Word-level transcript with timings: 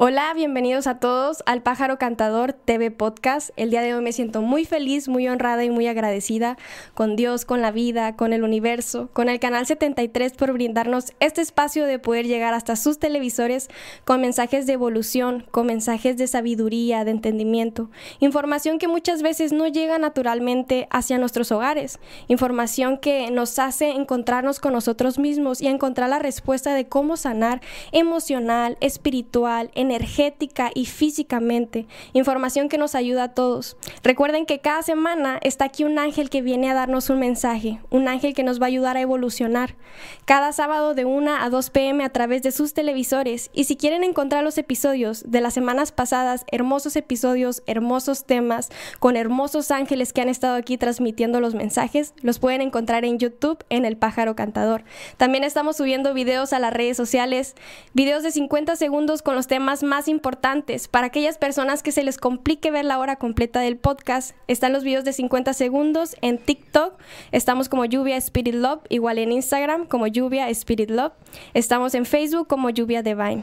Hola, 0.00 0.32
bienvenidos 0.32 0.86
a 0.86 1.00
todos 1.00 1.42
al 1.44 1.60
Pájaro 1.60 1.98
Cantador 1.98 2.52
TV 2.52 2.92
Podcast. 2.92 3.50
El 3.56 3.70
día 3.70 3.82
de 3.82 3.96
hoy 3.96 4.00
me 4.00 4.12
siento 4.12 4.42
muy 4.42 4.64
feliz, 4.64 5.08
muy 5.08 5.26
honrada 5.26 5.64
y 5.64 5.70
muy 5.70 5.88
agradecida 5.88 6.56
con 6.94 7.16
Dios, 7.16 7.44
con 7.44 7.62
la 7.62 7.72
vida, 7.72 8.14
con 8.14 8.32
el 8.32 8.44
universo, 8.44 9.10
con 9.12 9.28
el 9.28 9.40
Canal 9.40 9.66
73 9.66 10.34
por 10.34 10.52
brindarnos 10.52 11.14
este 11.18 11.40
espacio 11.40 11.84
de 11.84 11.98
poder 11.98 12.28
llegar 12.28 12.54
hasta 12.54 12.76
sus 12.76 13.00
televisores 13.00 13.70
con 14.04 14.20
mensajes 14.20 14.68
de 14.68 14.74
evolución, 14.74 15.44
con 15.50 15.66
mensajes 15.66 16.16
de 16.16 16.28
sabiduría, 16.28 17.04
de 17.04 17.10
entendimiento, 17.10 17.90
información 18.20 18.78
que 18.78 18.86
muchas 18.86 19.22
veces 19.22 19.52
no 19.52 19.66
llega 19.66 19.98
naturalmente 19.98 20.86
hacia 20.92 21.18
nuestros 21.18 21.50
hogares, 21.50 21.98
información 22.28 22.98
que 22.98 23.32
nos 23.32 23.58
hace 23.58 23.90
encontrarnos 23.90 24.60
con 24.60 24.74
nosotros 24.74 25.18
mismos 25.18 25.60
y 25.60 25.66
encontrar 25.66 26.08
la 26.08 26.20
respuesta 26.20 26.72
de 26.72 26.86
cómo 26.86 27.16
sanar 27.16 27.60
emocional, 27.90 28.76
espiritual, 28.80 29.72
energética 29.90 30.70
y 30.74 30.86
físicamente. 30.86 31.86
Información 32.12 32.68
que 32.68 32.78
nos 32.78 32.94
ayuda 32.94 33.24
a 33.24 33.34
todos. 33.34 33.76
Recuerden 34.02 34.46
que 34.46 34.60
cada 34.60 34.82
semana 34.82 35.38
está 35.42 35.64
aquí 35.64 35.84
un 35.84 35.98
ángel 35.98 36.30
que 36.30 36.42
viene 36.42 36.70
a 36.70 36.74
darnos 36.74 37.10
un 37.10 37.18
mensaje, 37.18 37.80
un 37.90 38.08
ángel 38.08 38.34
que 38.34 38.42
nos 38.42 38.60
va 38.60 38.66
a 38.66 38.68
ayudar 38.68 38.96
a 38.96 39.00
evolucionar. 39.00 39.76
Cada 40.24 40.52
sábado 40.52 40.94
de 40.94 41.04
1 41.04 41.36
a 41.36 41.48
2 41.48 41.70
pm 41.70 42.04
a 42.04 42.10
través 42.10 42.42
de 42.42 42.52
sus 42.52 42.74
televisores. 42.74 43.50
Y 43.52 43.64
si 43.64 43.76
quieren 43.76 44.04
encontrar 44.04 44.44
los 44.44 44.58
episodios 44.58 45.24
de 45.26 45.40
las 45.40 45.54
semanas 45.54 45.92
pasadas, 45.92 46.44
hermosos 46.50 46.96
episodios, 46.96 47.62
hermosos 47.66 48.24
temas, 48.24 48.70
con 48.98 49.16
hermosos 49.16 49.70
ángeles 49.70 50.12
que 50.12 50.20
han 50.20 50.28
estado 50.28 50.56
aquí 50.56 50.76
transmitiendo 50.76 51.40
los 51.40 51.54
mensajes, 51.54 52.14
los 52.22 52.38
pueden 52.38 52.60
encontrar 52.60 53.04
en 53.04 53.18
YouTube 53.18 53.64
en 53.70 53.84
El 53.84 53.96
Pájaro 53.96 54.36
Cantador. 54.36 54.84
También 55.16 55.44
estamos 55.44 55.76
subiendo 55.76 56.14
videos 56.14 56.52
a 56.52 56.58
las 56.58 56.72
redes 56.72 56.96
sociales, 56.96 57.54
videos 57.94 58.22
de 58.22 58.30
50 58.30 58.76
segundos 58.76 59.22
con 59.22 59.34
los 59.34 59.46
temas 59.46 59.77
más 59.82 60.08
importantes. 60.08 60.88
Para 60.88 61.08
aquellas 61.08 61.38
personas 61.38 61.82
que 61.82 61.92
se 61.92 62.02
les 62.02 62.18
complique 62.18 62.70
ver 62.70 62.84
la 62.84 62.98
hora 62.98 63.16
completa 63.16 63.60
del 63.60 63.76
podcast, 63.76 64.34
están 64.46 64.72
los 64.72 64.84
videos 64.84 65.04
de 65.04 65.12
50 65.12 65.52
segundos 65.52 66.16
en 66.20 66.38
TikTok. 66.38 66.94
Estamos 67.32 67.68
como 67.68 67.84
Lluvia 67.84 68.16
Spirit 68.16 68.54
Love, 68.54 68.80
igual 68.88 69.18
en 69.18 69.32
Instagram 69.32 69.86
como 69.86 70.06
Lluvia 70.06 70.48
Spirit 70.50 70.90
Love. 70.90 71.12
Estamos 71.54 71.94
en 71.94 72.04
Facebook 72.04 72.46
como 72.46 72.70
Lluvia 72.70 73.02
Divine. 73.02 73.42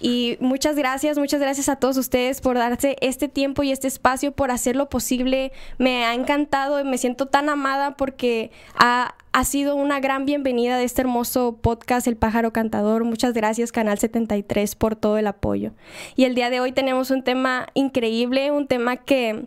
Y 0.00 0.36
muchas 0.40 0.76
gracias, 0.76 1.18
muchas 1.18 1.40
gracias 1.40 1.68
a 1.68 1.76
todos 1.76 1.96
ustedes 1.96 2.40
por 2.40 2.56
darse 2.56 2.96
este 3.00 3.28
tiempo 3.28 3.64
y 3.64 3.72
este 3.72 3.88
espacio, 3.88 4.32
por 4.32 4.50
hacerlo 4.50 4.88
posible. 4.88 5.52
Me 5.76 6.04
ha 6.04 6.14
encantado 6.14 6.80
y 6.80 6.84
me 6.84 6.98
siento 6.98 7.26
tan 7.26 7.48
amada 7.48 7.96
porque 7.96 8.52
ha, 8.74 9.14
ha 9.32 9.44
sido 9.44 9.76
una 9.76 10.00
gran 10.00 10.24
bienvenida 10.24 10.78
de 10.78 10.84
este 10.84 11.02
hermoso 11.02 11.58
podcast 11.60 12.06
El 12.06 12.16
pájaro 12.16 12.52
cantador. 12.52 13.04
Muchas 13.04 13.34
gracias 13.34 13.72
Canal 13.72 13.98
73 13.98 14.74
por 14.74 14.96
todo 14.96 15.18
el 15.18 15.26
apoyo. 15.26 15.72
Y 16.16 16.24
el 16.24 16.34
día 16.34 16.50
de 16.50 16.60
hoy 16.60 16.72
tenemos 16.72 17.10
un 17.10 17.22
tema 17.22 17.66
increíble, 17.74 18.50
un 18.50 18.66
tema 18.66 18.96
que 18.96 19.46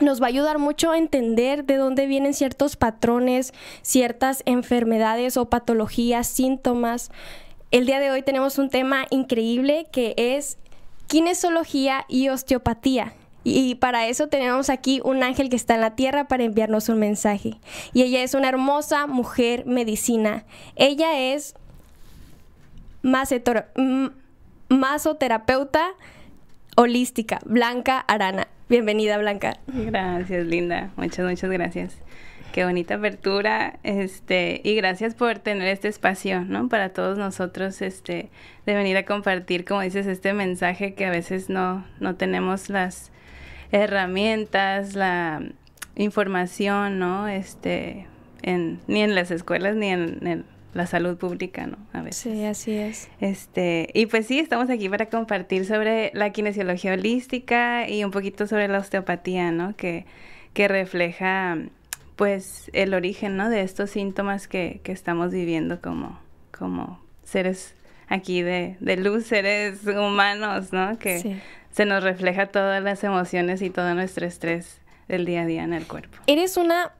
nos 0.00 0.20
va 0.20 0.26
a 0.26 0.28
ayudar 0.28 0.58
mucho 0.58 0.90
a 0.90 0.98
entender 0.98 1.64
de 1.64 1.76
dónde 1.76 2.06
vienen 2.06 2.34
ciertos 2.34 2.76
patrones, 2.76 3.54
ciertas 3.82 4.42
enfermedades 4.46 5.36
o 5.36 5.48
patologías, 5.48 6.26
síntomas. 6.26 7.10
El 7.70 7.86
día 7.86 8.00
de 8.00 8.10
hoy 8.10 8.22
tenemos 8.22 8.58
un 8.58 8.70
tema 8.70 9.06
increíble 9.10 9.86
que 9.90 10.14
es 10.16 10.58
kinesiología 11.06 12.04
y 12.08 12.28
osteopatía. 12.28 13.14
Y 13.44 13.74
para 13.76 14.08
eso 14.08 14.28
tenemos 14.28 14.70
aquí 14.70 15.00
un 15.04 15.22
ángel 15.22 15.50
que 15.50 15.56
está 15.56 15.74
en 15.74 15.82
la 15.82 15.94
tierra 15.94 16.26
para 16.26 16.44
enviarnos 16.44 16.88
un 16.88 16.98
mensaje. 16.98 17.58
Y 17.92 18.02
ella 18.02 18.22
es 18.22 18.32
una 18.34 18.48
hermosa 18.48 19.06
mujer 19.06 19.66
medicina. 19.66 20.44
Ella 20.76 21.20
es 21.20 21.54
masoterapeuta 24.68 25.94
holística, 26.76 27.38
Blanca 27.44 28.00
Arana. 28.00 28.48
Bienvenida, 28.70 29.18
Blanca. 29.18 29.58
Gracias, 29.66 30.46
Linda. 30.46 30.90
Muchas, 30.96 31.28
muchas 31.28 31.50
gracias. 31.50 31.98
Qué 32.52 32.64
bonita 32.64 32.94
apertura, 32.94 33.78
este, 33.82 34.60
y 34.62 34.76
gracias 34.76 35.14
por 35.16 35.40
tener 35.40 35.66
este 35.66 35.88
espacio, 35.88 36.42
¿no? 36.42 36.68
Para 36.68 36.90
todos 36.90 37.18
nosotros, 37.18 37.82
este, 37.82 38.30
de 38.64 38.74
venir 38.74 38.96
a 38.96 39.04
compartir, 39.04 39.64
como 39.64 39.80
dices, 39.80 40.06
este 40.06 40.32
mensaje 40.34 40.94
que 40.94 41.04
a 41.04 41.10
veces 41.10 41.50
no, 41.50 41.84
no 41.98 42.14
tenemos 42.14 42.70
las 42.70 43.10
herramientas, 43.72 44.94
la 44.94 45.42
información, 45.96 46.98
¿no? 46.98 47.28
Este, 47.28 48.06
en, 48.42 48.80
ni 48.86 49.02
en 49.02 49.14
las 49.14 49.30
escuelas 49.30 49.76
ni 49.76 49.88
en, 49.88 50.44
la 50.74 50.88
salud 50.88 51.16
pública, 51.16 51.68
¿no? 51.68 51.78
A 51.92 52.02
veces. 52.02 52.20
Sí, 52.20 52.44
así 52.44 52.72
es. 52.72 53.08
Este, 53.20 53.90
y 53.94 54.06
pues 54.06 54.26
sí, 54.26 54.40
estamos 54.40 54.70
aquí 54.70 54.88
para 54.88 55.06
compartir 55.06 55.66
sobre 55.66 56.10
la 56.14 56.30
kinesiología 56.30 56.94
holística 56.94 57.88
y 57.88 58.02
un 58.02 58.10
poquito 58.10 58.48
sobre 58.48 58.66
la 58.66 58.80
osteopatía, 58.80 59.52
¿no? 59.52 59.76
Que, 59.76 60.04
que 60.52 60.66
refleja 60.66 61.58
pues 62.16 62.72
el 62.72 62.92
origen, 62.92 63.36
¿no? 63.36 63.50
De 63.50 63.60
estos 63.60 63.90
síntomas 63.90 64.48
que, 64.48 64.80
que 64.82 64.90
estamos 64.90 65.30
viviendo 65.30 65.80
como, 65.80 66.18
como 66.50 67.00
seres 67.22 67.76
aquí 68.08 68.42
de, 68.42 68.76
de 68.80 68.96
luz, 68.96 69.26
seres 69.26 69.86
humanos, 69.86 70.72
¿no? 70.72 70.98
Que 70.98 71.40
se 71.74 71.86
nos 71.86 72.04
refleja 72.04 72.46
todas 72.46 72.80
las 72.80 73.02
emociones 73.02 73.60
y 73.60 73.68
todo 73.68 73.94
nuestro 73.94 74.24
estrés 74.26 74.80
del 75.08 75.24
día 75.24 75.42
a 75.42 75.46
día 75.46 75.64
en 75.64 75.72
el 75.72 75.86
cuerpo. 75.88 76.16
Eres 76.28 76.56
una 76.56 76.92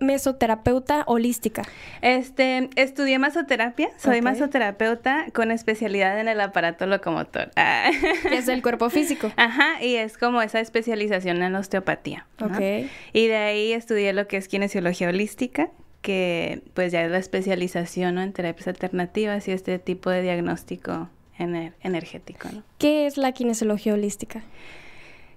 mesoterapeuta 0.00 1.04
holística. 1.06 1.62
Este, 2.00 2.70
estudié 2.76 3.18
masoterapia, 3.18 3.90
soy 3.98 4.22
masoterapeuta 4.22 5.26
con 5.34 5.50
especialidad 5.50 6.18
en 6.18 6.28
el 6.28 6.40
aparato 6.40 6.86
locomotor. 6.86 7.50
Ah. 7.56 7.90
Que 8.22 8.38
es 8.38 8.48
el 8.48 8.62
cuerpo 8.62 8.88
físico. 8.88 9.30
Ajá, 9.36 9.82
y 9.82 9.96
es 9.96 10.16
como 10.16 10.40
esa 10.40 10.60
especialización 10.60 11.42
en 11.42 11.54
osteopatía. 11.54 12.26
Ok. 12.40 12.88
Y 13.12 13.26
de 13.26 13.36
ahí 13.36 13.72
estudié 13.72 14.14
lo 14.14 14.26
que 14.28 14.38
es 14.38 14.48
kinesiología 14.48 15.10
holística, 15.10 15.70
que 16.00 16.62
pues 16.72 16.90
ya 16.90 17.04
es 17.04 17.10
la 17.10 17.18
especialización 17.18 18.18
en 18.18 18.32
terapias 18.32 18.68
alternativas 18.68 19.46
y 19.48 19.52
este 19.52 19.78
tipo 19.78 20.08
de 20.08 20.22
diagnóstico 20.22 21.10
energético. 21.38 22.48
¿no? 22.52 22.62
¿Qué 22.78 23.06
es 23.06 23.16
la 23.16 23.32
kinesiología 23.32 23.94
holística? 23.94 24.42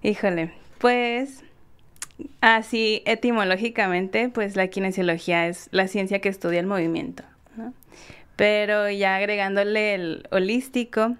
Híjole, 0.02 0.52
pues 0.78 1.44
Así, 2.42 3.02
etimológicamente, 3.06 4.30
pues 4.30 4.56
la 4.56 4.68
kinesiología 4.68 5.48
es 5.48 5.68
la 5.72 5.88
ciencia 5.88 6.20
que 6.20 6.30
estudia 6.30 6.60
el 6.60 6.66
movimiento, 6.66 7.24
¿no? 7.58 7.74
Pero 8.36 8.90
ya 8.90 9.16
agregándole 9.16 9.96
el 9.96 10.28
holístico, 10.32 11.16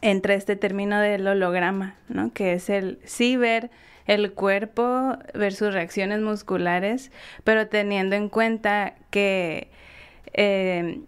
entra 0.00 0.34
este 0.34 0.56
término 0.56 0.98
del 1.00 1.26
holograma, 1.26 1.96
¿no? 2.08 2.32
Que 2.32 2.54
es 2.54 2.70
el 2.70 2.98
sí 3.04 3.36
ver 3.36 3.70
el 4.06 4.32
cuerpo, 4.32 5.16
ver 5.34 5.54
sus 5.54 5.72
reacciones 5.72 6.20
musculares, 6.20 7.10
pero 7.42 7.68
teniendo 7.68 8.16
en 8.16 8.28
cuenta 8.28 8.94
que, 9.10 9.68
eh, 10.34 11.00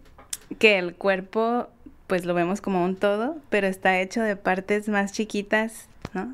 que 0.59 0.77
el 0.79 0.95
cuerpo, 0.95 1.69
pues 2.07 2.25
lo 2.25 2.33
vemos 2.33 2.61
como 2.61 2.83
un 2.83 2.95
todo, 2.95 3.37
pero 3.49 3.67
está 3.67 3.99
hecho 3.99 4.21
de 4.21 4.35
partes 4.35 4.89
más 4.89 5.11
chiquitas 5.11 5.87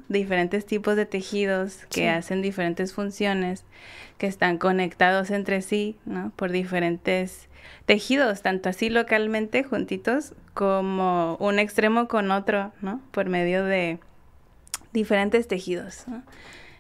Diferentes 0.08 0.66
tipos 0.66 0.96
de 0.96 1.06
tejidos 1.06 1.86
que 1.90 2.10
hacen 2.10 2.42
diferentes 2.42 2.94
funciones, 2.94 3.66
que 4.18 4.28
están 4.28 4.58
conectados 4.58 5.32
entre 5.32 5.62
sí, 5.62 5.98
¿no? 6.06 6.32
Por 6.36 6.52
diferentes 6.52 7.50
tejidos, 7.86 8.42
tanto 8.42 8.70
así 8.70 8.90
localmente 8.90 9.64
juntitos 9.64 10.34
como 10.54 11.36
un 11.40 11.60
extremo 11.60 12.08
con 12.08 12.32
otro, 12.32 12.72
¿no? 12.82 13.02
Por 13.12 13.30
medio 13.30 13.66
de 13.66 14.00
diferentes 14.94 15.48
tejidos, 15.48 16.06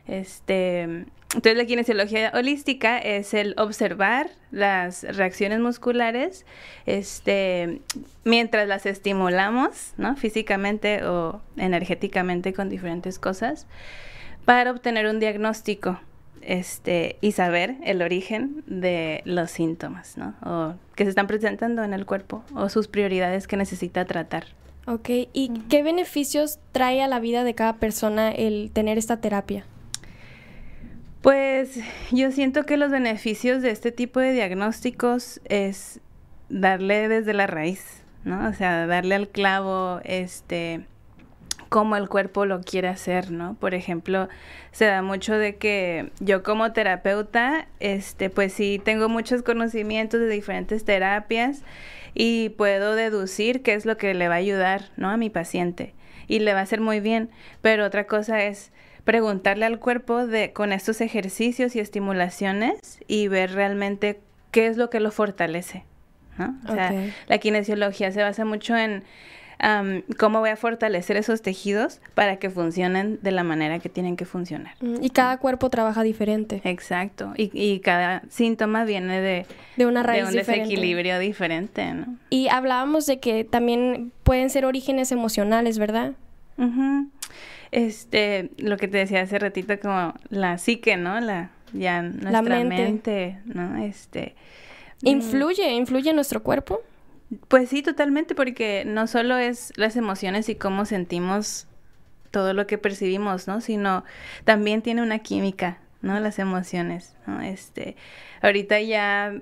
Este, 0.06 1.06
entonces 1.36 1.58
la 1.58 1.66
kinesiología 1.66 2.32
holística 2.36 3.00
es 3.00 3.34
el 3.34 3.56
observar 3.58 4.30
las 4.52 5.04
reacciones 5.04 5.60
musculares 5.60 6.46
este, 6.86 7.82
mientras 8.24 8.68
las 8.68 8.86
estimulamos, 8.86 9.94
¿no? 9.98 10.16
Físicamente 10.16 11.04
o 11.04 11.42
energéticamente 11.58 12.54
con 12.54 12.70
diferentes 12.70 13.18
cosas 13.18 13.66
para 14.46 14.72
obtener 14.72 15.08
un 15.08 15.20
diagnóstico 15.20 16.00
este, 16.42 17.18
y 17.22 17.32
saber 17.32 17.78
el 17.84 18.02
origen 18.02 18.64
de 18.68 19.22
los 19.26 19.50
síntomas, 19.50 20.18
¿no? 20.18 20.36
O 20.46 20.76
que 20.96 21.04
se 21.06 21.10
están 21.10 21.26
presentando 21.26 21.84
en 21.84 21.94
el 21.94 22.06
cuerpo 22.06 22.44
o 22.54 22.70
sus 22.70 22.88
prioridades 22.88 23.48
que 23.48 23.58
necesita 23.58 24.06
tratar. 24.06 24.46
Ok, 24.86 25.10
¿y 25.32 25.52
qué 25.70 25.82
beneficios 25.82 26.60
trae 26.74 27.02
a 27.02 27.08
la 27.08 27.20
vida 27.20 27.44
de 27.44 27.56
cada 27.56 27.78
persona 27.78 28.32
el 28.32 28.70
tener 28.72 28.98
esta 28.98 29.22
terapia? 29.22 29.66
Pues 31.24 31.80
yo 32.12 32.32
siento 32.32 32.66
que 32.66 32.76
los 32.76 32.92
beneficios 32.92 33.62
de 33.62 33.72
este 33.72 33.94
tipo 33.94 34.20
de 34.20 34.34
diagnósticos 34.34 35.40
es 35.46 36.02
darle 36.50 37.08
desde 37.08 37.34
la 37.34 37.48
raíz, 37.48 38.04
¿no? 38.26 38.50
O 38.50 38.52
sea, 38.52 38.86
darle 38.88 39.16
al 39.16 39.30
clavo, 39.30 40.02
este, 40.04 40.86
cómo 41.70 41.96
el 41.96 42.10
cuerpo 42.10 42.46
lo 42.46 42.60
quiere 42.60 42.90
hacer, 42.90 43.32
¿no? 43.32 43.54
Por 43.54 43.74
ejemplo, 43.74 44.28
se 44.74 44.84
da 44.84 45.02
mucho 45.02 45.34
de 45.38 45.56
que 45.56 46.12
yo 46.20 46.44
como 46.44 46.74
terapeuta, 46.74 47.70
este, 47.80 48.30
pues 48.30 48.52
sí 48.52 48.82
tengo 48.84 49.08
muchos 49.08 49.44
conocimientos 49.44 50.20
de 50.20 50.28
diferentes 50.28 50.84
terapias 50.84 51.64
y 52.14 52.50
puedo 52.50 52.96
deducir 52.96 53.64
qué 53.64 53.76
es 53.76 53.86
lo 53.86 53.96
que 53.96 54.14
le 54.14 54.28
va 54.28 54.34
a 54.34 54.40
ayudar, 54.40 54.90
¿no? 54.98 55.10
A 55.10 55.16
mi 55.16 55.30
paciente 55.30 55.94
y 56.28 56.40
le 56.40 56.54
va 56.54 56.60
a 56.60 56.64
hacer 56.64 56.82
muy 56.82 57.00
bien, 57.00 57.30
pero 57.62 57.86
otra 57.86 58.08
cosa 58.08 58.44
es 58.44 58.74
preguntarle 59.04 59.66
al 59.66 59.80
cuerpo 59.80 60.26
de 60.26 60.54
con 60.54 60.72
estos 60.72 61.02
ejercicios 61.02 61.76
y 61.76 61.80
estimulaciones 61.80 63.00
y 63.08 63.28
ver 63.28 63.54
realmente 63.54 64.22
qué 64.52 64.68
es 64.68 64.78
lo 64.78 64.90
que 64.90 65.00
lo 65.00 65.12
fortalece, 65.12 65.84
¿no? 66.38 66.56
O 66.68 66.74
sea, 66.74 66.94
la 67.28 67.38
kinesiología 67.38 68.12
se 68.12 68.22
basa 68.22 68.46
mucho 68.46 68.76
en 68.78 69.04
cómo 70.18 70.40
voy 70.40 70.50
a 70.50 70.56
fortalecer 70.56 71.18
esos 71.18 71.42
tejidos 71.42 72.02
para 72.16 72.38
que 72.38 72.50
funcionen 72.50 73.20
de 73.22 73.32
la 73.32 73.44
manera 73.44 73.80
que 73.80 73.90
tienen 73.90 74.18
que 74.18 74.26
funcionar. 74.26 74.76
Mm, 74.82 75.02
y 75.02 75.10
cada 75.10 75.38
cuerpo 75.38 75.70
trabaja 75.70 76.04
diferente. 76.04 76.62
Exacto. 76.66 77.34
Y, 77.38 77.50
y 77.54 77.80
cada 77.80 78.24
síntoma 78.30 78.84
viene 78.84 79.22
de, 79.22 79.46
de 79.78 79.86
una 79.86 80.04
raíz 80.04 80.24
de 80.24 80.30
un 80.30 80.36
desequilibrio 80.36 81.20
diferente, 81.20 81.94
¿no? 81.94 82.18
Y 82.30 82.50
hablábamos 82.50 83.06
de 83.06 83.20
que 83.20 83.44
también 83.44 84.12
pueden 84.24 84.50
ser 84.50 84.66
orígenes 84.66 85.12
emocionales, 85.12 85.80
¿verdad? 85.80 86.14
Este, 87.74 88.52
lo 88.60 88.78
que 88.78 88.88
te 88.88 89.00
decía 89.00 89.22
hace 89.22 89.40
ratito, 89.40 89.80
como 89.80 90.14
la 90.30 90.60
psique, 90.60 90.96
¿no? 90.96 91.20
La, 91.20 91.50
ya 91.74 92.04
nuestra 92.04 92.32
la 92.44 92.64
mente. 92.64 93.40
¿no? 93.46 93.84
Este. 93.84 94.36
Mm. 95.02 95.08
¿Influye? 95.08 95.72
¿Influye 95.72 96.12
en 96.12 96.16
nuestro 96.16 96.44
cuerpo? 96.44 96.82
Pues 97.48 97.70
sí, 97.70 97.82
totalmente, 97.82 98.36
porque 98.36 98.84
no 98.86 99.08
solo 99.08 99.38
es 99.38 99.74
las 99.76 99.96
emociones 99.96 100.50
y 100.50 100.56
cómo 100.56 100.86
sentimos 100.86 101.66
todo 102.30 102.54
lo 102.54 102.68
que 102.68 102.78
percibimos, 102.78 103.48
¿no? 103.48 103.60
Sino 103.60 104.04
también 104.44 104.84
tiene 104.84 105.02
una 105.02 105.18
química, 105.18 105.80
¿no? 106.04 106.20
Las 106.20 106.38
emociones, 106.38 107.16
¿no? 107.26 107.42
Este, 107.42 107.96
ahorita 108.44 108.82
ya 108.82 109.34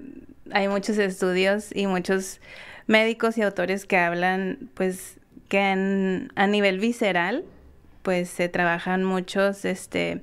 hay 0.54 0.70
muchos 0.70 0.98
estudios 1.00 1.76
y 1.76 1.86
muchos 1.86 2.40
médicos 2.88 3.38
y 3.38 3.42
autores 3.42 3.86
que 3.86 3.98
hablan, 3.98 4.70
pues, 4.74 5.20
que 5.50 6.30
a 6.34 6.48
nivel 6.48 6.80
visceral, 6.80 7.44
pues 8.02 8.30
se 8.30 8.50
trabajan 8.50 9.04
muchos, 9.04 9.66
este, 9.66 10.22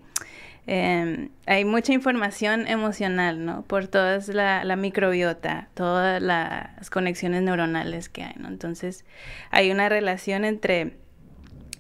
Em, 0.71 1.31
hay 1.47 1.65
mucha 1.65 1.95
información 1.95 2.69
emocional, 2.69 3.43
¿no? 3.47 3.63
Por 3.63 3.89
toda 3.89 4.19
la, 4.29 4.77
microbiota, 4.77 5.69
todas 5.73 6.21
las 6.21 6.91
conexiones 6.91 7.41
neuronales 7.41 8.11
que 8.11 8.23
hay, 8.23 8.35
¿no? 8.37 8.49
Entonces, 8.49 9.07
hay 9.51 9.71
una 9.71 9.89
relación 9.89 10.45
entre 10.45 10.99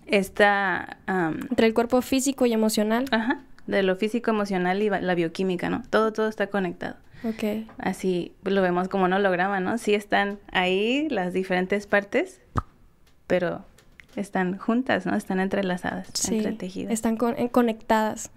esta... 0.07 0.97
entre 1.07 1.67
el 1.67 1.75
cuerpo 1.75 2.01
físico 2.01 2.47
y 2.47 2.55
emocional. 2.55 3.05
Ajá, 3.11 3.43
de 3.67 3.83
lo 3.83 3.95
físico, 3.95 4.31
emocional 4.31 4.83
y 4.83 4.89
la 4.89 5.15
bioquímica, 5.15 5.69
¿no? 5.69 5.83
Todo, 5.91 6.15
todo 6.15 6.27
está 6.27 6.47
conectado. 6.47 6.97
Ok. 7.25 7.69
Así 7.77 8.33
lo 8.43 8.63
vemos 8.63 8.89
como 8.89 9.05
un 9.05 9.13
holograma, 9.13 9.61
¿no? 9.61 9.77
Sí 9.77 9.93
están 9.93 10.39
ahí 10.51 11.09
las 11.11 11.35
diferentes 11.35 11.87
partes, 11.87 12.41
pero 13.27 13.67
están 14.21 14.59
juntas, 14.59 15.07
¿no? 15.07 15.15
Están 15.17 15.41
entrelazadas, 15.41 16.09
están 16.09 16.35
entretejidas. 16.35 16.93
Están 16.93 17.19
eh, 17.37 17.49
conectadas. 17.51 18.31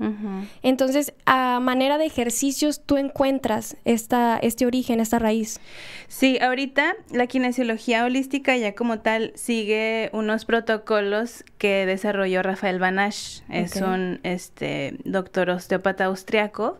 Entonces, 0.63 1.13
a 1.25 1.59
manera 1.59 1.97
de 1.97 2.05
ejercicios, 2.05 2.81
tú 2.85 2.97
encuentras 2.97 3.77
esta, 3.85 4.37
este 4.37 4.65
origen, 4.65 4.99
esta 4.99 5.19
raíz. 5.19 5.59
Sí, 6.07 6.39
ahorita 6.39 6.95
la 7.11 7.27
kinesiología 7.27 8.05
holística 8.05 8.55
ya 8.57 8.73
como 8.75 8.99
tal 8.99 9.31
sigue 9.35 10.09
unos 10.13 10.45
protocolos 10.45 11.43
que 11.57 11.85
desarrolló 11.85 12.43
Rafael 12.43 12.79
Banash. 12.79 13.41
Es 13.49 13.75
un 13.77 14.19
este, 14.23 14.97
doctor 15.05 15.49
osteópata 15.49 16.05
austriaco 16.05 16.79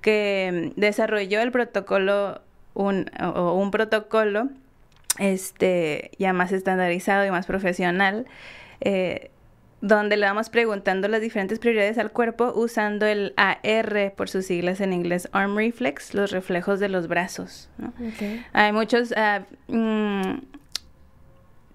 que 0.00 0.72
desarrolló 0.76 1.40
el 1.40 1.50
protocolo, 1.50 2.42
un, 2.74 3.10
o 3.22 3.54
un 3.54 3.70
protocolo 3.70 4.50
este, 5.18 6.10
ya 6.18 6.32
más 6.32 6.52
estandarizado 6.52 7.24
y 7.26 7.30
más 7.30 7.46
profesional, 7.46 8.26
eh, 8.80 9.30
donde 9.80 10.16
le 10.16 10.24
vamos 10.24 10.48
preguntando 10.48 11.08
las 11.08 11.20
diferentes 11.20 11.58
prioridades 11.58 11.98
al 11.98 12.10
cuerpo 12.10 12.52
usando 12.54 13.04
el 13.04 13.34
AR, 13.36 14.14
por 14.16 14.30
sus 14.30 14.46
siglas 14.46 14.80
en 14.80 14.94
inglés, 14.94 15.28
Arm 15.32 15.56
Reflex, 15.56 16.14
los 16.14 16.30
reflejos 16.30 16.80
de 16.80 16.88
los 16.88 17.06
brazos. 17.06 17.68
Hay 18.54 18.72
muchos 18.72 19.12
ah, 19.14 19.42
mm, 19.68 20.38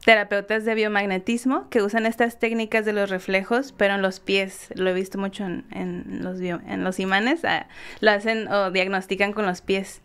terapeutas 0.06 0.66
de 0.66 0.74
biomagnetismo 0.74 1.70
que 1.70 1.84
usan 1.84 2.08
estas 2.08 2.40
técnicas 2.40 2.84
de 2.84 2.94
los 2.94 3.12
reflejos, 3.12 3.76
pero 3.78 3.94
en 3.94 4.02
los 4.02 4.20
pies. 4.20 4.70
Lo 4.74 4.90
he 4.90 4.94
visto 4.94 5.20
mucho 5.20 5.44
en, 5.46 6.24
los, 6.24 6.40
en 6.42 6.84
los 6.84 7.00
imanes, 7.00 7.46
ah, 7.46 7.68
lo 8.00 8.10
hacen 8.10 8.48
o 8.48 8.72
diagnostican 8.72 9.34
con 9.34 9.46
los 9.46 9.62
pies. 9.62 10.02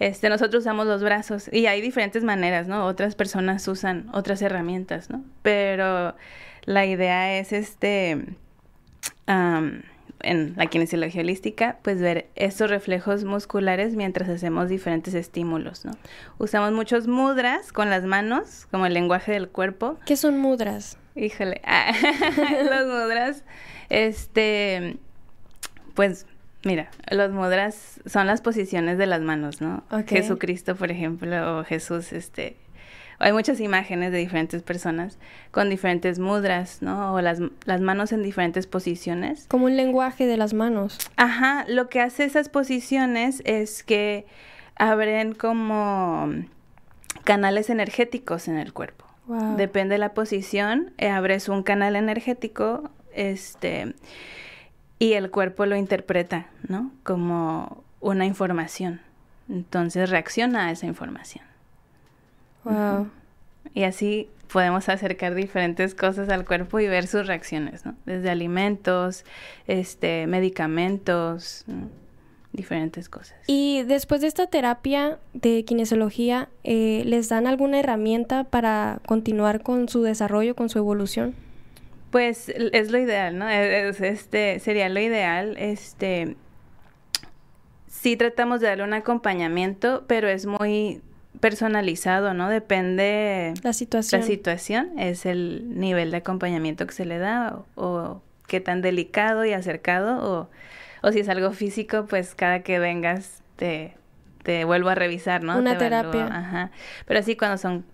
Este, 0.00 0.30
nosotros 0.30 0.62
usamos 0.62 0.86
los 0.86 1.02
brazos 1.04 1.50
y 1.52 1.66
hay 1.66 1.82
diferentes 1.82 2.24
maneras, 2.24 2.66
¿no? 2.66 2.86
Otras 2.86 3.14
personas 3.14 3.68
usan 3.68 4.08
otras 4.14 4.40
herramientas, 4.40 5.10
¿no? 5.10 5.22
Pero 5.42 6.16
la 6.64 6.86
idea 6.86 7.38
es, 7.38 7.52
este, 7.52 8.24
en 9.26 10.54
la 10.56 10.66
kinesiología 10.66 11.20
holística, 11.20 11.78
pues 11.82 12.00
ver 12.00 12.28
estos 12.34 12.70
reflejos 12.70 13.24
musculares 13.24 13.94
mientras 13.94 14.30
hacemos 14.30 14.70
diferentes 14.70 15.12
estímulos, 15.12 15.84
¿no? 15.84 15.92
Usamos 16.38 16.72
muchos 16.72 17.06
mudras 17.06 17.70
con 17.70 17.90
las 17.90 18.04
manos, 18.04 18.66
como 18.70 18.86
el 18.86 18.94
lenguaje 18.94 19.32
del 19.32 19.50
cuerpo. 19.50 19.98
¿Qué 20.06 20.16
son 20.16 20.38
mudras? 20.38 20.96
Híjole, 21.14 21.60
los 22.70 22.86
mudras, 22.86 23.44
este, 23.90 24.96
pues 25.92 26.26
Mira, 26.64 26.90
los 27.10 27.32
mudras 27.32 28.00
son 28.06 28.26
las 28.26 28.42
posiciones 28.42 28.98
de 28.98 29.06
las 29.06 29.20
manos, 29.22 29.60
¿no? 29.60 29.82
Jesucristo, 30.06 30.76
por 30.76 30.90
ejemplo, 30.90 31.58
o 31.58 31.64
Jesús, 31.64 32.12
este... 32.12 32.56
Hay 33.22 33.34
muchas 33.34 33.60
imágenes 33.60 34.12
de 34.12 34.18
diferentes 34.18 34.62
personas 34.62 35.18
con 35.50 35.68
diferentes 35.68 36.18
mudras, 36.18 36.80
¿no? 36.80 37.12
O 37.12 37.20
las, 37.20 37.38
las 37.66 37.82
manos 37.82 38.12
en 38.12 38.22
diferentes 38.22 38.66
posiciones. 38.66 39.44
Como 39.46 39.66
un 39.66 39.76
lenguaje 39.76 40.26
de 40.26 40.38
las 40.38 40.54
manos. 40.54 40.98
Ajá, 41.16 41.66
lo 41.68 41.90
que 41.90 42.00
hace 42.00 42.24
esas 42.24 42.48
posiciones 42.48 43.42
es 43.44 43.82
que 43.82 44.24
abren 44.74 45.34
como 45.34 46.30
canales 47.24 47.68
energéticos 47.68 48.48
en 48.48 48.56
el 48.56 48.72
cuerpo. 48.72 49.04
Depende 49.56 49.94
de 49.94 49.98
la 49.98 50.14
posición, 50.14 50.92
eh, 50.98 51.08
abres 51.08 51.48
un 51.48 51.62
canal 51.62 51.94
energético, 51.94 52.90
este 53.14 53.94
y 55.00 55.14
el 55.14 55.30
cuerpo 55.30 55.66
lo 55.66 55.74
interpreta, 55.74 56.46
¿no? 56.68 56.92
Como 57.02 57.82
una 58.00 58.26
información. 58.26 59.00
Entonces 59.48 60.10
reacciona 60.10 60.66
a 60.66 60.70
esa 60.70 60.86
información. 60.86 61.44
Wow. 62.64 63.10
Y 63.74 63.84
así 63.84 64.28
podemos 64.52 64.88
acercar 64.90 65.34
diferentes 65.34 65.94
cosas 65.94 66.28
al 66.28 66.44
cuerpo 66.44 66.80
y 66.80 66.86
ver 66.86 67.06
sus 67.06 67.26
reacciones, 67.26 67.86
¿no? 67.86 67.94
Desde 68.04 68.28
alimentos, 68.28 69.24
este, 69.66 70.26
medicamentos, 70.26 71.64
diferentes 72.52 73.08
cosas. 73.08 73.38
Y 73.46 73.82
después 73.84 74.20
de 74.20 74.26
esta 74.26 74.48
terapia 74.48 75.18
de 75.32 75.64
kinesiología, 75.64 76.50
eh, 76.62 77.04
¿les 77.06 77.30
dan 77.30 77.46
alguna 77.46 77.80
herramienta 77.80 78.44
para 78.44 79.00
continuar 79.06 79.62
con 79.62 79.88
su 79.88 80.02
desarrollo, 80.02 80.54
con 80.54 80.68
su 80.68 80.78
evolución? 80.78 81.34
Pues 82.10 82.48
es 82.48 82.90
lo 82.90 82.98
ideal, 82.98 83.38
¿no? 83.38 83.48
este, 83.48 84.58
sería 84.58 84.88
lo 84.88 84.98
ideal, 84.98 85.56
este, 85.58 86.36
sí 87.86 88.16
tratamos 88.16 88.60
de 88.60 88.68
darle 88.68 88.84
un 88.84 88.94
acompañamiento, 88.94 90.04
pero 90.06 90.28
es 90.28 90.46
muy 90.46 91.02
personalizado, 91.38 92.34
¿no? 92.34 92.48
Depende 92.48 93.54
la 93.62 93.72
situación. 93.72 94.20
La 94.20 94.26
situación 94.26 94.98
es 94.98 95.26
el 95.26 95.78
nivel 95.78 96.10
de 96.10 96.18
acompañamiento 96.18 96.86
que 96.86 96.94
se 96.94 97.04
le 97.04 97.18
da 97.18 97.62
o, 97.76 98.22
qué 98.48 98.60
tan 98.60 98.82
delicado 98.82 99.44
y 99.44 99.52
acercado 99.52 100.18
o, 100.18 100.50
o, 101.06 101.12
si 101.12 101.20
es 101.20 101.28
algo 101.28 101.52
físico, 101.52 102.06
pues 102.06 102.34
cada 102.34 102.60
que 102.60 102.80
vengas 102.80 103.42
te, 103.54 103.94
te 104.42 104.64
vuelvo 104.64 104.88
a 104.88 104.96
revisar, 104.96 105.44
¿no? 105.44 105.56
Una 105.56 105.78
terapia. 105.78 106.26
ajá. 106.26 106.70
Pero 107.06 107.20
así 107.20 107.36
cuando 107.36 107.58
son 107.58 107.84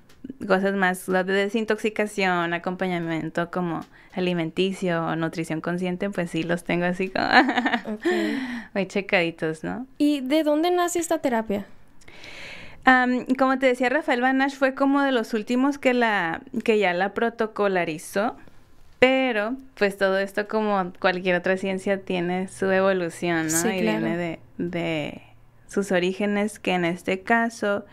cosas 0.47 0.75
más 0.75 1.07
de 1.07 1.25
desintoxicación, 1.25 2.53
acompañamiento 2.55 3.51
como 3.51 3.81
alimenticio 4.15 5.15
nutrición 5.17 5.61
consciente, 5.61 6.11
pues 6.11 6.31
sí 6.31 6.43
los 6.43 6.65
tengo 6.65 6.87
así 6.87 7.11
como 7.11 7.27
muy 8.75 8.87
checaditos, 8.87 9.63
¿no? 9.63 9.87
¿Y 9.99 10.21
de 10.21 10.43
dónde 10.43 10.71
nace 10.71 10.99
esta 10.99 11.19
terapia? 11.19 11.67
como 13.37 13.59
te 13.59 13.67
decía, 13.67 13.89
Rafael 13.89 14.21
Banash 14.21 14.55
fue 14.55 14.75
como 14.75 15.03
de 15.03 15.11
los 15.11 15.35
últimos 15.35 15.77
que 15.77 15.93
la 15.93 16.41
que 16.63 16.79
ya 16.79 16.95
la 16.95 17.15
protocolarizó, 17.15 18.37
pero 19.01 19.57
pues 19.75 19.97
todo 19.97 20.19
esto 20.19 20.47
como 20.47 20.93
cualquier 21.01 21.35
otra 21.35 21.57
ciencia 21.57 22.01
tiene 22.01 22.47
su 22.47 22.71
evolución, 22.71 23.49
¿no? 23.49 23.73
y 23.73 23.81
viene 23.81 24.17
de, 24.17 24.39
de, 24.59 25.23
sus 25.67 25.91
orígenes 25.91 26.61
que 26.61 26.75
en 26.75 26.85
este 26.85 27.23
caso 27.23 27.85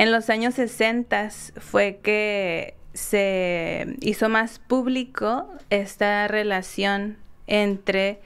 en 0.00 0.12
los 0.12 0.30
años 0.30 0.54
60 0.54 1.28
fue 1.58 2.00
que 2.02 2.74
se 2.94 3.98
hizo 4.00 4.30
más 4.30 4.58
público 4.58 5.46
esta 5.68 6.26
relación 6.26 7.18
entre 7.46 8.18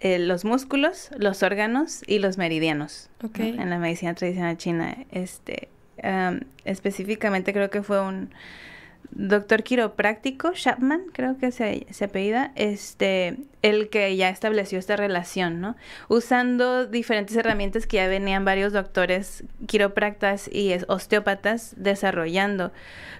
eh, 0.00 0.18
los 0.18 0.44
músculos, 0.44 1.08
los 1.16 1.42
órganos 1.42 2.02
y 2.06 2.18
los 2.18 2.36
meridianos. 2.36 3.08
En 3.34 3.70
la 3.70 3.78
medicina 3.78 4.12
tradicional 4.12 4.58
china, 4.58 4.94
este, 5.10 5.70
específicamente 6.66 7.54
creo 7.54 7.70
que 7.70 7.82
fue 7.82 8.02
un 8.02 8.28
doctor 9.10 9.62
quiropráctico, 9.62 10.52
Chapman, 10.52 11.02
creo 11.12 11.36
que 11.36 11.50
se, 11.52 11.86
se 11.90 12.04
apellida, 12.04 12.52
este, 12.54 13.36
el 13.62 13.88
que 13.88 14.16
ya 14.16 14.28
estableció 14.28 14.78
esta 14.78 14.96
relación, 14.96 15.60
¿no? 15.60 15.76
Usando 16.08 16.86
diferentes 16.86 17.36
herramientas 17.36 17.86
que 17.86 17.98
ya 17.98 18.08
venían 18.08 18.44
varios 18.44 18.72
doctores 18.72 19.44
quiropráctas 19.66 20.48
y 20.52 20.74
osteópatas 20.88 21.74
desarrollando, 21.76 22.72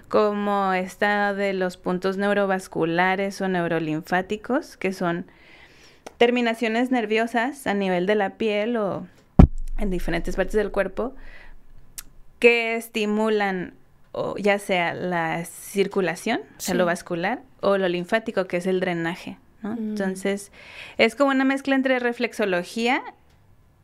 como 0.09 0.73
esta 0.73 1.33
de 1.33 1.53
los 1.53 1.77
puntos 1.77 2.17
neurovasculares 2.17 3.39
o 3.41 3.47
neurolinfáticos, 3.47 4.77
que 4.77 4.93
son 4.93 5.25
terminaciones 6.17 6.91
nerviosas 6.91 7.67
a 7.67 7.73
nivel 7.73 8.05
de 8.05 8.15
la 8.15 8.31
piel 8.31 8.77
o 8.77 9.07
en 9.77 9.89
diferentes 9.89 10.35
partes 10.35 10.55
del 10.55 10.71
cuerpo 10.71 11.15
que 12.39 12.75
estimulan 12.75 13.73
o 14.11 14.35
ya 14.37 14.59
sea 14.59 14.93
la 14.93 15.45
circulación, 15.45 16.41
o 16.57 16.61
sea, 16.61 16.75
lo 16.75 16.85
vascular, 16.85 17.41
o 17.61 17.77
lo 17.77 17.87
linfático, 17.87 18.45
que 18.45 18.57
es 18.57 18.67
el 18.67 18.79
drenaje. 18.79 19.37
¿no? 19.61 19.75
Mm. 19.75 19.89
Entonces, 19.91 20.51
es 20.97 21.15
como 21.15 21.31
una 21.31 21.45
mezcla 21.45 21.75
entre 21.75 21.99
reflexología 21.99 23.01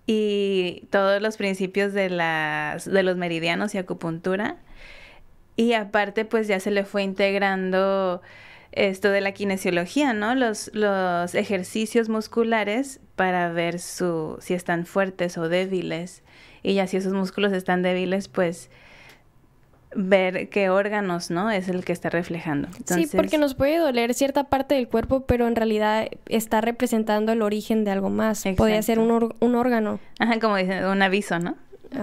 y 0.06 0.88
todos 0.90 1.22
los 1.22 1.38
principios 1.38 1.94
de, 1.94 2.10
las, 2.10 2.86
de 2.86 3.04
los 3.04 3.18
meridianos 3.18 3.76
y 3.76 3.78
acupuntura. 3.78 4.58
Y 5.56 5.74
aparte, 5.74 6.26
pues 6.26 6.48
ya 6.48 6.60
se 6.60 6.72
le 6.72 6.86
fue 6.86 7.04
integrando 7.04 8.22
esto 8.72 9.10
de 9.10 9.22
la 9.22 9.32
kinesiología, 9.32 10.14
¿no? 10.14 10.36
Los, 10.36 10.70
los 10.74 11.36
ejercicios 11.36 12.10
musculares 12.10 13.00
para 13.16 13.52
ver 13.52 13.80
su, 13.80 14.38
si 14.40 14.54
están 14.54 14.86
fuertes 14.86 15.38
o 15.38 15.50
débiles. 15.50 16.24
Y 16.64 16.76
ya 16.76 16.86
si 16.88 16.98
esos 16.98 17.14
músculos 17.14 17.54
están 17.54 17.82
débiles, 17.82 18.28
pues 18.28 18.70
ver 19.96 20.50
qué 20.50 20.70
órganos, 20.70 21.32
¿no? 21.32 21.50
Es 21.50 21.70
el 21.70 21.86
que 21.86 21.94
está 21.94 22.10
reflejando. 22.10 22.68
sí, 22.86 23.08
porque 23.12 23.38
nos 23.38 23.56
puede 23.56 23.78
doler 23.78 24.14
cierta 24.14 24.46
parte 24.46 24.76
del 24.76 24.88
cuerpo, 24.88 25.26
pero 25.26 25.48
en 25.48 25.56
realidad 25.56 26.08
está 26.28 26.62
representando 26.62 27.32
el 27.32 27.42
origen 27.42 27.84
de 27.84 27.92
algo 27.92 28.10
más. 28.10 28.44
Podría 28.58 28.82
ser 28.82 29.00
un, 29.00 29.34
un 29.40 29.56
órgano. 29.56 30.00
Ajá, 30.20 30.40
como 30.40 30.58
dicen, 30.58 30.86
un 30.86 31.02
aviso, 31.02 31.40
¿no? 31.40 31.56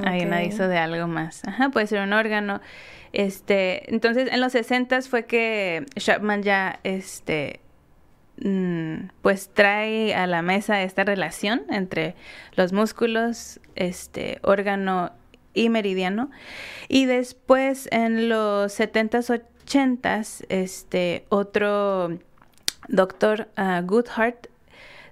Hay 0.04 0.22
un 0.22 0.32
aviso 0.32 0.66
de 0.68 0.78
algo 0.78 1.06
más. 1.06 1.46
Ajá, 1.46 1.68
puede 1.68 1.86
ser 1.86 2.00
un 2.00 2.12
órgano. 2.12 2.60
Este, 3.12 3.92
entonces, 3.92 4.28
en 4.32 4.40
los 4.40 4.52
60 4.52 5.02
fue 5.02 5.24
que 5.26 5.86
Chapman 5.96 6.42
ya, 6.42 6.80
este, 6.82 7.60
mm, 8.42 9.10
pues 9.22 9.50
trae 9.52 10.14
a 10.14 10.26
la 10.26 10.42
mesa 10.42 10.82
esta 10.82 11.04
relación 11.04 11.62
entre 11.70 12.16
los 12.56 12.72
músculos, 12.72 13.60
este, 13.76 14.38
órgano 14.42 15.12
y 15.54 15.68
meridiano. 15.68 16.30
Y 16.88 17.06
después 17.06 17.88
en 17.90 18.28
los 18.28 18.78
70s, 18.78 19.42
80s, 19.66 20.44
este 20.48 21.24
otro 21.30 22.18
doctor 22.88 23.48
uh, 23.56 23.84
Goodhart 23.86 24.48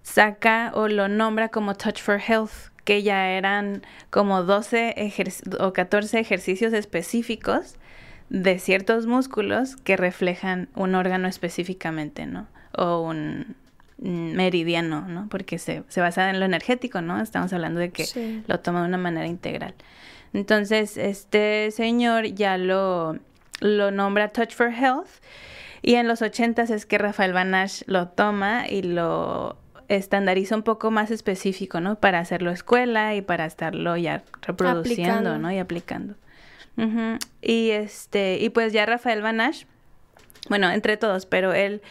saca 0.03 0.73
o 0.75 0.89
lo 0.89 1.09
nombra 1.09 1.49
como 1.49 1.75
Touch 1.75 2.01
for 2.01 2.21
Health, 2.21 2.73
que 2.85 3.03
ya 3.03 3.31
eran 3.31 3.83
como 4.11 4.43
12 4.43 5.13
o 5.61 5.73
14 5.73 6.19
ejercicios 6.19 6.73
específicos 6.73 7.77
de 8.29 8.59
ciertos 8.59 9.07
músculos 9.07 9.77
que 9.77 9.97
reflejan 9.97 10.69
un 10.75 10.95
órgano 10.95 11.29
específicamente, 11.29 12.27
¿no? 12.27 12.49
O 12.77 13.01
un 13.01 13.55
meridiano, 13.99 15.07
¿no? 15.07 15.29
Porque 15.29 15.59
se, 15.59 15.85
se 15.89 16.01
basa 16.01 16.31
en 16.31 16.41
lo 16.41 16.47
energético, 16.47 17.03
¿no? 17.03 17.21
Estamos 17.21 17.53
hablando 17.53 17.79
de 17.79 17.91
que 17.91 18.43
lo 18.47 18.59
toma 18.61 18.81
de 18.83 18.89
una 18.89 18.99
manera 18.99 19.27
integral. 19.27 19.75
Entonces, 20.33 20.97
este 20.97 21.71
señor 21.71 22.27
ya 22.27 22.57
lo, 22.57 23.19
lo 23.61 23.91
nombra 23.91 24.29
Touch 24.29 24.53
for 24.53 24.73
Health 24.73 25.09
y 25.83 25.97
en 25.97 26.09
los 26.09 26.23
ochentas 26.23 26.71
es 26.71 26.87
que 26.87 26.97
Rafael 26.97 27.33
Banash 27.33 27.83
lo 27.87 28.09
toma 28.09 28.69
y 28.69 28.83
lo 28.83 29.57
estandariza 29.89 30.55
un 30.55 30.63
poco 30.63 30.91
más 30.91 31.11
específico, 31.11 31.81
¿no? 31.81 31.97
Para 31.97 32.21
hacerlo 32.21 32.51
escuela 32.51 33.15
y 33.15 33.23
para 33.23 33.45
estarlo 33.45 33.97
ya 33.97 34.23
reproduciendo, 34.43 35.39
¿no? 35.39 35.51
Y 35.51 35.59
aplicando. 35.59 36.15
Y 37.43 37.71
este, 37.71 38.39
y 38.41 38.49
pues 38.49 38.73
ya 38.73 38.87
Rafael 38.87 39.21
Banash, 39.21 39.65
bueno, 40.49 40.71
entre 40.71 40.97
todos, 40.97 41.27
pero 41.27 41.53
él 41.53 41.83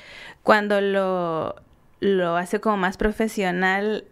cuando 0.42 0.82
lo, 0.82 1.56
lo 2.00 2.36
hace 2.36 2.60
como 2.60 2.78
más 2.78 2.98
profesional, 2.98 4.06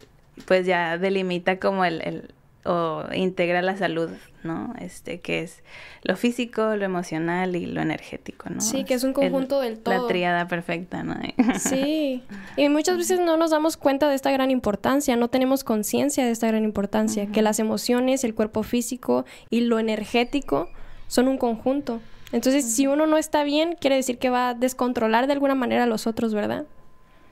pues 0.45 0.67
ya 0.67 0.97
delimita 0.97 1.57
como 1.57 1.85
el 1.85 2.33
o 2.65 3.03
integra 3.13 3.61
la 3.61 3.77
salud, 3.77 4.09
¿no? 4.43 4.73
Este, 4.79 5.21
que 5.21 5.41
es 5.41 5.63
lo 6.03 6.15
físico, 6.15 6.75
lo 6.75 6.85
emocional 6.85 7.55
y 7.55 7.65
lo 7.65 7.81
energético, 7.81 8.49
¿no? 8.49 8.61
Sí, 8.61 8.83
que 8.83 8.93
es 8.93 9.03
un 9.03 9.13
conjunto 9.13 9.61
del 9.61 9.79
todo. 9.79 10.01
La 10.01 10.07
triada 10.07 10.47
perfecta, 10.47 11.03
¿no? 11.03 11.15
Sí, 11.57 12.23
y 12.57 12.69
muchas 12.69 12.97
veces 12.97 13.19
no 13.19 13.37
nos 13.37 13.51
damos 13.51 13.77
cuenta 13.77 14.09
de 14.09 14.15
esta 14.15 14.31
gran 14.31 14.51
importancia, 14.51 15.15
no 15.15 15.29
tenemos 15.29 15.63
conciencia 15.63 16.25
de 16.25 16.31
esta 16.31 16.47
gran 16.47 16.63
importancia, 16.63 17.27
que 17.27 17.41
las 17.41 17.59
emociones, 17.59 18.23
el 18.23 18.35
cuerpo 18.35 18.63
físico 18.63 19.25
y 19.49 19.61
lo 19.61 19.79
energético 19.79 20.69
son 21.07 21.27
un 21.27 21.37
conjunto. 21.37 22.01
Entonces, 22.31 22.71
si 22.71 22.85
uno 22.85 23.07
no 23.07 23.17
está 23.17 23.43
bien, 23.43 23.75
quiere 23.79 23.95
decir 23.95 24.19
que 24.19 24.29
va 24.29 24.49
a 24.49 24.53
descontrolar 24.53 25.25
de 25.25 25.33
alguna 25.33 25.55
manera 25.55 25.83
a 25.83 25.87
los 25.87 26.05
otros, 26.05 26.33
¿verdad? 26.33 26.65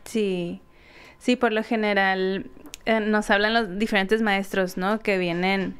Sí, 0.05 0.62
sí, 1.19 1.36
por 1.36 1.53
lo 1.53 1.63
general 1.63 2.50
eh, 2.88 3.01
nos 3.01 3.29
hablan 3.29 3.53
los 3.53 3.77
diferentes 3.77 4.22
maestros, 4.22 4.77
¿no? 4.77 5.00
Que 5.00 5.17
vienen 5.17 5.75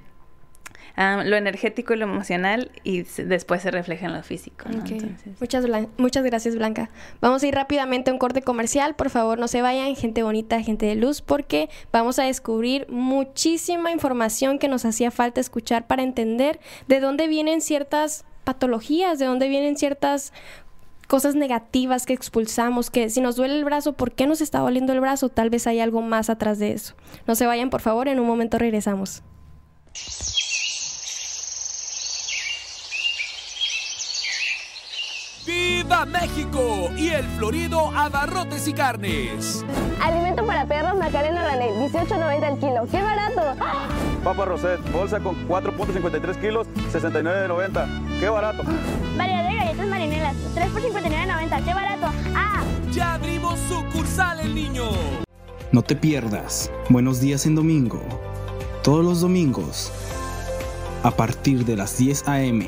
lo 0.98 1.36
energético 1.36 1.94
y 1.94 1.98
lo 1.98 2.06
emocional 2.06 2.72
y 2.84 3.04
después 3.04 3.62
se 3.62 3.70
refleja 3.70 4.08
en 4.08 4.14
lo 4.14 4.24
físico. 4.24 4.66
Muchas, 5.40 5.64
muchas 5.98 6.24
gracias, 6.24 6.56
Blanca. 6.56 6.90
Vamos 7.22 7.44
a 7.44 7.48
ir 7.48 7.54
rápidamente 7.54 8.10
a 8.10 8.14
un 8.14 8.20
corte 8.20 8.42
comercial. 8.42 8.96
Por 8.96 9.12
favor, 9.12 9.38
no 9.38 9.48
se 9.48 9.62
vayan, 9.62 9.96
gente 9.96 10.24
bonita, 10.24 10.60
gente 10.64 10.88
de 10.88 10.96
luz, 10.96 11.22
porque 11.22 11.70
vamos 11.92 12.18
a 12.18 12.24
descubrir 12.24 12.88
muchísima 12.90 13.92
información 13.92 14.58
que 14.58 14.68
nos 14.68 14.86
hacía 14.86 15.12
falta 15.12 15.40
escuchar 15.40 15.86
para 15.86 16.02
entender 16.02 16.60
de 16.88 17.00
dónde 17.00 17.28
vienen 17.28 17.62
ciertas 17.62 18.26
patologías, 18.44 19.20
de 19.20 19.26
dónde 19.26 19.50
vienen 19.50 19.78
ciertas 19.78 20.34
cosas 21.08 21.36
negativas 21.36 22.06
que 22.06 22.14
expulsamos, 22.14 22.92
que 22.92 23.10
si 23.10 23.22
nos 23.22 23.36
duele 23.36 23.58
el 23.58 23.66
brazo, 23.66 23.94
¿por 23.94 24.12
qué 24.12 24.28
nos 24.28 24.42
está 24.42 24.60
doliendo 24.60 24.94
el 24.94 25.00
brazo? 25.00 25.30
Tal 25.30 25.50
vez 25.50 25.66
hay 25.66 25.80
algo 25.80 26.02
más 26.02 26.30
atrás 26.30 26.60
de 26.60 26.74
eso. 26.74 26.96
No 27.26 27.36
se 27.36 27.46
vayan, 27.46 27.70
por 27.70 27.82
favor, 27.82 28.08
en 28.08 28.20
un 28.20 28.28
momento 28.28 28.58
regresamos. 28.58 29.24
¡Viva 35.88 36.06
México! 36.06 36.90
Y 36.98 37.12
el 37.12 37.24
florido 37.38 37.90
Abarrotes 37.96 38.68
y 38.68 38.74
Carnes. 38.74 39.64
Alimento 40.04 40.46
para 40.46 40.66
perros 40.66 40.98
Macarena 40.98 41.46
Ranel, 41.46 41.76
18.90 41.90 42.52
el 42.52 42.60
kilo. 42.60 42.88
¡Qué 42.92 43.02
barato! 43.02 43.42
Papa 44.22 44.44
Roset, 44.44 44.92
bolsa 44.92 45.22
con 45.22 45.48
4.53 45.48 46.42
kilos, 46.42 46.68
69.90. 46.92 48.20
¡Qué 48.20 48.28
barato! 48.28 48.64
Variedad 49.16 49.50
de 49.50 49.56
galletas 49.56 49.88
marinelas, 49.88 50.36
3 50.56 50.70
por 50.72 50.82
59.90. 50.82 51.64
¡Qué 51.64 51.74
barato! 51.74 52.08
¡Ah! 52.36 52.64
¡Ya 52.92 53.14
abrimos 53.14 53.58
sucursal 53.70 54.42
El 54.42 54.56
Niño! 54.56 54.90
No 55.72 55.84
te 55.84 55.96
pierdas. 55.96 56.70
Buenos 56.90 57.22
días 57.22 57.46
en 57.46 57.56
domingo. 57.56 58.02
Todos 58.84 59.06
los 59.06 59.22
domingos. 59.22 59.94
A 61.04 61.12
partir 61.12 61.64
de 61.64 61.78
las 61.78 61.98
10 61.98 62.28
a.m. 62.28 62.68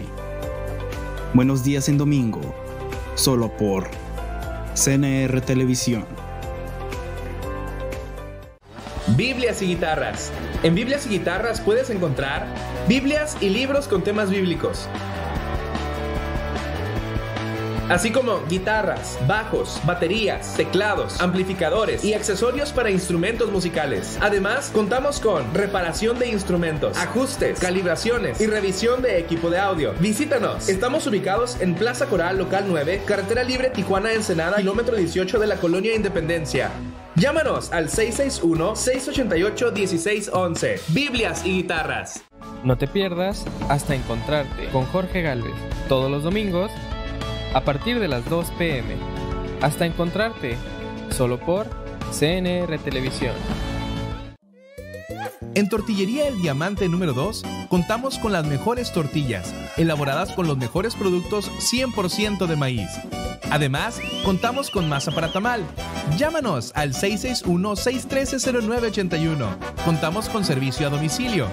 Buenos 1.34 1.66
días 1.66 1.90
en 1.90 1.98
domingo 1.98 2.40
solo 3.20 3.56
por 3.56 3.90
CNR 4.76 5.42
Televisión. 5.42 6.06
Biblias 9.16 9.62
y 9.62 9.68
guitarras. 9.68 10.32
En 10.64 10.76
Biblias 10.76 11.06
y 11.06 11.10
guitarras 11.10 11.60
puedes 11.60 11.90
encontrar 11.90 12.48
Biblias 12.88 13.38
y 13.42 13.50
libros 13.50 13.88
con 13.88 14.04
temas 14.04 14.30
bíblicos 14.30 14.88
así 17.90 18.12
como 18.12 18.46
guitarras, 18.48 19.18
bajos, 19.28 19.82
baterías, 19.86 20.56
teclados, 20.56 21.20
amplificadores 21.20 22.04
y 22.04 22.14
accesorios 22.14 22.72
para 22.72 22.92
instrumentos 22.92 23.52
musicales. 23.52 24.18
Además, 24.22 24.72
contamos 24.74 25.20
con 25.20 25.54
reparación 25.54 26.20
de 26.20 26.30
instrumentos, 26.30 26.98
ajustes, 26.98 27.60
calibraciones 27.60 28.40
y 28.40 28.48
revisión 28.48 29.02
de 29.02 29.20
equipo 29.20 29.50
de 29.50 29.60
audio. 29.60 29.94
Visítanos. 30.00 30.70
Estamos 30.70 31.06
ubicados 31.08 31.60
en 31.60 31.76
Plaza 31.76 32.06
Coral 32.06 32.38
Local 32.38 32.64
9, 32.68 33.02
Carretera 33.06 33.44
Libre 33.44 33.70
Tijuana 33.70 34.14
Ensenada, 34.14 34.56
kilómetro 34.58 34.96
18 34.96 35.40
de 35.40 35.48
la 35.48 35.58
Colonia 35.58 35.94
Independencia. 35.96 36.72
Llámanos 37.16 37.74
al 37.74 37.90
661-688-1611. 37.90 40.80
Biblias 40.90 41.44
y 41.46 41.58
guitarras. 41.58 42.24
No 42.64 42.78
te 42.78 42.88
pierdas 42.88 43.46
hasta 43.68 43.96
encontrarte 43.96 44.70
con 44.72 44.86
Jorge 44.86 45.22
Galvez 45.22 45.54
todos 45.90 46.10
los 46.10 46.24
domingos 46.24 46.72
a 47.54 47.62
partir 47.62 48.00
de 48.00 48.08
las 48.08 48.28
2 48.30 48.52
pm. 48.58 48.96
Hasta 49.62 49.86
encontrarte, 49.86 50.56
solo 51.10 51.40
por 51.40 51.68
CNR 52.12 52.78
Televisión. 52.80 53.36
En 55.56 55.68
Tortillería 55.68 56.28
El 56.28 56.40
Diamante 56.42 56.88
número 56.88 57.14
2 57.14 57.44
contamos 57.70 58.20
con 58.20 58.32
las 58.32 58.46
mejores 58.46 58.94
tortillas, 58.94 59.52
elaboradas 59.78 60.32
con 60.34 60.46
los 60.48 60.58
mejores 60.58 60.94
productos 60.96 61.52
100% 61.52 62.46
de 62.46 62.56
maíz. 62.56 62.90
Además, 63.52 64.00
contamos 64.24 64.70
con 64.70 64.88
masa 64.88 65.12
para 65.12 65.34
tamal. 65.34 65.66
Llámanos 66.18 66.72
al 66.76 66.94
661-613-0981. 66.94 69.58
Contamos 69.84 70.30
con 70.30 70.46
servicio 70.46 70.86
a 70.88 70.92
domicilio. 70.92 71.48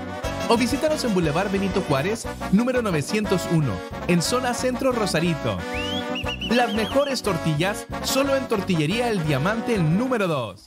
O 0.49 0.57
visítanos 0.57 1.05
en 1.05 1.13
Boulevard 1.13 1.51
Benito 1.51 1.81
Juárez, 1.89 2.25
número 2.53 2.81
901, 2.81 3.73
en 4.07 4.23
zona 4.23 4.55
centro 4.55 4.93
Rosarito. 4.93 5.59
Las 6.51 6.73
mejores 6.73 7.23
tortillas 7.23 7.85
solo 8.05 8.37
en 8.37 8.47
Tortillería 8.47 9.09
El 9.09 9.27
Diamante 9.27 9.77
número 9.79 10.29
2. 10.29 10.63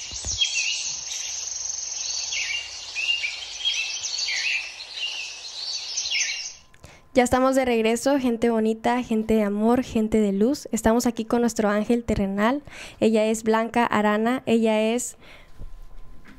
Ya 7.13 7.24
estamos 7.24 7.55
de 7.55 7.63
regreso, 7.63 8.19
gente 8.19 8.50
bonita, 8.50 9.01
gente 9.01 9.36
de 9.36 9.43
amor, 9.43 9.83
gente 9.83 10.19
de 10.19 10.33
luz. 10.33 10.67
Estamos 10.74 11.07
aquí 11.07 11.24
con 11.24 11.39
nuestro 11.39 11.69
ángel 11.69 12.03
terrenal. 12.03 12.63
Ella 13.00 13.25
es 13.25 13.43
Blanca 13.43 13.86
Arana, 13.86 14.43
ella 14.45 14.81
es 14.81 15.15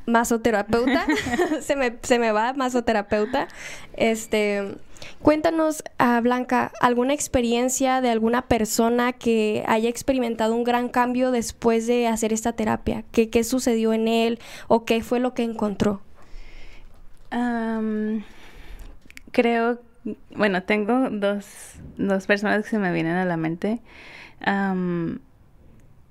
masoterapeuta. 0.07 1.07
se, 1.61 1.77
me, 1.77 1.97
se 2.03 2.19
me 2.19 2.33
va, 2.33 2.53
masoterapeuta. 2.53 3.49
Este, 3.95 4.77
cuéntanos, 5.23 5.83
a 5.99 6.21
Blanca, 6.21 6.73
alguna 6.81 7.15
experiencia 7.15 8.01
de 8.01 8.11
alguna 8.11 8.43
persona 8.43 9.13
que 9.13 9.65
haya 9.67 9.89
experimentado 9.89 10.55
un 10.55 10.65
gran 10.65 10.89
cambio 10.89 11.31
después 11.31 11.87
de 11.87 12.07
hacer 12.07 12.33
esta 12.33 12.53
terapia. 12.53 13.05
¿Qué, 13.13 13.31
qué 13.31 13.45
sucedió 13.45 13.93
en 13.93 14.09
él 14.09 14.39
o 14.69 14.85
qué 14.85 15.03
fue 15.03 15.21
lo 15.21 15.35
que 15.35 15.43
encontró? 15.43 16.03
creo 19.31 19.79
bueno, 20.35 20.63
tengo 20.63 21.11
dos, 21.11 21.75
dos 21.97 22.27
personas 22.27 22.65
que 22.65 22.71
se 22.71 22.79
me 22.79 22.93
vienen 22.93 23.17
a 23.17 23.25
la 23.25 23.37
mente. 23.37 23.81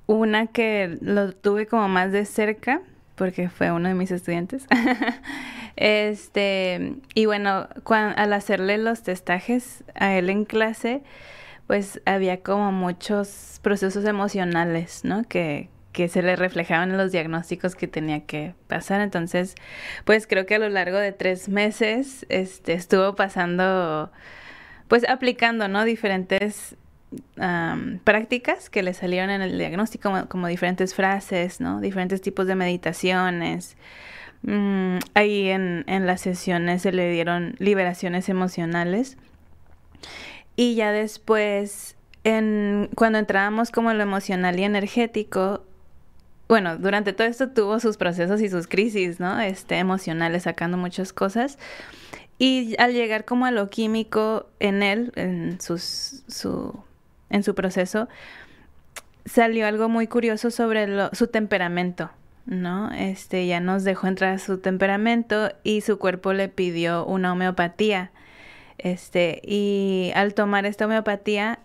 una 0.08 0.48
que 0.48 0.98
lo 1.02 1.34
tuve 1.34 1.68
como 1.68 1.88
más 1.88 2.12
de 2.12 2.26
cerca, 2.26 2.82
porque 3.20 3.50
fue 3.50 3.70
uno 3.72 3.90
de 3.90 3.96
mis 3.96 4.12
estudiantes. 4.12 4.66
este, 5.76 6.96
y 7.14 7.26
bueno, 7.26 7.68
al 7.86 8.34
hacerle 8.34 8.78
los 8.78 9.04
testajes 9.04 9.84
a 9.94 10.14
él 10.14 10.30
en 10.30 10.46
clase, 10.46 11.04
pues 11.68 12.02
había 12.06 12.42
como 12.42 12.72
muchos 12.72 13.60
procesos 13.62 14.06
emocionales, 14.06 15.02
¿no? 15.04 15.24
Que, 15.26 15.68
que 15.92 16.08
se 16.08 16.22
le 16.22 16.38
reflejaban 16.38 16.92
en 16.92 16.98
los 16.98 17.12
diagnósticos 17.12 17.76
que 17.76 17.90
tenía 17.90 18.26
que 18.26 18.56
pasar. 18.68 19.02
Entonces, 19.02 19.56
pues 20.06 20.26
creo 20.26 20.46
que 20.46 20.56
a 20.56 20.60
lo 20.60 20.70
largo 20.70 20.98
de 20.98 21.12
tres 21.12 21.50
meses 21.50 22.26
este, 22.30 22.72
estuvo 22.72 23.16
pasando, 23.16 24.14
pues 24.88 25.08
aplicando, 25.10 25.68
¿no? 25.68 25.84
Diferentes 25.84 26.78
prácticas 28.04 28.70
que 28.70 28.84
le 28.84 28.94
salieron 28.94 29.30
en 29.30 29.42
el 29.42 29.58
diagnóstico, 29.58 30.12
como, 30.28 30.48
diferentes 30.48 30.94
frases, 30.94 31.60
¿no? 31.60 31.82
Diferentes 31.82 32.22
tipos 32.22 32.48
de 32.48 32.56
meditaciones. 32.56 33.78
Mm, 34.44 35.00
ahí 35.16 35.50
en, 35.50 35.84
en 35.88 36.06
las 36.06 36.22
sesiones 36.22 36.84
se 36.84 36.92
le 36.92 37.12
dieron 37.12 37.56
liberaciones 37.60 38.30
emocionales. 38.30 39.18
Y 40.56 40.76
ya 40.76 40.92
después 40.92 41.96
en, 42.24 42.90
cuando 42.96 43.18
entrábamos 43.20 43.72
como 43.72 43.92
en 43.92 43.98
lo 43.98 44.04
emocional 44.04 44.60
y 44.60 44.64
energético, 44.64 45.64
bueno, 46.48 46.78
durante 46.78 47.14
todo 47.14 47.28
esto 47.28 47.50
tuvo 47.50 47.80
sus 47.80 47.98
procesos 47.98 48.42
y 48.42 48.50
sus 48.50 48.68
crisis, 48.68 49.20
¿no? 49.20 49.40
Este, 49.40 49.78
emocionales, 49.78 50.44
sacando 50.44 50.78
muchas 50.78 51.14
cosas. 51.14 51.58
Y 52.40 52.76
al 52.80 52.94
llegar 52.94 53.26
como 53.26 53.46
a 53.46 53.52
lo 53.52 53.70
químico 53.70 54.48
en 54.60 54.82
él, 54.82 55.12
en, 55.16 55.62
sus, 55.62 56.24
su, 56.28 56.80
en 57.30 57.44
su 57.44 57.56
proceso, 57.56 58.08
salió 59.26 59.68
algo 59.68 59.90
muy 59.90 60.08
curioso 60.08 60.52
sobre 60.52 60.88
su 61.14 61.28
temperamento, 61.28 62.10
¿no? 62.46 62.92
Este, 62.92 63.46
ya 63.48 63.60
nos 63.60 63.84
dejó 63.84 64.08
entrar 64.08 64.40
su 64.40 64.58
temperamento 64.58 65.52
y 65.64 65.82
su 65.82 66.00
cuerpo 66.00 66.34
le 66.34 66.50
pidió 66.50 67.06
una 67.06 67.34
homeopatía. 67.34 68.12
Este, 68.78 69.42
y 69.44 70.12
al 70.16 70.34
tomar 70.34 70.66
esta 70.66 70.86
homeopatía, 70.86 71.60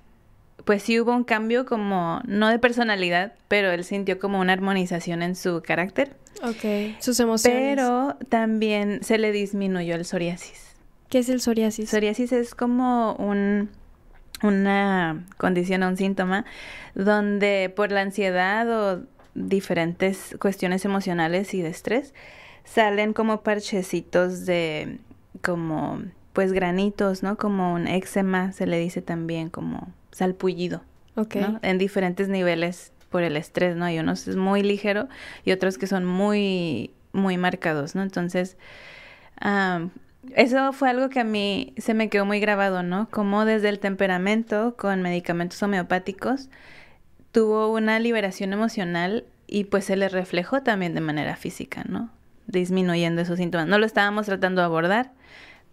pues 0.65 0.83
sí 0.83 0.99
hubo 1.01 1.15
un 1.15 1.25
cambio 1.25 1.65
como, 1.65 2.21
no 2.27 2.49
de 2.49 2.59
personalidad, 2.59 3.35
pero 3.49 3.71
él 3.71 3.85
sintió 3.85 4.19
como 4.19 4.41
una 4.41 4.53
armonización 4.53 5.23
en 5.23 5.37
su 5.37 5.63
carácter. 5.63 6.17
Ok, 6.43 6.99
sus 7.01 7.21
emociones. 7.21 7.77
Pero 7.77 8.17
también 8.29 9.03
se 9.03 9.19
le 9.19 9.33
disminuyó 9.33 9.95
el 9.95 10.05
psoriasis. 10.05 10.75
¿Qué 11.09 11.21
es 11.21 11.29
el 11.29 11.41
psoriasis? 11.41 11.91
Psoriasis 11.91 12.33
es 12.33 12.55
como 12.55 13.15
un, 13.15 13.71
una 14.43 15.25
condición 15.37 15.83
o 15.83 15.89
un 15.89 15.97
síntoma 15.97 16.45
donde 16.95 17.73
por 17.75 17.93
la 17.93 18.03
ansiedad 18.03 18.69
o 18.71 19.03
diferentes 19.35 20.37
cuestiones 20.41 20.85
emocionales 20.85 21.55
y 21.55 21.63
de 21.63 21.69
estrés 21.69 22.15
salen 22.65 23.13
como 23.13 23.43
parchecitos 23.43 24.47
de 24.47 24.99
como 25.43 26.03
pues 26.33 26.53
granitos, 26.53 27.23
¿no? 27.23 27.37
Como 27.37 27.75
un 27.75 27.87
eczema 27.87 28.53
se 28.53 28.67
le 28.67 28.79
dice 28.79 29.03
también 29.03 29.51
como 29.51 29.93
salpullido. 30.11 30.83
En 31.63 31.79
diferentes 31.79 32.29
niveles 32.29 32.93
por 33.09 33.23
el 33.23 33.37
estrés, 33.37 33.77
¿no? 33.77 33.85
Hay 33.85 34.01
unos 34.01 34.27
es 34.27 34.35
muy 34.35 34.63
ligero 34.63 35.09
y 35.45 35.53
otros 35.53 35.79
que 35.79 35.87
son 35.87 36.05
muy, 36.05 36.91
muy 37.13 37.39
marcados, 37.39 37.95
¿no? 37.95 38.03
Entonces, 38.03 38.57
eso 40.35 40.73
fue 40.73 40.91
algo 40.91 41.09
que 41.09 41.21
a 41.21 41.25
mí 41.25 41.75
se 41.77 41.95
me 41.95 42.09
quedó 42.09 42.25
muy 42.25 42.41
grabado, 42.41 42.83
¿no? 42.83 43.09
Como 43.11 43.45
desde 43.45 43.69
el 43.69 43.79
temperamento 43.79 44.77
con 44.77 45.03
medicamentos 45.03 45.63
homeopáticos 45.63 46.49
tuvo 47.33 47.73
una 47.73 47.99
liberación 47.99 48.53
emocional 48.53 49.25
y 49.47 49.65
pues 49.65 49.85
se 49.85 49.97
le 49.97 50.09
reflejó 50.09 50.63
también 50.63 50.95
de 50.95 51.01
manera 51.01 51.37
física, 51.37 51.83
¿no? 51.89 52.11
Disminuyendo 52.47 53.23
esos 53.23 53.39
síntomas. 53.39 53.67
No 53.67 53.79
lo 53.79 53.87
estábamos 53.87 54.27
tratando 54.27 54.61
de 54.61 54.67
abordar, 54.67 55.13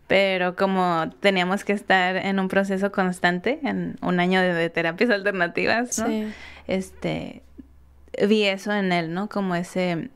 pero 0.08 0.56
como 0.56 1.10
teníamos 1.20 1.64
que 1.64 1.74
estar 1.74 2.18
en 2.18 2.40
un 2.40 2.48
proceso 2.48 2.92
constante, 2.92 3.60
en 3.64 3.96
un 4.02 4.20
año 4.20 4.42
de, 4.42 4.70
terapias 4.70 5.10
alternativas, 5.10 6.00
¿no? 6.00 6.08
Este, 6.68 7.44
vi 8.28 8.44
eso 8.44 8.74
en 8.74 8.92
él, 8.92 9.14
¿no? 9.14 9.30
Como 9.30 9.56
ese, 9.56 10.10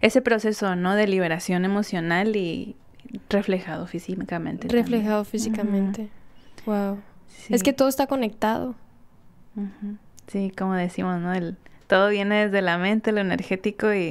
ese 0.00 0.22
proceso, 0.22 0.76
¿no? 0.76 0.94
De 0.94 1.06
liberación 1.06 1.64
emocional 1.64 2.36
y 2.36 2.76
reflejado 3.28 3.86
físicamente. 3.86 4.68
Reflejado 4.68 5.24
físicamente. 5.24 6.08
Wow. 6.66 7.00
Es 7.48 7.62
que 7.62 7.72
todo 7.72 7.88
está 7.88 8.06
conectado. 8.06 8.74
Sí, 10.28 10.52
como 10.56 10.74
decimos, 10.74 11.20
¿no? 11.20 11.32
El, 11.32 11.56
todo 11.86 12.08
viene 12.08 12.46
desde 12.46 12.62
la 12.62 12.78
mente, 12.78 13.12
lo 13.12 13.20
energético 13.20 13.92
y 13.92 14.10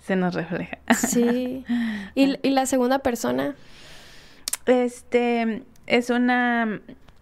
se 0.00 0.16
nos 0.16 0.34
refleja. 0.34 0.78
Sí. 0.94 1.64
¿Y, 2.14 2.38
y 2.46 2.50
la 2.50 2.66
segunda 2.66 3.00
persona? 3.00 3.54
Este 4.66 5.62
es 5.86 6.10
una 6.10 6.80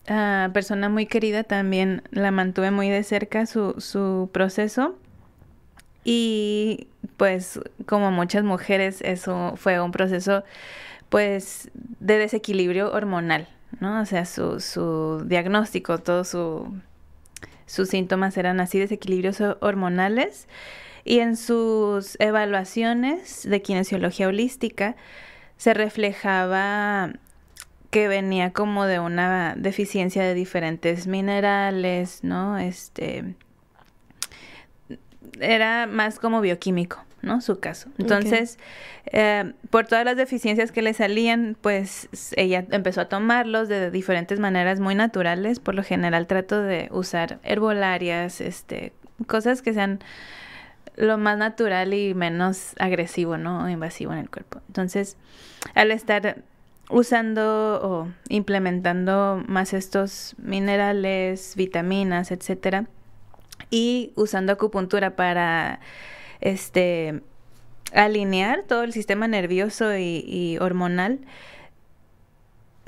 ah, 0.08 0.50
persona 0.52 0.88
muy 0.88 1.06
querida, 1.06 1.44
también 1.44 2.02
la 2.10 2.30
mantuve 2.30 2.70
muy 2.70 2.88
de 2.90 3.02
cerca 3.02 3.46
su, 3.46 3.74
su 3.78 4.30
proceso. 4.32 4.96
Y 6.04 6.88
pues 7.16 7.60
como 7.87 8.10
muchas 8.10 8.44
mujeres, 8.44 9.00
eso 9.02 9.54
fue 9.56 9.80
un 9.80 9.90
proceso 9.90 10.44
pues 11.14 11.70
de 12.00 12.18
desequilibrio 12.18 12.90
hormonal, 12.92 13.46
¿no? 13.79 14.00
O 14.00 14.05
sea, 14.05 14.24
su, 14.24 14.59
su 14.59 15.22
diagnóstico, 15.24 15.98
todos 15.98 16.27
su, 16.27 16.77
sus 17.66 17.90
síntomas 17.90 18.37
eran 18.37 18.59
así, 18.59 18.81
desequilibrios 18.81 19.40
hormonales. 19.61 20.48
Y 21.05 21.20
en 21.20 21.37
sus 21.37 22.16
evaluaciones 22.18 23.48
de 23.48 23.62
kinesiología 23.62 24.27
holística 24.27 24.96
se 25.57 25.72
reflejaba 25.72 27.12
que 27.90 28.09
venía 28.09 28.53
como 28.53 28.85
de 28.87 28.98
una 28.98 29.55
deficiencia 29.57 30.24
de 30.24 30.35
diferentes 30.35 31.07
minerales, 31.07 32.24
¿no? 32.24 32.59
Este 32.59 33.37
era 35.38 35.87
más 35.87 36.18
como 36.18 36.40
bioquímico, 36.40 37.05
¿no? 37.24 37.40
Su 37.40 37.58
caso. 37.58 37.88
Entonces, 37.98 38.58
eh, 39.06 39.52
por 39.70 39.87
todas 39.87 40.04
las 40.04 40.16
deficiencias 40.16 40.72
que 40.72 40.82
le 40.82 40.94
salían, 40.94 41.56
pues 41.60 42.08
ella 42.37 42.64
empezó 42.70 43.02
a 43.02 43.08
tomarlos 43.08 43.68
de 43.68 43.90
diferentes 43.90 44.38
maneras 44.38 44.80
muy 44.80 44.94
naturales. 44.94 45.60
Por 45.60 45.74
lo 45.74 45.82
general 45.82 46.26
trato 46.26 46.62
de 46.62 46.88
usar 46.92 47.38
herbolarias, 47.42 48.40
este, 48.40 48.92
cosas 49.26 49.62
que 49.62 49.74
sean 49.74 50.00
lo 50.96 51.18
más 51.18 51.38
natural 51.38 51.92
y 51.94 52.14
menos 52.14 52.74
agresivo, 52.78 53.37
¿no? 53.37 53.64
O 53.64 53.68
invasivo 53.68 54.12
en 54.12 54.18
el 54.18 54.30
cuerpo. 54.30 54.60
Entonces, 54.68 55.16
al 55.74 55.90
estar 55.90 56.42
usando 56.90 57.80
o 57.82 58.08
implementando 58.28 59.42
más 59.48 59.72
estos 59.72 60.34
minerales, 60.38 61.54
vitaminas, 61.56 62.30
etcétera, 62.30 62.87
y 63.70 64.12
usando 64.14 64.52
acupuntura 64.52 65.16
para 65.16 65.80
este 66.44 67.22
alinear 67.92 68.62
todo 68.62 68.85
el 68.85 68.92
sistema 68.92 69.26
nervioso 69.26 69.96
y, 69.96 70.24
y 70.26 70.59
hormonal, 70.59 71.18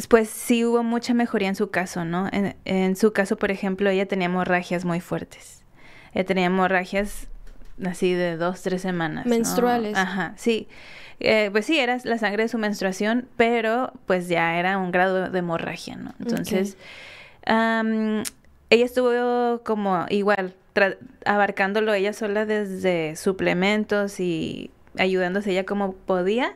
pues 0.09 0.29
sí 0.29 0.65
hubo 0.65 0.83
mucha 0.83 1.15
mejoría 1.15 1.49
en 1.49 1.57
su 1.57 1.71
caso, 1.71 2.05
¿no? 2.05 2.29
En, 2.33 2.55
en, 2.65 2.97
su 2.97 3.13
caso, 3.13 3.37
por 3.37 3.51
ejemplo, 3.51 3.89
ella 3.91 4.07
tenía 4.07 4.27
hemorragias 4.27 4.85
muy 4.85 5.01
fuertes. 5.01 5.65
Ella 6.13 6.25
tenía 6.25 6.47
hemorragias 6.47 7.29
así 7.85 8.13
de 8.13 8.37
dos, 8.37 8.63
tres 8.63 8.83
semanas. 8.83 9.27
Menstruales. 9.27 9.93
¿no? 9.95 9.99
Ajá, 9.99 10.35
sí. 10.37 10.69
Eh, 11.21 11.49
pues 11.51 11.65
sí, 11.65 11.79
era 11.79 11.99
la 12.05 12.19
sangre 12.19 12.43
de 12.43 12.49
su 12.49 12.59
menstruación, 12.59 13.29
pero 13.37 13.93
pues 14.07 14.29
ya 14.29 14.59
era 14.59 14.77
un 14.77 14.91
grado 14.93 15.31
de 15.31 15.39
hemorragia, 15.39 15.97
¿no? 15.97 16.15
Entonces, 16.21 16.77
okay. 17.43 17.55
um, 17.57 18.23
ella 18.69 18.85
estuvo 18.85 19.63
como 19.65 20.05
igual, 20.11 20.55
abarcándolo 21.25 21.95
ella 21.95 22.13
sola 22.13 22.47
desde 22.47 23.17
suplementos 23.17 24.21
y 24.21 24.71
ayudándose 24.99 25.51
ella 25.51 25.65
como 25.65 25.93
podía, 25.93 26.55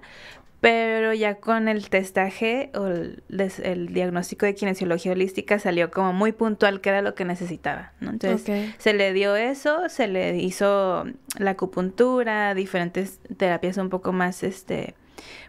pero 0.60 1.14
ya 1.14 1.36
con 1.36 1.68
el 1.68 1.88
testaje 1.88 2.70
o 2.74 2.86
el, 2.86 3.22
el, 3.62 3.94
diagnóstico 3.94 4.44
de 4.44 4.54
kinesiología 4.54 5.12
holística 5.12 5.58
salió 5.58 5.90
como 5.90 6.12
muy 6.12 6.32
puntual 6.32 6.80
que 6.82 6.90
era 6.90 7.00
lo 7.00 7.14
que 7.14 7.24
necesitaba, 7.24 7.92
¿no? 8.00 8.10
Entonces 8.10 8.42
okay. 8.42 8.74
se 8.78 8.92
le 8.92 9.12
dio 9.14 9.36
eso, 9.36 9.88
se 9.88 10.06
le 10.06 10.36
hizo 10.36 11.06
la 11.38 11.52
acupuntura, 11.52 12.54
diferentes 12.54 13.20
terapias 13.38 13.78
un 13.78 13.88
poco 13.88 14.12
más 14.12 14.42
este, 14.42 14.94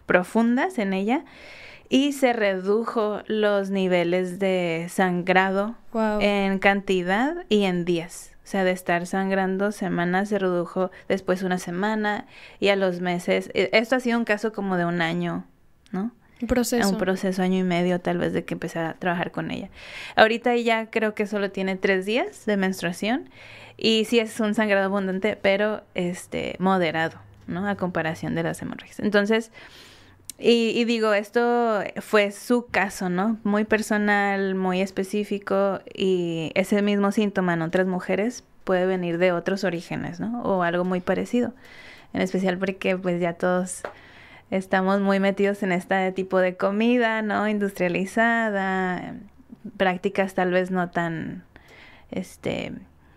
profundas 0.06 0.78
en 0.78 0.94
ella 0.94 1.24
y 1.90 2.12
se 2.12 2.32
redujo 2.32 3.20
los 3.26 3.68
niveles 3.68 4.38
de 4.38 4.86
sangrado 4.88 5.76
wow. 5.92 6.20
en 6.22 6.58
cantidad 6.58 7.44
y 7.50 7.64
en 7.64 7.84
días. 7.84 8.31
O 8.52 8.54
sea, 8.54 8.64
de 8.64 8.72
estar 8.72 9.06
sangrando 9.06 9.72
semanas 9.72 10.28
se 10.28 10.38
redujo 10.38 10.90
después 11.08 11.42
una 11.42 11.56
semana 11.56 12.26
y 12.60 12.68
a 12.68 12.76
los 12.76 13.00
meses. 13.00 13.50
Esto 13.54 13.96
ha 13.96 14.00
sido 14.00 14.18
un 14.18 14.26
caso 14.26 14.52
como 14.52 14.76
de 14.76 14.84
un 14.84 15.00
año, 15.00 15.46
¿no? 15.90 16.12
Un 16.42 16.48
proceso. 16.48 16.86
Un 16.90 16.98
proceso, 16.98 17.40
año 17.40 17.60
y 17.60 17.62
medio 17.62 17.98
tal 18.02 18.18
vez 18.18 18.34
de 18.34 18.44
que 18.44 18.52
empecé 18.52 18.78
a 18.78 18.92
trabajar 18.92 19.30
con 19.30 19.50
ella. 19.50 19.70
Ahorita 20.16 20.52
ella 20.52 20.90
creo 20.90 21.14
que 21.14 21.26
solo 21.26 21.50
tiene 21.50 21.76
tres 21.76 22.04
días 22.04 22.44
de 22.44 22.58
menstruación 22.58 23.30
y 23.78 24.04
sí 24.04 24.18
es 24.18 24.38
un 24.38 24.52
sangrado 24.54 24.84
abundante, 24.84 25.38
pero 25.40 25.82
este 25.94 26.56
moderado, 26.58 27.16
¿no? 27.46 27.66
A 27.66 27.76
comparación 27.76 28.34
de 28.34 28.42
las 28.42 28.60
hemorragias. 28.60 29.00
Entonces, 29.00 29.50
y, 30.38 30.70
y, 30.70 30.84
digo, 30.84 31.14
esto 31.14 31.82
fue 32.00 32.32
su 32.32 32.66
caso, 32.66 33.08
¿no? 33.08 33.38
Muy 33.44 33.64
personal, 33.64 34.54
muy 34.54 34.80
específico 34.80 35.80
y 35.94 36.50
ese 36.54 36.82
mismo 36.82 37.12
síntoma 37.12 37.54
en 37.54 37.62
otras 37.62 37.86
mujeres 37.86 38.44
puede 38.64 38.86
venir 38.86 39.18
de 39.18 39.32
otros 39.32 39.64
orígenes, 39.64 40.20
¿no? 40.20 40.42
O 40.42 40.62
algo 40.62 40.84
muy 40.84 41.00
parecido. 41.00 41.52
En 42.12 42.20
especial 42.20 42.58
porque 42.58 42.96
pues 42.96 43.20
ya 43.20 43.34
todos 43.34 43.82
estamos 44.50 45.00
muy 45.00 45.20
metidos 45.20 45.62
en 45.62 45.72
este 45.72 46.12
tipo 46.12 46.38
de 46.38 46.56
comida, 46.56 47.22
¿no? 47.22 47.48
Industrializada, 47.48 49.14
prácticas 49.76 50.34
tal 50.34 50.50
vez 50.50 50.70
no 50.70 50.90
tan, 50.90 51.44
este... 52.10 52.72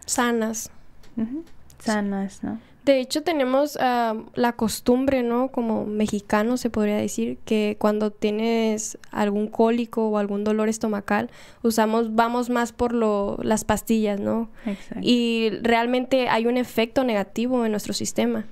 Sanas. 0.06 0.72
Uh 1.18 1.22
-huh, 1.24 1.44
sanas, 1.80 2.44
¿no? 2.44 2.60
De 2.86 3.00
hecho, 3.00 3.24
tenemos 3.24 3.78
uh, 3.78 4.26
la 4.36 4.54
costumbre, 4.54 5.24
¿no? 5.24 5.48
Como 5.48 5.88
mexicano 5.88 6.56
se 6.56 6.70
podría 6.70 6.98
decir, 6.98 7.40
que 7.44 7.78
cuando 7.80 8.12
tienes 8.12 9.00
algún 9.10 9.48
cólico 9.48 10.08
o 10.08 10.20
algún 10.20 10.44
dolor 10.44 10.70
estomacal, 10.70 11.32
usamos, 11.64 12.14
vamos 12.14 12.52
más 12.52 12.74
por 12.74 12.94
lo, 12.94 13.40
las 13.42 13.64
pastillas, 13.64 14.20
¿no? 14.20 14.52
Exacto. 14.68 15.00
Y 15.02 15.50
realmente 15.64 16.30
hay 16.30 16.46
un 16.46 16.58
efecto 16.58 17.04
negativo 17.04 17.66
en 17.66 17.72
nuestro 17.72 17.94
sistema. 17.94 18.46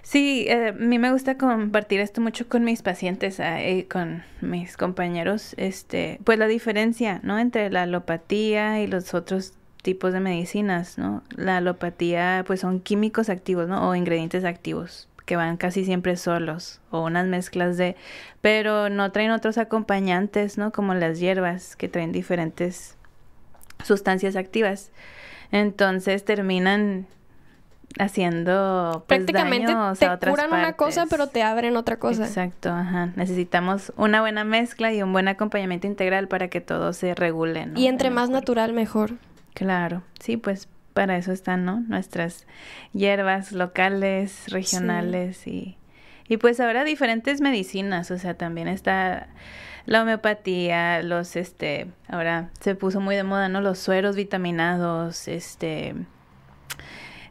Sí, 0.00 0.46
eh, 0.48 0.68
a 0.68 0.72
mí 0.72 0.98
me 0.98 1.12
gusta 1.12 1.36
compartir 1.36 2.00
esto 2.00 2.22
mucho 2.22 2.48
con 2.48 2.64
mis 2.64 2.80
pacientes, 2.80 3.38
eh, 3.38 3.86
con 3.90 4.24
mis 4.40 4.78
compañeros, 4.78 5.52
este, 5.58 6.18
pues 6.24 6.38
la 6.38 6.46
diferencia, 6.46 7.20
¿no? 7.22 7.38
Entre 7.38 7.68
la 7.70 7.82
alopatía 7.82 8.80
y 8.80 8.86
los 8.86 9.12
otros 9.12 9.52
tipos 9.82 10.12
de 10.12 10.20
medicinas, 10.20 10.96
¿no? 10.96 11.22
La 11.36 11.58
alopatía, 11.58 12.44
pues 12.46 12.60
son 12.60 12.80
químicos 12.80 13.28
activos, 13.28 13.68
¿no? 13.68 13.88
O 13.88 13.94
ingredientes 13.94 14.44
activos 14.44 15.08
que 15.26 15.36
van 15.36 15.56
casi 15.56 15.84
siempre 15.84 16.16
solos 16.16 16.80
o 16.90 17.04
unas 17.04 17.26
mezclas 17.26 17.76
de, 17.76 17.96
pero 18.40 18.88
no 18.88 19.12
traen 19.12 19.30
otros 19.30 19.58
acompañantes, 19.58 20.58
¿no? 20.58 20.72
Como 20.72 20.94
las 20.94 21.20
hierbas 21.20 21.76
que 21.76 21.88
traen 21.88 22.12
diferentes 22.12 22.96
sustancias 23.84 24.36
activas. 24.36 24.90
Entonces 25.50 26.24
terminan 26.24 27.06
haciendo 27.98 29.04
pues, 29.06 29.18
prácticamente 29.18 29.72
daños 29.72 29.98
te 29.98 30.06
a 30.06 30.14
otras 30.14 30.30
curan 30.30 30.48
partes. 30.48 30.66
una 30.66 30.76
cosa 30.76 31.04
pero 31.10 31.26
te 31.26 31.42
abren 31.42 31.76
otra 31.76 31.98
cosa 31.98 32.24
exacto 32.24 32.70
ajá 32.70 33.12
necesitamos 33.16 33.92
una 33.98 34.22
buena 34.22 34.44
mezcla 34.44 34.94
y 34.94 35.02
un 35.02 35.12
buen 35.12 35.28
acompañamiento 35.28 35.86
integral 35.86 36.26
para 36.26 36.48
que 36.48 36.62
todo 36.62 36.94
se 36.94 37.14
regule 37.14 37.66
¿no? 37.66 37.78
y 37.78 37.88
entre 37.88 38.08
más 38.08 38.30
natural 38.30 38.72
mejor 38.72 39.12
Claro, 39.54 40.02
sí, 40.20 40.36
pues 40.36 40.68
para 40.92 41.16
eso 41.16 41.32
están, 41.32 41.64
¿no? 41.64 41.80
Nuestras 41.80 42.46
hierbas 42.92 43.52
locales, 43.52 44.44
regionales 44.48 45.38
sí. 45.38 45.76
y, 46.28 46.34
y 46.34 46.36
pues 46.36 46.60
ahora 46.60 46.84
diferentes 46.84 47.40
medicinas, 47.40 48.10
o 48.10 48.18
sea, 48.18 48.34
también 48.34 48.68
está 48.68 49.28
la 49.86 50.02
homeopatía, 50.02 51.02
los, 51.02 51.36
este, 51.36 51.88
ahora 52.08 52.50
se 52.60 52.74
puso 52.74 53.00
muy 53.00 53.16
de 53.16 53.24
moda, 53.24 53.48
¿no? 53.48 53.60
Los 53.60 53.78
sueros 53.78 54.16
vitaminados, 54.16 55.28
este, 55.28 55.94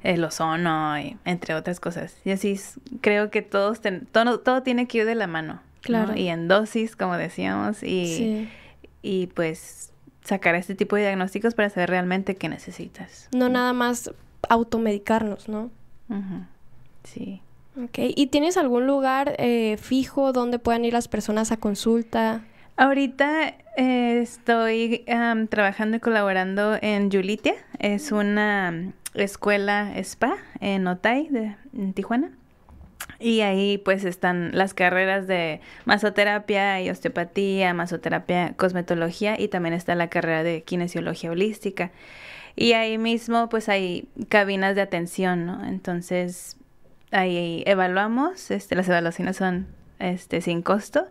el 0.04 0.24
ozono, 0.24 1.00
y, 1.00 1.18
entre 1.26 1.56
otras 1.56 1.80
cosas. 1.80 2.18
Y 2.26 2.32
así 2.32 2.60
creo 3.02 3.30
que 3.30 3.42
todos, 3.42 3.82
ten, 3.82 4.06
todo, 4.12 4.40
todo 4.40 4.64
tiene 4.64 4.88
que 4.88 5.00
ir 5.00 5.06
de 5.06 5.16
la 5.16 5.28
mano. 5.28 5.62
Claro. 5.82 6.12
¿no? 6.12 6.18
Y 6.18 6.28
en 6.28 6.48
dosis, 6.48 6.96
como 6.96 7.18
decíamos, 7.18 7.84
y, 7.84 8.06
sí. 8.06 8.50
y 9.02 9.28
pues 9.28 9.91
sacar 10.24 10.56
este 10.56 10.76
tipo 10.76 10.96
de 10.96 11.04
diagnósticos 11.04 11.56
para 11.56 11.70
saber 11.70 11.90
realmente 11.90 12.36
qué 12.36 12.50
necesitas. 12.50 13.28
No 13.36 13.50
nada 13.50 13.74
más 13.74 14.12
automedicarnos, 14.50 15.50
¿no? 15.50 15.70
Uh 16.10 16.16
-huh. 16.16 16.48
Sí. 17.04 17.42
Ok. 17.78 18.00
¿Y 18.16 18.28
tienes 18.28 18.58
algún 18.58 18.86
lugar 18.86 19.36
eh, 19.38 19.78
fijo 19.78 20.34
donde 20.34 20.60
puedan 20.60 20.84
ir 20.86 20.94
las 20.94 21.08
personas 21.08 21.52
a 21.52 21.58
consulta? 21.58 22.44
Ahorita 22.76 23.54
eh, 23.78 24.20
estoy 24.22 25.06
um, 25.08 25.48
trabajando 25.48 25.98
y 25.98 26.00
colaborando 26.00 26.78
en 26.82 27.10
Yulitia. 27.10 27.54
Es 27.80 28.12
una 28.12 28.94
escuela 29.14 29.94
spa 29.98 30.36
en 30.60 30.88
Otay, 30.88 31.28
de, 31.30 31.56
en 31.78 31.94
Tijuana. 31.94 32.32
Y 33.20 33.42
ahí 33.42 33.78
pues 33.78 34.04
están 34.04 34.52
las 34.54 34.74
carreras 34.74 35.28
de 35.28 35.62
masoterapia 35.86 36.82
y 36.82 36.90
osteopatía, 36.90 37.74
masoterapia, 37.74 38.54
cosmetología 38.58 39.40
y 39.40 39.48
también 39.48 39.74
está 39.74 39.96
la 39.96 40.10
carrera 40.10 40.44
de 40.44 40.64
kinesiología 40.64 41.32
holística. 41.32 41.92
Y 42.56 42.74
ahí 42.74 42.98
mismo 42.98 43.50
pues 43.50 43.70
hay 43.70 44.08
cabinas 44.30 44.76
de 44.76 44.82
atención, 44.82 45.46
¿no? 45.46 45.66
Entonces 45.66 46.58
ahí 47.12 47.64
evaluamos, 47.66 48.52
este, 48.52 48.76
las 48.76 48.88
evaluaciones 48.88 49.38
son 49.38 49.68
este, 50.00 50.42
sin 50.42 50.62
costo 50.62 51.08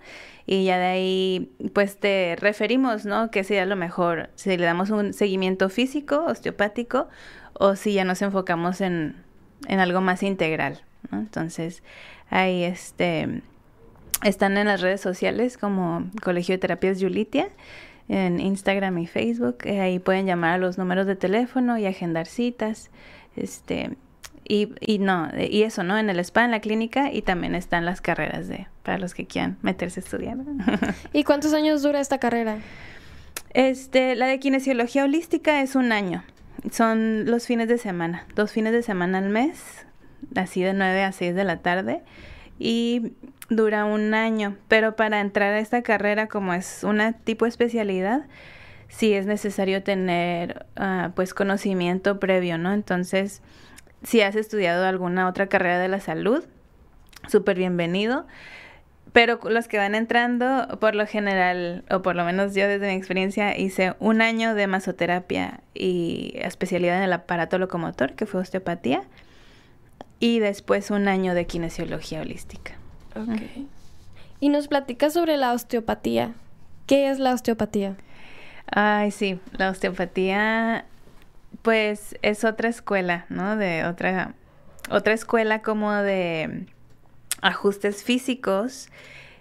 y 0.46 0.64
ya 0.64 0.79
de 0.79 0.87
ahí 0.87 1.53
pues 1.72 1.98
te 1.98 2.37
referimos, 2.40 3.05
¿no? 3.05 3.31
Que 3.31 3.44
sería 3.44 3.66
lo 3.66 3.76
mejor, 3.76 4.31
si 4.35 4.57
le 4.57 4.64
damos 4.64 4.90
un 4.90 5.12
seguimiento 5.12 5.68
físico, 5.68 6.24
osteopático 6.26 7.09
o 7.53 7.76
si 7.76 7.94
ya 7.94 8.05
nos 8.05 8.20
enfocamos 8.22 8.81
en, 8.81 9.16
en 9.68 9.81
algo 9.81 10.00
más 10.00 10.22
integral. 10.22 10.83
¿No? 11.11 11.19
Entonces, 11.19 11.83
ahí 12.31 12.65
este, 12.65 13.43
están 14.23 14.57
en 14.57 14.67
las 14.67 14.81
redes 14.81 15.01
sociales 15.01 15.57
como 15.57 16.05
Colegio 16.23 16.55
de 16.55 16.59
Terapias 16.59 17.01
Yulitia, 17.01 17.49
en 18.09 18.41
Instagram 18.41 18.99
y 18.99 19.07
Facebook. 19.07 19.59
Eh, 19.65 19.81
ahí 19.81 19.99
pueden 19.99 20.27
llamar 20.27 20.55
a 20.55 20.59
los 20.59 20.79
números 20.79 21.07
de 21.07 21.17
teléfono 21.17 21.79
y 21.79 21.87
agendar 21.87 22.27
citas. 22.27 22.91
Este, 23.37 23.97
y, 24.45 24.75
y 24.81 24.99
no, 24.99 25.29
y 25.39 25.63
eso, 25.63 25.85
¿no? 25.85 25.97
En 25.97 26.11
el 26.11 26.19
spa, 26.19 26.45
en 26.45 26.51
la 26.51 26.61
clínica, 26.61 27.13
y 27.13 27.23
también 27.23 27.55
están 27.55 27.85
las 27.85 28.01
carreras 28.01 28.49
de, 28.49 28.67
para 28.83 28.99
los 28.99 29.15
que 29.15 29.27
quieran 29.27 29.59
meterse 29.63 30.01
a 30.01 30.03
estudiar. 30.03 30.39
¿Y 31.13 31.23
cuántos 31.23 31.55
años 31.55 31.83
dura 31.83 32.01
esta 32.01 32.19
carrera? 32.19 32.59
Este, 33.55 34.17
la 34.17 34.27
de 34.27 34.41
kinesiología 34.41 35.05
holística 35.05 35.63
es 35.63 35.77
un 35.77 35.93
año. 35.93 36.25
Son 36.73 37.27
los 37.27 37.47
fines 37.47 37.69
de 37.69 37.79
semana, 37.79 38.27
dos 38.35 38.51
fines 38.53 38.73
de 38.73 38.83
semana 38.83 39.19
al 39.19 39.29
mes, 39.29 39.87
así 40.37 40.62
de 40.62 40.72
9 40.72 41.04
a 41.04 41.12
6 41.12 41.35
de 41.35 41.44
la 41.44 41.59
tarde 41.59 42.02
y 42.59 43.12
dura 43.48 43.85
un 43.85 44.14
año, 44.14 44.56
pero 44.68 44.94
para 44.94 45.20
entrar 45.20 45.54
a 45.54 45.59
esta 45.59 45.83
carrera 45.83 46.28
como 46.28 46.54
es 46.54 46.85
una 46.85 47.12
tipo 47.12 47.46
especialidad, 47.46 48.26
sí 48.88 49.12
es 49.12 49.26
necesario 49.26 49.83
tener 49.83 50.66
uh, 50.78 51.11
pues 51.14 51.35
conocimiento 51.35 52.20
previo, 52.20 52.59
¿no? 52.59 52.72
Entonces, 52.72 53.42
si 54.02 54.20
has 54.20 54.37
estudiado 54.37 54.87
alguna 54.87 55.28
otra 55.28 55.48
carrera 55.48 55.78
de 55.78 55.88
la 55.88 56.00
salud, 56.00 56.44
súper 57.28 57.56
bienvenido. 57.56 58.26
Pero 59.12 59.40
los 59.42 59.66
que 59.66 59.76
van 59.76 59.96
entrando, 59.96 60.78
por 60.78 60.94
lo 60.94 61.04
general, 61.04 61.85
o 61.90 62.00
por 62.00 62.14
lo 62.14 62.24
menos 62.24 62.54
yo 62.54 62.68
desde 62.68 62.87
mi 62.87 62.94
experiencia, 62.94 63.59
hice 63.59 63.94
un 63.98 64.22
año 64.22 64.54
de 64.54 64.68
masoterapia 64.68 65.61
y 65.74 66.35
especialidad 66.37 66.98
en 66.98 67.02
el 67.02 67.12
aparato 67.12 67.59
locomotor, 67.59 68.12
que 68.12 68.26
fue 68.26 68.40
osteopatía 68.40 69.02
y 70.20 70.38
después 70.38 70.90
un 70.90 71.09
año 71.09 71.35
de 71.35 71.46
kinesiología 71.46 72.20
holística. 72.20 72.74
Ok. 73.16 73.66
Y 74.38 74.48
nos 74.50 74.68
platicas 74.68 75.14
sobre 75.14 75.37
la 75.37 75.52
osteopatía. 75.52 76.35
¿Qué 76.87 77.11
es 77.11 77.18
la 77.18 77.33
osteopatía? 77.33 77.96
Ay, 78.72 79.11
sí, 79.11 79.40
la 79.52 79.70
osteopatía, 79.70 80.85
pues 81.62 82.16
es 82.22 82.44
otra 82.44 82.68
escuela, 82.68 83.26
¿no? 83.28 83.56
De 83.56 83.85
otra, 83.85 84.35
otra 84.90 85.12
escuela 85.12 85.62
como 85.62 85.92
de 85.92 86.66
ajustes 87.42 88.04
físicos 88.04 88.88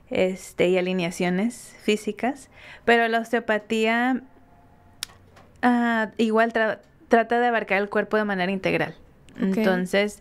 este, 0.10 0.70
y 0.70 0.78
alineaciones 0.78 1.76
físicas, 1.84 2.50
pero 2.86 3.08
la 3.08 3.20
osteopatía 3.20 4.22
ah, 5.62 6.10
igual 6.18 6.54
tra- 6.54 6.80
trata 7.08 7.40
de 7.40 7.48
abarcar 7.48 7.82
el 7.82 7.90
cuerpo 7.90 8.18
de 8.18 8.26
manera 8.26 8.52
integral. 8.52 8.96
Ok. 9.36 9.58
Entonces, 9.58 10.20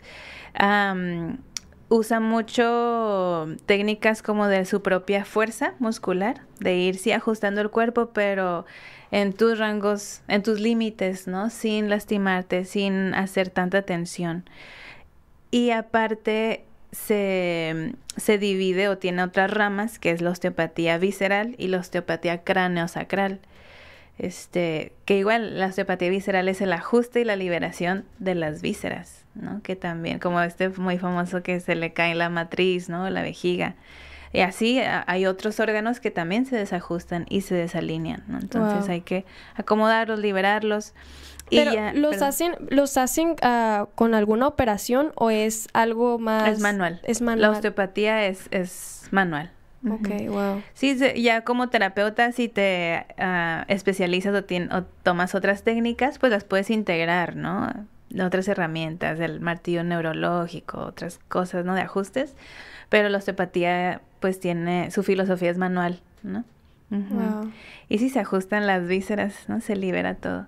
usa 1.88 2.20
mucho 2.20 3.46
técnicas 3.66 4.22
como 4.22 4.46
de 4.46 4.64
su 4.64 4.82
propia 4.82 5.24
fuerza 5.24 5.74
muscular, 5.78 6.42
de 6.60 6.76
irse 6.76 7.14
ajustando 7.14 7.60
el 7.60 7.70
cuerpo, 7.70 8.10
pero 8.12 8.66
en 9.10 9.32
tus 9.32 9.58
rangos, 9.58 10.22
en 10.28 10.42
tus 10.42 10.60
límites, 10.60 11.26
¿no? 11.26 11.50
Sin 11.50 11.88
lastimarte, 11.88 12.64
sin 12.64 13.14
hacer 13.14 13.48
tanta 13.50 13.82
tensión. 13.82 14.44
Y 15.50 15.70
aparte 15.70 16.64
se, 16.92 17.94
se 18.16 18.38
divide 18.38 18.88
o 18.88 18.98
tiene 18.98 19.22
otras 19.22 19.50
ramas, 19.50 19.98
que 19.98 20.10
es 20.10 20.20
la 20.20 20.30
osteopatía 20.30 20.98
visceral 20.98 21.54
y 21.58 21.68
la 21.68 21.78
osteopatía 21.78 22.44
craneosacral. 22.44 23.40
Este, 24.18 24.92
que 25.04 25.16
igual 25.18 25.58
la 25.60 25.66
osteopatía 25.66 26.10
visceral 26.10 26.48
es 26.48 26.60
el 26.60 26.72
ajuste 26.72 27.20
y 27.20 27.24
la 27.24 27.36
liberación 27.36 28.04
de 28.18 28.34
las 28.34 28.62
vísceras, 28.62 29.24
¿no? 29.34 29.62
Que 29.62 29.76
también, 29.76 30.18
como 30.18 30.40
este 30.40 30.68
muy 30.70 30.98
famoso 30.98 31.42
que 31.42 31.60
se 31.60 31.76
le 31.76 31.92
cae 31.92 32.14
la 32.16 32.28
matriz, 32.28 32.88
¿no? 32.88 33.08
La 33.10 33.22
vejiga. 33.22 33.76
Y 34.32 34.40
así 34.40 34.78
hay 35.06 35.24
otros 35.24 35.58
órganos 35.60 36.00
que 36.00 36.10
también 36.10 36.44
se 36.46 36.56
desajustan 36.56 37.24
y 37.30 37.40
se 37.42 37.54
desalinean, 37.54 38.24
¿no? 38.26 38.38
Entonces 38.40 38.82
Wow. 38.82 38.90
hay 38.92 39.00
que 39.02 39.24
acomodarlos, 39.54 40.18
liberarlos. 40.18 40.94
y 41.50 41.64
ya- 41.64 41.94
los 41.94 42.10
perdón. 42.16 42.28
hacen, 42.28 42.52
los 42.68 42.96
hacen 42.98 43.36
ah, 43.40 43.86
con 43.94 44.14
alguna 44.14 44.46
operación 44.48 45.12
o 45.14 45.30
es 45.30 45.68
algo 45.72 46.18
más 46.18 46.46
Es 46.48 46.60
manual. 46.60 47.00
Es 47.04 47.20
La 47.20 47.26
manual. 47.26 47.50
osteopatía 47.52 48.26
es, 48.26 48.48
es 48.50 49.08
manual. 49.12 49.50
Ok, 49.86 50.08
wow. 50.28 50.62
Sí, 50.74 50.98
ya 51.22 51.42
como 51.42 51.68
terapeuta, 51.68 52.32
si 52.32 52.48
te 52.48 53.06
ah, 53.18 53.64
especializas 53.68 54.34
o, 54.34 54.76
o 54.76 54.82
tomas 55.02 55.34
otras 55.34 55.62
técnicas, 55.62 56.18
pues 56.18 56.32
las 56.32 56.44
puedes 56.44 56.70
integrar, 56.70 57.36
¿no? 57.36 57.72
Otras 58.20 58.48
herramientas, 58.48 59.20
el 59.20 59.40
martillo 59.40 59.84
neurológico, 59.84 60.78
otras 60.78 61.20
cosas, 61.28 61.64
¿no? 61.64 61.74
De 61.74 61.82
ajustes. 61.82 62.34
Pero 62.88 63.08
la 63.08 63.18
osteopatía, 63.18 64.00
pues 64.20 64.40
tiene, 64.40 64.90
su 64.90 65.02
filosofía 65.02 65.50
es 65.50 65.58
manual, 65.58 66.00
¿no? 66.22 66.44
Wow. 66.90 67.52
Y 67.88 67.98
si 67.98 68.08
se 68.08 68.18
ajustan 68.18 68.66
las 68.66 68.86
vísceras, 68.86 69.48
¿no? 69.48 69.60
Se 69.60 69.76
libera 69.76 70.14
todo. 70.14 70.46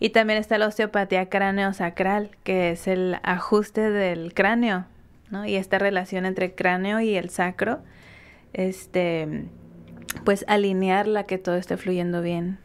Y 0.00 0.10
también 0.10 0.38
está 0.38 0.58
la 0.58 0.66
osteopatía 0.66 1.28
cráneo-sacral, 1.28 2.30
que 2.44 2.70
es 2.70 2.88
el 2.88 3.18
ajuste 3.22 3.90
del 3.90 4.32
cráneo, 4.34 4.86
¿no? 5.30 5.44
Y 5.44 5.56
esta 5.56 5.78
relación 5.78 6.24
entre 6.26 6.46
el 6.46 6.54
cráneo 6.54 7.00
y 7.00 7.14
el 7.14 7.28
sacro, 7.30 7.80
este, 8.52 9.44
pues 10.24 10.44
alinearla 10.48 11.24
que 11.24 11.38
todo 11.38 11.56
esté 11.56 11.76
fluyendo 11.76 12.22
bien. 12.22 12.58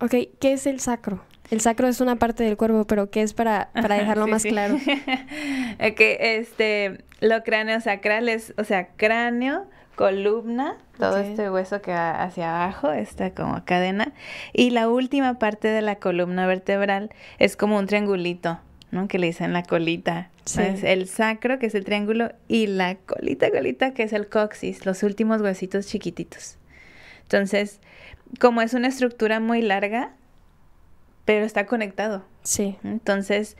Ok, 0.00 0.14
¿qué 0.40 0.52
es 0.52 0.66
el 0.66 0.80
sacro? 0.80 1.22
El 1.50 1.60
sacro 1.60 1.86
es 1.86 2.00
una 2.00 2.16
parte 2.16 2.44
del 2.44 2.56
cuerpo, 2.56 2.86
pero 2.86 3.10
¿qué 3.10 3.20
es 3.22 3.34
para, 3.34 3.70
para 3.74 3.96
dejarlo 3.96 4.24
Sí, 4.24 4.30
más 4.30 4.42
sí. 4.42 4.48
claro? 4.48 4.76
Ok, 5.80 6.00
este, 6.00 7.04
lo 7.20 7.42
cráneo 7.42 7.80
sacral 7.80 8.28
es, 8.28 8.54
o 8.56 8.64
sea, 8.64 8.88
cráneo, 8.96 9.66
columna, 9.96 10.76
todo 10.98 11.18
este 11.18 11.50
hueso 11.50 11.82
que 11.82 11.90
va 11.92 12.22
hacia 12.22 12.54
abajo, 12.64 12.92
esta 12.92 13.34
como 13.34 13.64
cadena, 13.64 14.12
y 14.52 14.70
la 14.70 14.88
última 14.88 15.38
parte 15.38 15.68
de 15.68 15.82
la 15.82 15.96
columna 15.96 16.46
vertebral 16.46 17.10
es 17.38 17.56
como 17.56 17.78
un 17.78 17.86
triangulito, 17.86 18.58
¿no? 18.92 19.08
Que 19.08 19.18
le 19.18 19.26
dicen 19.26 19.52
la 19.52 19.64
colita. 19.64 20.30
Sí. 20.44 20.62
Es 20.62 20.84
el 20.84 21.08
sacro, 21.08 21.58
que 21.58 21.66
es 21.66 21.74
el 21.74 21.84
triángulo, 21.84 22.30
y 22.46 22.68
la 22.68 22.94
colita, 22.94 23.50
colita, 23.50 23.92
que 23.94 24.04
es 24.04 24.12
el 24.12 24.28
coxis, 24.28 24.86
los 24.86 25.02
últimos 25.02 25.40
huesitos 25.40 25.88
chiquititos. 25.88 26.58
Entonces, 27.22 27.80
como 28.38 28.62
es 28.62 28.74
una 28.74 28.88
estructura 28.88 29.40
muy 29.40 29.62
larga, 29.62 30.12
pero 31.24 31.44
está 31.44 31.66
conectado. 31.66 32.24
Sí. 32.42 32.76
Entonces, 32.84 33.56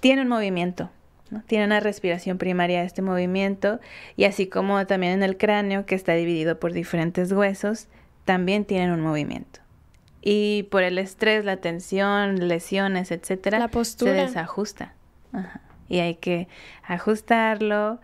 tiene 0.00 0.22
un 0.22 0.28
movimiento, 0.28 0.90
¿no? 1.30 1.42
Tiene 1.42 1.66
una 1.66 1.80
respiración 1.80 2.38
primaria 2.38 2.80
de 2.80 2.86
este 2.86 3.02
movimiento 3.02 3.80
y 4.16 4.24
así 4.24 4.46
como 4.46 4.86
también 4.86 5.12
en 5.14 5.22
el 5.22 5.36
cráneo, 5.36 5.86
que 5.86 5.94
está 5.94 6.14
dividido 6.14 6.58
por 6.58 6.72
diferentes 6.72 7.32
huesos, 7.32 7.88
también 8.24 8.64
tienen 8.64 8.92
un 8.92 9.00
movimiento. 9.00 9.60
Y 10.22 10.64
por 10.64 10.82
el 10.84 10.98
estrés, 10.98 11.44
la 11.44 11.56
tensión, 11.56 12.46
lesiones, 12.48 13.10
etcétera, 13.10 13.58
La 13.58 13.68
postura. 13.68 14.12
se 14.12 14.20
desajusta. 14.22 14.94
Ajá. 15.32 15.60
Y 15.88 15.98
hay 15.98 16.14
que 16.14 16.48
ajustarlo, 16.84 17.98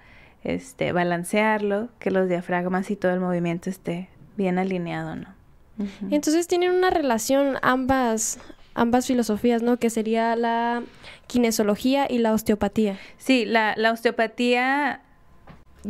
este, 0.44 0.92
balancearlo, 0.92 1.88
que 1.98 2.10
los 2.10 2.28
diafragmas 2.28 2.90
y 2.90 2.96
todo 2.96 3.12
el 3.12 3.20
movimiento 3.20 3.70
esté 3.70 4.08
bien 4.36 4.58
alineado, 4.58 5.16
¿no? 5.16 5.34
Ujú. 5.78 6.08
Entonces 6.10 6.48
tienen 6.48 6.72
una 6.72 6.90
relación 6.90 7.56
ambas, 7.62 8.38
ambas 8.74 9.06
filosofías, 9.06 9.62
¿no? 9.62 9.76
Que 9.78 9.90
sería 9.90 10.34
la 10.36 10.82
kinesiología 11.28 12.06
y 12.10 12.18
la 12.18 12.32
osteopatía. 12.32 12.98
Sí, 13.16 13.44
la, 13.46 13.74
la 13.76 13.92
osteopatía 13.92 15.02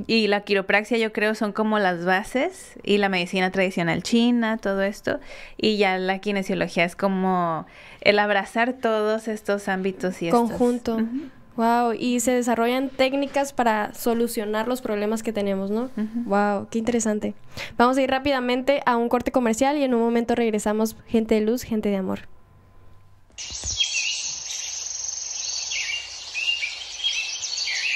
y 0.06 0.26
la 0.28 0.42
quiropraxia 0.42 0.98
yo 0.98 1.12
creo 1.12 1.34
son 1.34 1.52
como 1.52 1.78
las 1.78 2.04
bases 2.04 2.74
y 2.82 2.98
la 2.98 3.08
medicina 3.08 3.50
tradicional 3.50 4.02
china, 4.02 4.56
todo 4.58 4.82
esto. 4.82 5.18
Y 5.56 5.76
ya 5.78 5.98
la 5.98 6.18
kinesiología 6.20 6.84
es 6.84 6.94
como 6.96 7.66
el 8.00 8.18
abrazar 8.18 8.74
todos 8.74 9.28
estos 9.28 9.68
ámbitos 9.68 10.22
y 10.22 10.28
estos- 10.28 10.48
Conjunto. 10.50 10.96
Ujú, 10.96 11.30
Wow, 11.56 11.92
y 11.98 12.20
se 12.20 12.30
desarrollan 12.30 12.88
técnicas 12.88 13.52
para 13.52 13.92
solucionar 13.92 14.68
los 14.68 14.80
problemas 14.80 15.24
que 15.24 15.32
tenemos, 15.32 15.72
¿no? 15.72 15.90
Wow, 16.24 16.68
qué 16.70 16.78
interesante. 16.78 17.34
Vamos 17.76 17.96
a 17.98 18.02
ir 18.02 18.08
rápidamente 18.08 18.80
a 18.87 18.96
un 18.96 19.08
corte 19.08 19.32
comercial 19.32 19.76
y 19.76 19.82
en 19.82 19.92
un 19.92 20.00
momento 20.00 20.37
regresamos, 20.37 20.94
gente 21.08 21.34
de 21.34 21.40
luz, 21.40 21.64
gente 21.64 21.88
de 21.88 21.96
amor. 21.96 22.20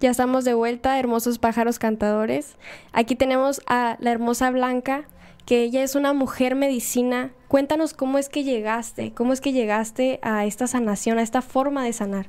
Ya 0.00 0.10
estamos 0.10 0.44
de 0.44 0.52
vuelta, 0.52 0.98
hermosos 0.98 1.38
pájaros 1.38 1.78
cantadores. 1.78 2.56
Aquí 2.92 3.16
tenemos 3.16 3.62
a 3.66 3.96
la 4.00 4.10
hermosa 4.10 4.50
Blanca, 4.50 5.04
que 5.46 5.62
ella 5.62 5.82
es 5.82 5.94
una 5.94 6.12
mujer 6.12 6.54
medicina. 6.56 7.30
Cuéntanos 7.48 7.94
cómo 7.94 8.18
es 8.18 8.28
que 8.28 8.44
llegaste, 8.44 9.14
cómo 9.14 9.32
es 9.32 9.40
que 9.40 9.52
llegaste 9.52 10.20
a 10.22 10.44
esta 10.44 10.66
sanación, 10.66 11.18
a 11.18 11.22
esta 11.22 11.40
forma 11.40 11.84
de 11.84 11.94
sanar. 11.94 12.26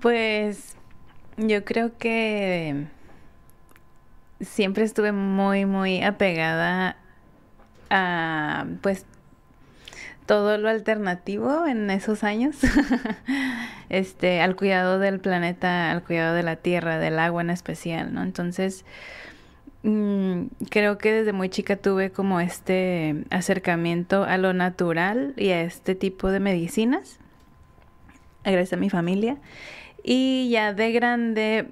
Pues 0.00 0.75
yo 1.36 1.64
creo 1.64 1.96
que 1.98 2.86
siempre 4.40 4.84
estuve 4.84 5.12
muy, 5.12 5.66
muy 5.66 6.02
apegada 6.02 6.96
a, 7.90 8.66
pues, 8.82 9.06
todo 10.26 10.58
lo 10.58 10.68
alternativo 10.68 11.66
en 11.66 11.88
esos 11.90 12.24
años, 12.24 12.56
este, 13.88 14.40
al 14.40 14.56
cuidado 14.56 14.98
del 14.98 15.20
planeta, 15.20 15.92
al 15.92 16.02
cuidado 16.02 16.34
de 16.34 16.42
la 16.42 16.56
tierra, 16.56 16.98
del 16.98 17.18
agua 17.18 17.42
en 17.42 17.50
especial, 17.50 18.12
¿no? 18.12 18.22
Entonces, 18.22 18.84
mm, 19.84 20.46
creo 20.68 20.98
que 20.98 21.12
desde 21.12 21.32
muy 21.32 21.48
chica 21.48 21.76
tuve 21.76 22.10
como 22.10 22.40
este 22.40 23.24
acercamiento 23.30 24.24
a 24.24 24.36
lo 24.36 24.52
natural 24.52 25.32
y 25.36 25.50
a 25.50 25.62
este 25.62 25.94
tipo 25.94 26.30
de 26.30 26.40
medicinas, 26.40 27.20
gracias 28.42 28.72
a 28.72 28.76
mi 28.76 28.90
familia. 28.90 29.36
Y 30.08 30.50
ya 30.50 30.72
de 30.72 30.92
grande, 30.92 31.66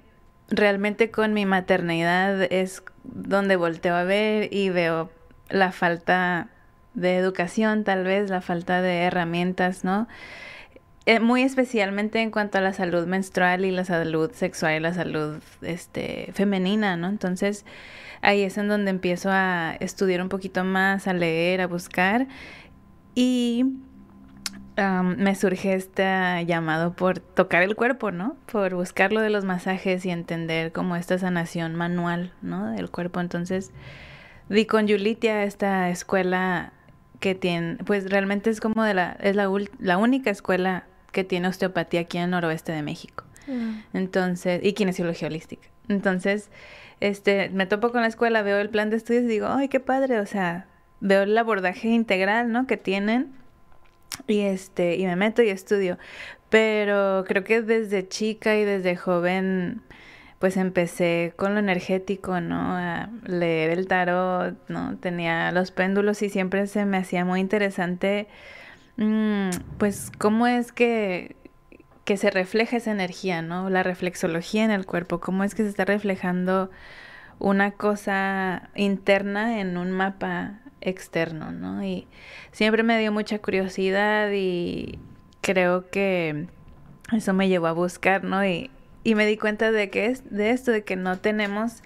realmente 0.48 1.12
con 1.12 1.34
mi 1.34 1.46
maternidad 1.46 2.42
es 2.52 2.82
donde 3.04 3.54
volteo 3.54 3.94
a 3.94 4.02
ver 4.02 4.52
y 4.52 4.70
veo 4.70 5.08
la 5.50 5.70
falta 5.70 6.48
de 6.94 7.16
educación, 7.16 7.84
tal 7.84 8.02
vez, 8.02 8.30
la 8.30 8.40
falta 8.40 8.82
de 8.82 9.02
herramientas, 9.02 9.84
¿no? 9.84 10.08
Eh, 11.06 11.20
muy 11.20 11.42
especialmente 11.42 12.22
en 12.22 12.32
cuanto 12.32 12.58
a 12.58 12.60
la 12.60 12.72
salud 12.72 13.06
menstrual 13.06 13.64
y 13.64 13.70
la 13.70 13.84
salud 13.84 14.32
sexual 14.32 14.74
y 14.74 14.80
la 14.80 14.94
salud 14.94 15.40
este, 15.62 16.30
femenina, 16.34 16.96
¿no? 16.96 17.06
Entonces 17.06 17.64
ahí 18.20 18.42
es 18.42 18.58
en 18.58 18.66
donde 18.66 18.90
empiezo 18.90 19.28
a 19.30 19.76
estudiar 19.78 20.20
un 20.20 20.28
poquito 20.28 20.64
más, 20.64 21.06
a 21.06 21.12
leer, 21.12 21.60
a 21.60 21.68
buscar 21.68 22.26
y 23.14 23.66
me 24.76 25.34
surge 25.34 25.74
este 25.74 26.44
llamado 26.46 26.94
por 26.94 27.20
tocar 27.20 27.62
el 27.62 27.76
cuerpo, 27.76 28.10
¿no? 28.10 28.36
Por 28.50 28.74
buscar 28.74 29.12
lo 29.12 29.20
de 29.20 29.30
los 29.30 29.44
masajes 29.44 30.04
y 30.04 30.10
entender 30.10 30.72
como 30.72 30.96
esta 30.96 31.18
sanación 31.18 31.74
manual, 31.74 32.32
¿no? 32.42 32.72
Del 32.72 32.90
cuerpo. 32.90 33.20
Entonces, 33.20 33.70
di 34.48 34.66
con 34.66 34.86
Yulitia 34.86 35.44
esta 35.44 35.90
escuela 35.90 36.72
que 37.20 37.34
tiene, 37.34 37.76
pues 37.84 38.10
realmente 38.10 38.50
es 38.50 38.60
como 38.60 38.82
de 38.82 38.94
la, 38.94 39.12
es 39.20 39.36
la, 39.36 39.48
la 39.78 39.98
única 39.98 40.30
escuela 40.30 40.84
que 41.12 41.24
tiene 41.24 41.48
osteopatía 41.48 42.00
aquí 42.00 42.18
en 42.18 42.24
el 42.24 42.30
noroeste 42.30 42.72
de 42.72 42.82
México. 42.82 43.24
Mm. 43.46 43.78
Entonces, 43.92 44.60
y 44.64 44.72
kinesiología 44.72 45.28
holística. 45.28 45.68
Entonces, 45.88 46.50
este, 47.00 47.48
me 47.50 47.66
topo 47.66 47.92
con 47.92 48.02
la 48.02 48.08
escuela, 48.08 48.42
veo 48.42 48.58
el 48.58 48.70
plan 48.70 48.90
de 48.90 48.96
estudios 48.96 49.24
y 49.24 49.28
digo, 49.28 49.46
ay, 49.48 49.68
qué 49.68 49.80
padre, 49.80 50.18
o 50.18 50.26
sea, 50.26 50.66
veo 51.00 51.22
el 51.22 51.36
abordaje 51.38 51.88
integral, 51.88 52.50
¿no? 52.50 52.66
Que 52.66 52.76
tienen 52.76 53.32
y 54.26 54.40
este, 54.40 54.96
y 54.96 55.06
me 55.06 55.16
meto 55.16 55.42
y 55.42 55.50
estudio. 55.50 55.98
Pero 56.50 57.24
creo 57.26 57.44
que 57.44 57.62
desde 57.62 58.08
chica 58.08 58.56
y 58.56 58.64
desde 58.64 58.96
joven, 58.96 59.82
pues 60.38 60.56
empecé 60.56 61.32
con 61.36 61.54
lo 61.54 61.60
energético, 61.60 62.40
¿no? 62.40 62.76
A 62.76 63.08
leer 63.24 63.70
el 63.70 63.88
tarot, 63.88 64.56
¿no? 64.68 64.96
Tenía 64.98 65.52
los 65.52 65.70
péndulos 65.70 66.22
y 66.22 66.30
siempre 66.30 66.66
se 66.66 66.84
me 66.84 66.98
hacía 66.98 67.24
muy 67.24 67.40
interesante, 67.40 68.28
mm, 68.96 69.50
pues, 69.78 70.12
cómo 70.18 70.46
es 70.46 70.72
que, 70.72 71.36
que 72.04 72.16
se 72.16 72.30
refleja 72.30 72.76
esa 72.76 72.92
energía, 72.92 73.42
¿no? 73.42 73.70
La 73.70 73.82
reflexología 73.82 74.64
en 74.64 74.70
el 74.70 74.86
cuerpo, 74.86 75.20
cómo 75.20 75.44
es 75.44 75.54
que 75.54 75.62
se 75.64 75.70
está 75.70 75.84
reflejando 75.84 76.70
una 77.38 77.72
cosa 77.72 78.70
interna 78.74 79.60
en 79.60 79.76
un 79.76 79.90
mapa 79.90 80.60
externo, 80.84 81.52
¿no? 81.52 81.84
Y 81.84 82.06
siempre 82.52 82.82
me 82.82 82.98
dio 82.98 83.12
mucha 83.12 83.38
curiosidad 83.38 84.30
y 84.32 84.98
creo 85.40 85.90
que 85.90 86.46
eso 87.12 87.34
me 87.34 87.48
llevó 87.48 87.66
a 87.66 87.72
buscar, 87.72 88.24
¿no? 88.24 88.44
Y, 88.44 88.70
y 89.02 89.14
me 89.14 89.26
di 89.26 89.36
cuenta 89.36 89.72
de 89.72 89.90
que 89.90 90.06
es 90.06 90.30
de 90.30 90.50
esto, 90.50 90.70
de 90.70 90.84
que 90.84 90.96
no 90.96 91.18
tenemos 91.18 91.82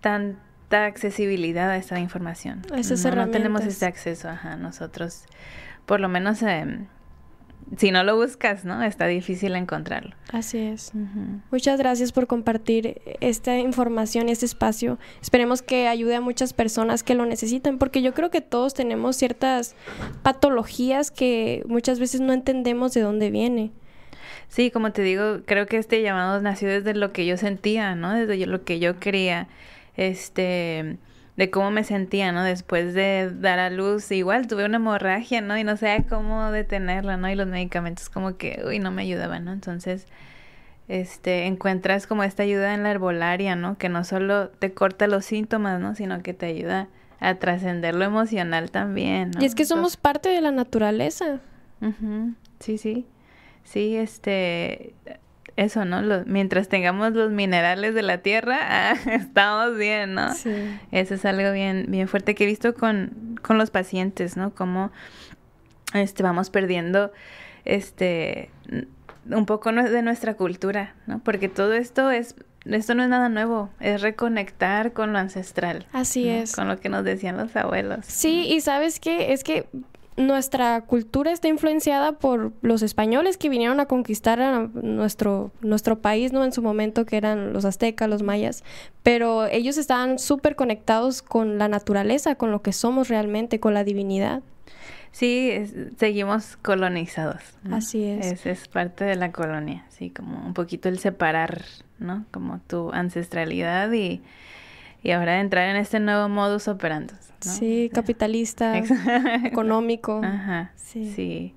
tanta 0.00 0.86
accesibilidad 0.86 1.70
a 1.70 1.76
esta 1.76 1.98
información. 2.00 2.62
no, 2.70 3.26
no 3.26 3.30
tenemos 3.30 3.62
ese 3.62 3.86
acceso, 3.86 4.28
ajá, 4.28 4.56
nosotros, 4.56 5.24
por 5.86 6.00
lo 6.00 6.08
menos 6.08 6.42
si 7.76 7.90
no 7.90 8.04
lo 8.04 8.16
buscas, 8.16 8.64
¿no? 8.64 8.82
Está 8.82 9.06
difícil 9.06 9.54
encontrarlo. 9.56 10.14
Así 10.32 10.58
es. 10.58 10.92
Muchas 11.50 11.78
gracias 11.78 12.12
por 12.12 12.26
compartir 12.26 13.00
esta 13.20 13.58
información, 13.58 14.28
este 14.28 14.46
espacio. 14.46 14.98
Esperemos 15.20 15.62
que 15.62 15.88
ayude 15.88 16.16
a 16.16 16.20
muchas 16.20 16.52
personas 16.52 17.02
que 17.02 17.14
lo 17.14 17.26
necesitan, 17.26 17.78
porque 17.78 18.02
yo 18.02 18.14
creo 18.14 18.30
que 18.30 18.40
todos 18.40 18.74
tenemos 18.74 19.16
ciertas 19.16 19.74
patologías 20.22 21.10
que 21.10 21.62
muchas 21.66 21.98
veces 21.98 22.20
no 22.20 22.32
entendemos 22.32 22.92
de 22.94 23.00
dónde 23.00 23.30
viene. 23.30 23.72
Sí, 24.48 24.70
como 24.70 24.92
te 24.92 25.02
digo, 25.02 25.40
creo 25.46 25.66
que 25.66 25.78
este 25.78 26.02
llamado 26.02 26.40
nació 26.42 26.68
desde 26.68 26.94
lo 26.94 27.12
que 27.12 27.24
yo 27.24 27.36
sentía, 27.38 27.94
¿no? 27.94 28.12
Desde 28.12 28.46
lo 28.46 28.64
que 28.64 28.78
yo 28.78 29.00
quería. 29.00 29.48
Este 29.96 30.98
de 31.36 31.50
cómo 31.50 31.70
me 31.70 31.84
sentía, 31.84 32.30
¿no? 32.32 32.42
Después 32.44 32.94
de 32.94 33.30
dar 33.34 33.58
a 33.58 33.70
luz, 33.70 34.10
igual 34.12 34.46
tuve 34.46 34.64
una 34.64 34.76
hemorragia, 34.76 35.40
¿no? 35.40 35.56
Y 35.56 35.64
no 35.64 35.76
sabía 35.76 36.04
cómo 36.06 36.50
detenerla, 36.50 37.16
¿no? 37.16 37.30
Y 37.30 37.34
los 37.34 37.46
medicamentos 37.46 38.08
como 38.10 38.36
que, 38.36 38.62
uy, 38.66 38.78
no 38.78 38.90
me 38.90 39.02
ayudaban, 39.02 39.44
¿no? 39.44 39.52
Entonces, 39.52 40.06
este, 40.88 41.46
encuentras 41.46 42.06
como 42.06 42.22
esta 42.22 42.42
ayuda 42.42 42.74
en 42.74 42.82
la 42.82 42.90
herbolaria, 42.90 43.56
¿no? 43.56 43.78
Que 43.78 43.88
no 43.88 44.04
solo 44.04 44.50
te 44.50 44.74
corta 44.74 45.06
los 45.06 45.24
síntomas, 45.24 45.80
¿no? 45.80 45.94
Sino 45.94 46.22
que 46.22 46.34
te 46.34 46.46
ayuda 46.46 46.88
a 47.18 47.36
trascender 47.36 47.94
lo 47.94 48.04
emocional 48.04 48.70
también, 48.70 49.30
¿no? 49.30 49.40
Y 49.40 49.46
es 49.46 49.54
que 49.54 49.64
somos 49.64 49.96
parte 49.96 50.28
de 50.28 50.40
la 50.40 50.50
naturaleza. 50.50 51.40
Sí, 52.60 52.78
sí. 52.78 53.06
Sí, 53.64 53.96
este, 53.96 54.94
eso, 55.56 55.84
¿no? 55.84 56.02
mientras 56.26 56.68
tengamos 56.68 57.12
los 57.12 57.30
minerales 57.30 57.94
de 57.94 58.02
la 58.02 58.18
tierra, 58.18 58.58
ah, 58.62 58.94
estamos 59.10 59.76
bien, 59.76 60.14
¿no? 60.14 60.34
Sí. 60.34 60.52
Eso 60.90 61.14
es 61.14 61.24
algo 61.24 61.52
bien, 61.52 61.86
bien 61.88 62.08
fuerte 62.08 62.34
que 62.34 62.44
he 62.44 62.46
visto 62.46 62.74
con, 62.74 63.38
con 63.42 63.58
los 63.58 63.70
pacientes, 63.70 64.36
¿no? 64.36 64.54
Cómo 64.54 64.90
este, 65.94 66.22
vamos 66.22 66.50
perdiendo 66.50 67.12
este 67.64 68.50
un 69.30 69.46
poco 69.46 69.70
de 69.72 70.02
nuestra 70.02 70.34
cultura, 70.34 70.94
¿no? 71.06 71.20
Porque 71.20 71.48
todo 71.48 71.72
esto 71.74 72.10
es 72.10 72.34
esto 72.64 72.94
no 72.94 73.02
es 73.02 73.08
nada 73.08 73.28
nuevo, 73.28 73.70
es 73.80 74.00
reconectar 74.00 74.92
con 74.92 75.12
lo 75.12 75.18
ancestral. 75.18 75.86
Así 75.92 76.28
es. 76.28 76.54
Con 76.54 76.68
lo 76.68 76.78
que 76.78 76.88
nos 76.88 77.04
decían 77.04 77.36
los 77.36 77.54
abuelos. 77.56 78.06
Sí, 78.06 78.46
y 78.48 78.60
sabes 78.60 79.00
qué, 79.00 79.32
es 79.32 79.42
que 79.42 79.66
nuestra 80.16 80.82
cultura 80.82 81.32
está 81.32 81.48
influenciada 81.48 82.12
por 82.12 82.52
los 82.60 82.82
españoles 82.82 83.36
que 83.38 83.48
vinieron 83.48 83.80
a 83.80 83.86
conquistar 83.86 84.40
a 84.40 84.68
nuestro, 84.74 85.52
nuestro 85.60 86.00
país, 86.00 86.32
¿no? 86.32 86.44
En 86.44 86.52
su 86.52 86.62
momento, 86.62 87.06
que 87.06 87.16
eran 87.16 87.52
los 87.52 87.64
aztecas, 87.64 88.08
los 88.08 88.22
mayas, 88.22 88.62
pero 89.02 89.46
ellos 89.46 89.78
estaban 89.78 90.18
súper 90.18 90.56
conectados 90.56 91.22
con 91.22 91.58
la 91.58 91.68
naturaleza, 91.68 92.34
con 92.34 92.50
lo 92.50 92.62
que 92.62 92.72
somos 92.72 93.08
realmente, 93.08 93.60
con 93.60 93.74
la 93.74 93.84
divinidad. 93.84 94.42
Sí, 95.12 95.52
seguimos 95.98 96.56
colonizados. 96.56 97.42
Así 97.70 98.04
es. 98.04 98.26
es. 98.26 98.46
es. 98.46 98.68
parte 98.68 99.04
de 99.04 99.14
la 99.14 99.30
colonia, 99.30 99.84
sí, 99.90 100.10
como 100.10 100.44
un 100.44 100.54
poquito 100.54 100.88
el 100.88 100.98
separar, 100.98 101.64
¿no? 101.98 102.24
Como 102.30 102.60
tu 102.60 102.90
ancestralidad 102.92 103.92
y 103.92 104.22
y 105.02 105.10
ahora 105.10 105.40
entrar 105.40 105.68
en 105.68 105.76
este 105.76 106.00
nuevo 106.00 106.28
modus 106.28 106.68
operandi. 106.68 107.14
Sí, 107.40 107.90
capitalista, 107.92 108.78
económico. 109.44 110.20
Ajá, 110.22 110.70
sí. 110.76 111.12
sí. 111.12 111.54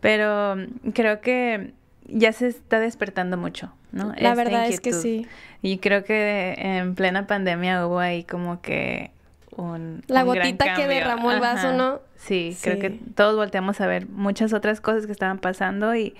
Pero 0.00 0.56
mm, 0.56 0.90
creo 0.90 1.20
que 1.20 1.72
ya 2.06 2.32
se 2.32 2.46
está 2.46 2.78
despertando 2.80 3.36
mucho, 3.36 3.72
¿no? 3.92 4.12
La 4.16 4.34
verdad 4.34 4.66
es 4.68 4.80
que 4.80 4.92
sí. 4.92 5.26
Y 5.60 5.78
creo 5.78 6.04
que 6.04 6.54
en 6.56 6.94
plena 6.94 7.26
pandemia 7.26 7.84
hubo 7.86 7.98
ahí 7.98 8.22
como 8.24 8.60
que 8.62 9.10
un... 9.56 10.02
La 10.06 10.24
un 10.24 10.32
gran 10.32 10.46
gotita 10.46 10.74
que 10.74 10.86
derramó 10.86 11.32
el 11.32 11.40
vaso, 11.40 11.68
Ajá. 11.68 11.76
¿no? 11.76 12.00
Sí, 12.16 12.56
creo 12.62 12.76
Sí. 12.76 12.80
que 12.80 12.90
todos 13.16 13.34
volteamos 13.34 13.80
a 13.80 13.86
ver 13.88 14.08
muchas 14.08 14.52
otras 14.52 14.80
cosas 14.80 15.06
que 15.06 15.12
estaban 15.12 15.38
pasando 15.38 15.96
y, 15.96 16.14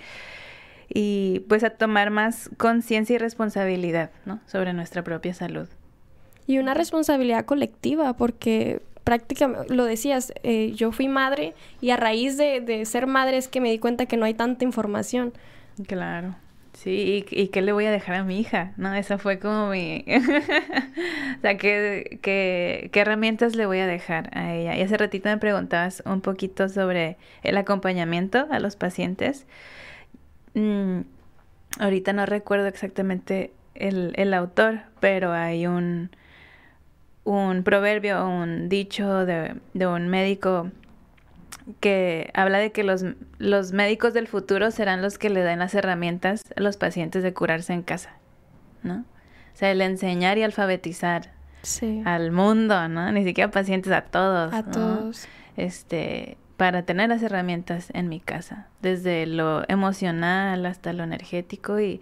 y 0.89 1.39
pues 1.47 1.63
a 1.63 1.69
tomar 1.69 2.09
más 2.09 2.49
conciencia 2.57 3.15
y 3.15 3.17
responsabilidad, 3.17 4.11
¿no? 4.25 4.39
Sobre 4.45 4.73
nuestra 4.73 5.03
propia 5.03 5.33
salud. 5.33 5.69
Y 6.49 6.57
una 6.57 6.73
responsabilidad 6.73 7.45
colectiva, 7.45 8.13
porque 8.13 8.81
prácticamente, 9.03 9.71
lo 9.71 9.85
decías, 9.85 10.33
eh, 10.41 10.71
yo 10.73 10.91
fui 10.91 11.07
madre 11.07 11.53
y 11.79 11.91
a 11.91 11.95
raíz 11.95 12.37
de, 12.37 12.59
de 12.59 12.85
ser 12.85 13.05
madre 13.05 13.37
es 13.37 13.47
que 13.47 13.61
me 13.61 13.69
di 13.69 13.77
cuenta 13.77 14.07
que 14.07 14.17
no 14.17 14.25
hay 14.25 14.33
tanta 14.33 14.63
información. 14.63 15.31
Claro. 15.85 16.35
Sí, 16.73 17.23
y, 17.29 17.47
qué 17.49 17.61
le 17.61 17.71
voy 17.71 17.85
a 17.85 17.91
dejar 17.91 18.15
a 18.15 18.23
mi 18.23 18.39
hija, 18.39 18.73
¿no? 18.77 18.95
Esa 18.95 19.19
fue 19.19 19.37
como 19.37 19.69
mi... 19.69 20.03
o 21.37 21.41
sea, 21.41 21.55
¿qué, 21.59 22.17
qué, 22.23 22.89
qué 22.91 22.99
herramientas 22.99 23.55
le 23.55 23.67
voy 23.67 23.77
a 23.77 23.85
dejar 23.85 24.35
a 24.35 24.55
ella? 24.55 24.75
Y 24.75 24.81
hace 24.81 24.97
ratito 24.97 25.29
me 25.29 25.37
preguntabas 25.37 26.01
un 26.07 26.21
poquito 26.21 26.67
sobre 26.67 27.17
el 27.43 27.57
acompañamiento 27.57 28.47
a 28.49 28.59
los 28.59 28.75
pacientes. 28.75 29.45
Mm, 30.55 31.01
ahorita 31.77 32.11
no 32.13 32.25
recuerdo 32.25 32.65
exactamente 32.65 33.51
el, 33.75 34.13
el 34.15 34.33
autor, 34.33 34.79
pero 34.99 35.31
hay 35.31 35.67
un, 35.67 36.09
un 37.37 37.63
proverbio, 37.63 38.25
un 38.27 38.69
dicho 38.69 39.25
de, 39.25 39.55
de 39.73 39.87
un 39.87 40.07
médico 40.07 40.71
que 41.79 42.31
habla 42.33 42.57
de 42.57 42.71
que 42.71 42.83
los, 42.83 43.05
los 43.37 43.71
médicos 43.73 44.13
del 44.13 44.27
futuro 44.27 44.71
serán 44.71 45.01
los 45.01 45.17
que 45.17 45.29
le 45.29 45.41
den 45.41 45.59
las 45.59 45.75
herramientas 45.75 46.41
a 46.55 46.61
los 46.61 46.77
pacientes 46.77 47.21
de 47.23 47.33
curarse 47.33 47.73
en 47.73 47.83
casa, 47.83 48.11
¿no? 48.83 49.05
O 49.53 49.55
sea, 49.59 49.71
el 49.71 49.81
enseñar 49.81 50.37
y 50.37 50.43
alfabetizar 50.43 51.31
Sí. 51.61 52.01
al 52.05 52.31
mundo, 52.31 52.87
¿no? 52.87 53.11
Ni 53.11 53.23
siquiera 53.25 53.51
pacientes, 53.51 53.91
a 53.91 54.01
todos. 54.01 54.53
A 54.53 54.61
¿no? 54.61 54.71
todos. 54.71 55.27
Este, 55.57 56.37
para 56.55 56.83
tener 56.83 57.09
las 57.09 57.21
herramientas 57.21 57.89
en 57.93 58.07
mi 58.07 58.21
casa, 58.21 58.67
desde 58.81 59.25
lo 59.25 59.63
emocional 59.67 60.65
hasta 60.65 60.93
lo 60.93 61.03
energético 61.03 61.79
y, 61.81 62.01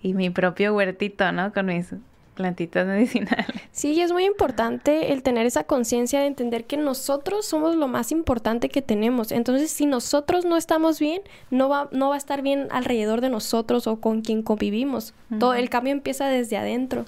y 0.00 0.14
mi 0.14 0.30
propio 0.30 0.74
huertito, 0.74 1.30
¿no? 1.32 1.52
Con 1.52 1.66
mis 1.66 1.92
plantitas 2.36 2.86
medicinales. 2.86 3.46
Sí, 3.72 3.92
y 3.92 4.00
es 4.00 4.10
muy 4.10 4.24
importante 4.24 5.12
el 5.12 5.22
tener 5.22 5.44
esa 5.44 5.64
conciencia 5.64 6.20
de 6.20 6.26
entender 6.26 6.64
que 6.64 6.78
nosotros 6.78 7.44
somos 7.44 7.76
lo 7.76 7.88
más 7.88 8.10
importante 8.10 8.70
que 8.70 8.80
tenemos. 8.80 9.32
Entonces, 9.32 9.70
si 9.70 9.84
nosotros 9.84 10.46
no 10.46 10.56
estamos 10.56 10.98
bien, 10.98 11.20
no 11.50 11.68
va, 11.68 11.90
no 11.92 12.08
va 12.08 12.14
a 12.14 12.18
estar 12.18 12.40
bien 12.40 12.68
alrededor 12.70 13.20
de 13.20 13.28
nosotros 13.28 13.86
o 13.86 14.00
con 14.00 14.22
quien 14.22 14.42
convivimos. 14.42 15.12
Todo 15.38 15.52
el 15.52 15.68
cambio 15.68 15.92
empieza 15.92 16.26
desde 16.28 16.56
adentro. 16.56 17.04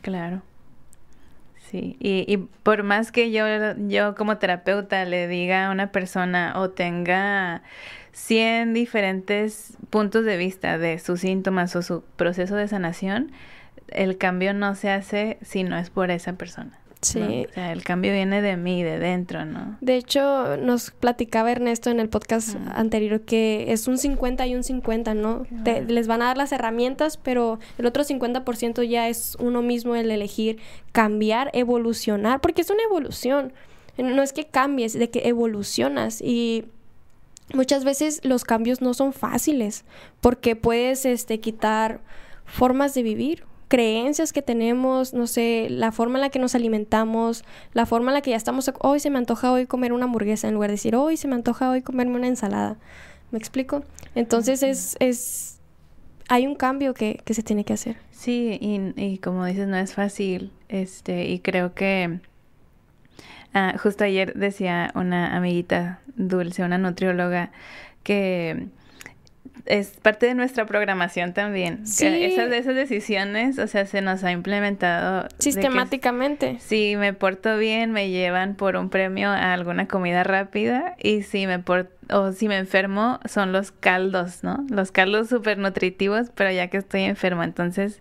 Claro. 0.00 0.40
Sí, 1.70 1.96
y, 2.00 2.24
y 2.26 2.38
por 2.62 2.84
más 2.84 3.12
que 3.12 3.30
yo, 3.30 3.44
yo 3.88 4.14
como 4.14 4.38
terapeuta 4.38 5.04
le 5.04 5.28
diga 5.28 5.66
a 5.66 5.70
una 5.70 5.92
persona 5.92 6.54
o 6.56 6.70
tenga 6.70 7.62
100 8.18 8.74
diferentes 8.74 9.76
puntos 9.90 10.24
de 10.24 10.36
vista 10.36 10.76
de 10.76 10.98
sus 10.98 11.20
síntomas 11.20 11.76
o 11.76 11.82
su 11.82 12.02
proceso 12.16 12.56
de 12.56 12.66
sanación, 12.66 13.30
el 13.90 14.18
cambio 14.18 14.54
no 14.54 14.74
se 14.74 14.90
hace 14.90 15.38
si 15.42 15.62
no 15.64 15.76
es 15.78 15.90
por 15.90 16.10
esa 16.10 16.32
persona. 16.34 16.70
¿no? 16.70 16.98
Sí. 17.00 17.46
O 17.48 17.52
sea, 17.54 17.70
el 17.72 17.84
cambio 17.84 18.10
viene 18.12 18.42
de 18.42 18.56
mí, 18.56 18.82
de 18.82 18.98
dentro, 18.98 19.44
¿no? 19.44 19.76
De 19.80 19.94
hecho, 19.96 20.56
nos 20.56 20.90
platicaba 20.90 21.52
Ernesto 21.52 21.90
en 21.90 22.00
el 22.00 22.08
podcast 22.08 22.56
anterior 22.74 23.20
que 23.20 23.66
es 23.72 23.86
un 23.86 23.98
50 23.98 24.44
y 24.48 24.56
un 24.56 24.64
50, 24.64 25.14
¿no? 25.14 25.46
Te- 25.62 25.82
les 25.84 26.08
van 26.08 26.22
a 26.22 26.26
dar 26.26 26.36
las 26.36 26.50
herramientas, 26.50 27.16
pero 27.16 27.60
el 27.78 27.86
otro 27.86 28.02
50% 28.02 28.82
ya 28.82 29.08
es 29.08 29.36
uno 29.38 29.62
mismo 29.62 29.94
el 29.94 30.10
elegir 30.10 30.58
cambiar, 30.90 31.50
evolucionar, 31.54 32.40
porque 32.40 32.62
es 32.62 32.70
una 32.70 32.82
evolución. 32.82 33.52
No 33.96 34.20
es 34.22 34.32
que 34.32 34.46
cambies, 34.46 34.92
de 34.92 35.08
que 35.08 35.28
evolucionas 35.28 36.20
y 36.20 36.64
muchas 37.54 37.84
veces 37.84 38.20
los 38.24 38.42
cambios 38.44 38.80
no 38.80 38.92
son 38.92 39.12
fáciles 39.12 39.84
porque 40.20 40.56
puedes 40.56 41.04
este 41.06 41.38
quitar 41.38 42.00
formas 42.44 42.92
de 42.94 43.02
vivir, 43.04 43.44
creencias 43.68 44.32
que 44.32 44.42
tenemos, 44.42 45.14
no 45.14 45.26
sé, 45.26 45.68
la 45.70 45.92
forma 45.92 46.18
en 46.18 46.22
la 46.22 46.30
que 46.30 46.38
nos 46.38 46.54
alimentamos, 46.54 47.44
la 47.72 47.86
forma 47.86 48.10
en 48.10 48.14
la 48.14 48.20
que 48.22 48.30
ya 48.30 48.36
estamos, 48.36 48.70
hoy 48.80 49.00
se 49.00 49.10
me 49.10 49.18
antoja 49.18 49.52
hoy 49.52 49.66
comer 49.66 49.92
una 49.92 50.06
hamburguesa 50.06 50.48
en 50.48 50.54
lugar 50.54 50.70
de 50.70 50.74
decir, 50.74 50.96
hoy 50.96 51.16
se 51.16 51.28
me 51.28 51.34
antoja 51.34 51.70
hoy 51.70 51.82
comerme 51.82 52.16
una 52.16 52.28
ensalada. 52.28 52.76
¿Me 53.30 53.38
explico? 53.38 53.84
Entonces 54.14 54.62
es, 54.62 54.96
es, 55.00 55.60
hay 56.28 56.46
un 56.46 56.54
cambio 56.54 56.94
que, 56.94 57.20
que 57.24 57.34
se 57.34 57.42
tiene 57.42 57.64
que 57.64 57.74
hacer. 57.74 57.96
Sí, 58.10 58.58
y, 58.60 58.92
y 58.96 59.18
como 59.18 59.44
dices, 59.44 59.68
no 59.68 59.76
es 59.76 59.94
fácil, 59.94 60.50
este, 60.68 61.26
y 61.26 61.38
creo 61.40 61.74
que 61.74 62.20
ah, 63.54 63.74
justo 63.78 64.04
ayer 64.04 64.34
decía 64.34 64.90
una 64.94 65.36
amiguita 65.36 66.00
dulce, 66.16 66.64
una 66.64 66.78
nutrióloga, 66.78 67.52
que 68.02 68.68
es 69.66 69.88
parte 70.02 70.26
de 70.26 70.34
nuestra 70.34 70.66
programación 70.66 71.32
también. 71.34 71.86
Sí. 71.86 72.06
Esas, 72.06 72.50
esas 72.52 72.74
decisiones, 72.74 73.58
o 73.58 73.66
sea, 73.66 73.86
se 73.86 74.00
nos 74.00 74.24
ha 74.24 74.32
implementado 74.32 75.22
de 75.22 75.28
que 75.28 75.34
Sistemáticamente. 75.42 76.56
si 76.60 76.96
me 76.96 77.12
porto 77.12 77.56
bien, 77.58 77.92
me 77.92 78.10
llevan 78.10 78.54
por 78.54 78.76
un 78.76 78.90
premio 78.90 79.28
a 79.30 79.52
alguna 79.52 79.86
comida 79.88 80.24
rápida 80.24 80.94
y 81.02 81.22
si 81.22 81.46
me 81.46 81.58
por- 81.58 81.90
o 82.10 82.32
si 82.32 82.48
me 82.48 82.56
enfermo 82.58 83.20
son 83.26 83.52
los 83.52 83.70
caldos, 83.72 84.42
¿no? 84.42 84.64
Los 84.70 84.92
caldos 84.92 85.28
súper 85.28 85.58
nutritivos, 85.58 86.30
pero 86.34 86.50
ya 86.50 86.68
que 86.68 86.78
estoy 86.78 87.02
enfermo, 87.02 87.42
entonces 87.42 88.00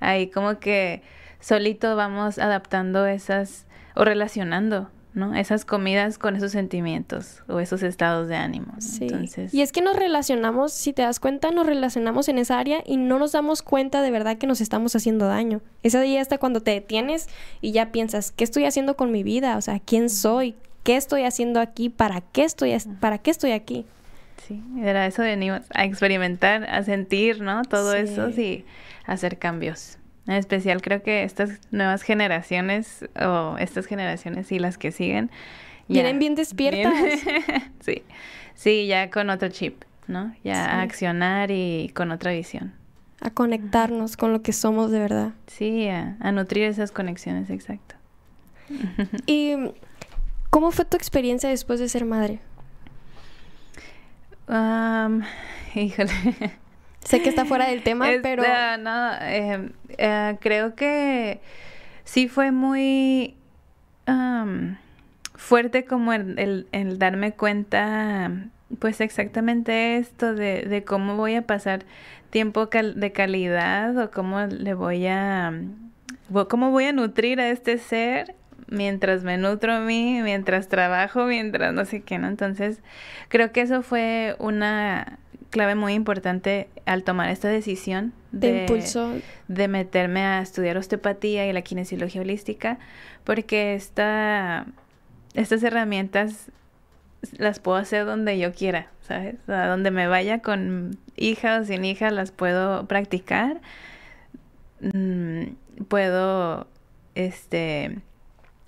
ahí 0.00 0.28
como 0.30 0.58
que 0.58 1.02
solito 1.40 1.96
vamos 1.96 2.38
adaptando 2.38 3.06
esas 3.06 3.66
o 3.94 4.04
relacionando, 4.04 4.90
¿no? 5.18 5.34
Esas 5.34 5.64
comidas 5.64 6.16
con 6.18 6.36
esos 6.36 6.52
sentimientos 6.52 7.42
o 7.48 7.60
esos 7.60 7.82
estados 7.82 8.28
de 8.28 8.36
ánimo. 8.36 8.72
¿no? 8.74 8.80
Sí. 8.80 9.04
Entonces, 9.10 9.52
Y 9.52 9.60
es 9.62 9.72
que 9.72 9.82
nos 9.82 9.96
relacionamos, 9.96 10.72
si 10.72 10.92
te 10.92 11.02
das 11.02 11.20
cuenta, 11.20 11.50
nos 11.50 11.66
relacionamos 11.66 12.28
en 12.28 12.38
esa 12.38 12.58
área 12.58 12.82
y 12.86 12.96
no 12.96 13.18
nos 13.18 13.32
damos 13.32 13.62
cuenta 13.62 14.00
de 14.00 14.10
verdad 14.10 14.38
que 14.38 14.46
nos 14.46 14.60
estamos 14.60 14.94
haciendo 14.96 15.26
daño. 15.26 15.60
Esa 15.82 16.00
día 16.00 16.20
hasta 16.22 16.38
cuando 16.38 16.60
te 16.62 16.70
detienes 16.70 17.28
y 17.60 17.72
ya 17.72 17.92
piensas, 17.92 18.30
¿qué 18.32 18.44
estoy 18.44 18.64
haciendo 18.64 18.96
con 18.96 19.10
mi 19.12 19.22
vida? 19.22 19.56
O 19.56 19.60
sea, 19.60 19.80
¿quién 19.80 20.08
soy? 20.08 20.54
¿Qué 20.84 20.96
estoy 20.96 21.24
haciendo 21.24 21.60
aquí? 21.60 21.90
¿Para 21.90 22.20
qué 22.20 22.44
estoy, 22.44 22.74
para 23.00 23.18
qué 23.18 23.30
estoy 23.30 23.52
aquí? 23.52 23.84
sí, 24.46 24.62
era 24.82 25.04
eso 25.06 25.20
venimos 25.20 25.60
a 25.74 25.84
experimentar, 25.84 26.64
a 26.70 26.82
sentir, 26.82 27.42
¿no? 27.42 27.62
Todo 27.64 27.92
Sí. 27.92 27.98
eso 27.98 28.30
y 28.30 28.64
hacer 29.04 29.36
cambios. 29.38 29.98
En 30.28 30.34
especial 30.34 30.80
creo 30.82 31.02
que 31.02 31.24
estas 31.24 31.58
nuevas 31.72 32.02
generaciones 32.02 33.04
o 33.20 33.56
estas 33.58 33.86
generaciones 33.86 34.52
y 34.52 34.58
las 34.60 34.78
que 34.78 34.92
siguen 34.92 35.30
ya- 35.88 36.02
Vienen 36.02 36.18
bien 36.20 36.34
despiertas. 36.36 36.94
sí, 37.80 38.02
sí, 38.54 38.86
ya 38.86 39.10
con 39.10 39.30
otro 39.30 39.48
chip, 39.48 39.82
¿no? 40.06 40.34
Ya 40.44 40.54
Sí. 40.54 40.70
a 40.70 40.82
accionar 40.82 41.50
y 41.50 41.90
con 41.94 42.10
otra 42.12 42.30
visión. 42.32 42.74
A 43.22 43.30
conectarnos 43.30 44.16
con 44.16 44.32
lo 44.32 44.42
que 44.42 44.52
somos 44.52 44.90
de 44.92 44.98
verdad. 45.00 45.32
Sí, 45.46 45.88
a, 45.88 46.16
a 46.20 46.30
nutrir 46.30 46.64
esas 46.64 46.92
conexiones, 46.92 47.48
exacto. 47.50 47.94
¿Y 49.26 49.54
cómo 50.50 50.70
fue 50.72 50.84
tu 50.84 50.96
experiencia 50.98 51.48
después 51.48 51.80
de 51.80 51.88
ser 51.88 52.04
madre? 52.04 52.38
Híjole. 55.74 56.10
Sé 57.08 57.22
que 57.22 57.28
está 57.30 57.44
fuera 57.44 57.68
del 57.68 57.82
tema, 57.82 58.10
Es- 58.10 58.20
pero... 58.22 58.42
ah, 58.46 58.76
no, 58.76 59.12
eh, 59.22 59.70
eh, 59.96 60.36
creo 60.40 60.74
que 60.74 61.40
sí 62.04 62.28
fue 62.28 62.52
muy 62.52 63.34
am, 64.06 64.76
fuerte 65.34 65.84
como 65.84 66.12
el, 66.12 66.38
el- 66.38 66.66
el 66.72 66.98
darme 66.98 67.32
cuenta, 67.32 68.30
pues 68.78 69.00
exactamente 69.00 69.96
esto 69.96 70.34
de, 70.34 70.62
de 70.62 70.84
cómo 70.84 71.16
voy 71.16 71.34
a 71.34 71.42
pasar 71.42 71.84
tiempo 72.30 72.68
cal- 72.68 73.00
de 73.00 73.12
calidad 73.12 73.96
o 73.96 74.10
cómo 74.10 74.40
le 74.40 74.74
voy 74.74 75.06
a, 75.06 75.52
cómo 76.48 76.70
voy 76.70 76.84
a 76.84 76.92
nutrir 76.92 77.40
a 77.40 77.48
este 77.48 77.78
ser 77.78 78.34
mientras 78.70 79.24
me 79.24 79.38
nutro 79.38 79.72
a 79.72 79.80
mí, 79.80 80.20
mientras 80.22 80.68
trabajo, 80.68 81.24
mientras 81.24 81.72
no 81.72 81.86
sé 81.86 82.02
qué, 82.02 82.18
¿no? 82.18 82.28
Entonces, 82.28 82.80
creo 83.28 83.50
que 83.50 83.62
eso 83.62 83.80
fue 83.82 84.36
una 84.38 85.18
clave 85.50 85.74
muy 85.74 85.94
importante 85.94 86.68
al 86.86 87.04
tomar 87.04 87.30
esta 87.30 87.48
decisión 87.48 88.12
De 88.32 88.66
de 89.48 89.68
meterme 89.68 90.20
a 90.20 90.40
estudiar 90.40 90.76
osteopatía 90.76 91.46
y 91.48 91.52
la 91.52 91.62
kinesiología 91.62 92.20
holística, 92.20 92.78
porque 93.24 93.74
esta, 93.74 94.66
estas 95.34 95.62
herramientas 95.62 96.50
las 97.36 97.58
puedo 97.60 97.78
hacer 97.78 98.04
donde 98.04 98.38
yo 98.38 98.52
quiera, 98.52 98.88
¿sabes? 99.00 99.36
Sea, 99.46 99.66
donde 99.66 99.90
me 99.90 100.06
vaya 100.06 100.40
con 100.40 100.98
hija 101.16 101.60
o 101.60 101.64
sin 101.64 101.84
hija 101.84 102.10
las 102.10 102.30
puedo 102.30 102.86
practicar. 102.86 103.60
Mm, 104.80 105.54
puedo, 105.88 106.68
este, 107.14 107.98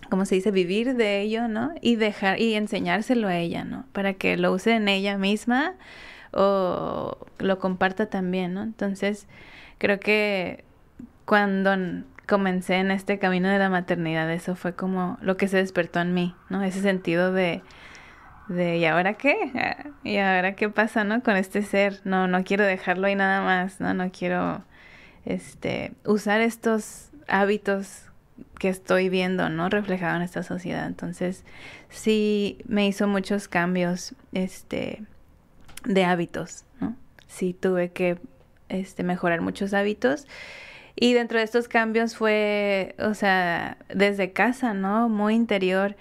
¿cómo 0.09 0.25
se 0.25 0.35
dice? 0.37 0.51
Vivir 0.51 0.95
de 0.97 1.21
ello, 1.21 1.47
¿no? 1.47 1.73
Y 1.81 1.97
dejar 1.97 2.41
y 2.41 2.55
enseñárselo 2.55 3.29
a 3.29 3.37
ella, 3.37 3.65
¿no? 3.65 3.85
Para 3.93 4.15
que 4.15 4.37
lo 4.37 4.53
use 4.53 4.75
en 4.75 4.89
ella 4.89 5.17
misma 5.19 5.75
o 6.33 7.19
lo 7.39 7.59
comparta 7.59 8.07
también, 8.07 8.55
¿no? 8.55 8.63
Entonces, 8.63 9.27
creo 9.79 10.01
que 10.01 10.65
cuando 11.25 11.77
comencé 12.27 12.77
en 12.77 12.91
este 12.91 13.19
camino 13.19 13.49
de 13.49 13.59
la 13.59 13.69
maternidad, 13.71 14.31
eso 14.31 14.55
fue 14.55 14.75
como 14.75 15.19
lo 15.21 15.37
que 15.37 15.49
se 15.49 15.57
despertó 15.57 16.01
en 16.01 16.15
mí, 16.15 16.35
¿no? 16.49 16.63
Ese 16.63 16.81
sentido 16.81 17.33
de, 17.33 17.63
de 18.49 18.79
¿y 18.79 18.85
ahora 18.85 19.15
qué? 19.15 19.37
¿Y 20.05 20.19
ahora 20.19 20.55
qué 20.55 20.69
pasa, 20.69 21.05
no? 21.05 21.23
Con 21.23 21.37
este 21.37 21.63
ser, 21.63 22.01
no, 22.05 22.29
no 22.29 22.45
quiero 22.45 22.65
dejarlo 22.65 23.07
ahí 23.07 23.17
nada 23.17 23.43
más, 23.43 23.81
¿no? 23.81 23.95
No 23.95 24.11
quiero, 24.13 24.63
este, 25.25 25.93
usar 26.05 26.41
estos 26.41 27.11
hábitos 27.27 28.05
que 28.59 28.69
estoy 28.69 29.09
viendo, 29.09 29.49
¿no? 29.49 29.69
Reflejado 29.69 30.17
en 30.17 30.23
esta 30.23 30.43
sociedad. 30.43 30.87
Entonces, 30.87 31.45
sí 31.89 32.59
me 32.67 32.87
hizo 32.87 33.09
muchos 33.09 33.49
cambios, 33.49 34.15
este, 34.33 35.03
de 35.85 36.05
hábitos, 36.05 36.65
¿no? 36.81 36.97
Sí 37.27 37.55
tuve 37.55 37.91
que, 37.91 38.19
este, 38.69 39.03
mejorar 39.03 39.41
muchos 39.41 39.75
hábitos. 39.75 40.27
Y 40.97 41.15
dentro 41.15 41.39
de 41.39 41.45
estos 41.45 41.69
cambios 41.69 42.17
fue, 42.17 42.95
o 42.99 43.15
sea, 43.15 43.79
desde 43.89 44.33
casa, 44.33 44.75
¿no? 44.75 45.09
Muy 45.09 45.35
interior, 45.35 45.97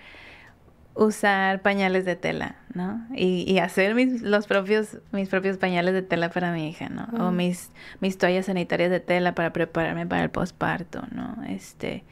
usar 0.96 1.62
pañales 1.62 2.04
de 2.04 2.16
tela, 2.16 2.56
¿no? 2.74 3.06
Y, 3.16 3.50
y 3.50 3.60
hacer 3.60 3.96
mis, 3.96 4.22
los 4.22 4.48
propios, 4.48 4.98
mis 5.12 5.30
propios 5.30 5.58
pañales 5.58 5.94
de 5.94 6.02
tela 6.02 6.30
para 6.30 6.52
mi 6.52 6.70
hija, 6.70 6.90
¿no? 6.90 7.08
O 7.26 7.32
mis, 7.32 7.72
mis 8.02 8.18
toallas 8.18 8.48
sanitarias 8.48 8.92
de 8.92 9.00
tela 9.00 9.34
para 9.36 9.54
prepararme 9.54 10.06
para 10.06 10.24
el 10.24 10.30
posparto, 10.30 11.04
¿no? 11.12 11.38
Este, 11.48 12.04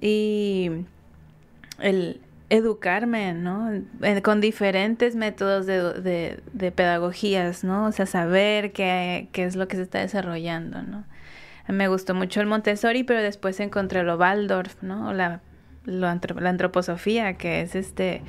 y 0.00 0.70
el 1.80 2.20
educarme, 2.50 3.34
¿no? 3.34 3.70
Con 4.22 4.40
diferentes 4.40 5.14
métodos 5.14 5.66
de, 5.66 6.40
de, 6.52 6.72
pedagogías, 6.72 7.64
¿no? 7.64 7.86
O 7.86 7.92
sea, 7.92 8.06
saber 8.06 8.72
qué, 8.72 9.28
qué, 9.32 9.44
es 9.44 9.56
lo 9.56 9.68
que 9.68 9.76
se 9.76 9.82
está 9.82 9.98
desarrollando, 10.00 10.82
¿no? 10.82 11.04
Me 11.68 11.88
gustó 11.88 12.14
mucho 12.14 12.40
el 12.40 12.46
Montessori, 12.46 13.04
pero 13.04 13.22
después 13.22 13.60
encontré 13.60 14.02
lo 14.02 14.16
Waldorf, 14.16 14.82
¿no? 14.82 15.12
La, 15.12 15.42
la 15.84 16.10
antroposofía, 16.10 17.34
que 17.34 17.60
es 17.60 17.74
este, 17.74 18.22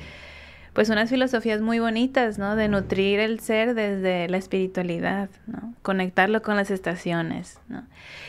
pues 0.74 0.90
unas 0.90 1.08
filosofías 1.08 1.62
muy 1.62 1.78
bonitas, 1.78 2.38
¿no? 2.38 2.54
De 2.56 2.68
nutrir 2.68 3.20
el 3.20 3.40
ser 3.40 3.74
desde 3.74 4.28
la 4.28 4.36
espiritualidad, 4.36 5.30
¿no? 5.46 5.74
Conectarlo 5.80 6.42
con 6.42 6.56
las 6.56 6.70
estaciones, 6.70 7.58
¿no? 7.68 7.86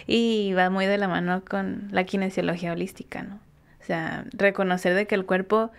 Y 0.08 0.54
va 0.54 0.70
muy 0.70 0.86
de 0.86 0.98
la 0.98 1.10
mano 1.10 1.44
con 1.44 1.90
la 1.92 2.06
kinesiología 2.06 2.72
holística, 2.72 3.24
¿no? 3.24 3.40
Sea, 3.92 4.24
reconocer 4.32 4.96
de 4.96 5.06
que 5.06 5.16
el 5.16 5.26
cuerpo, 5.26 5.70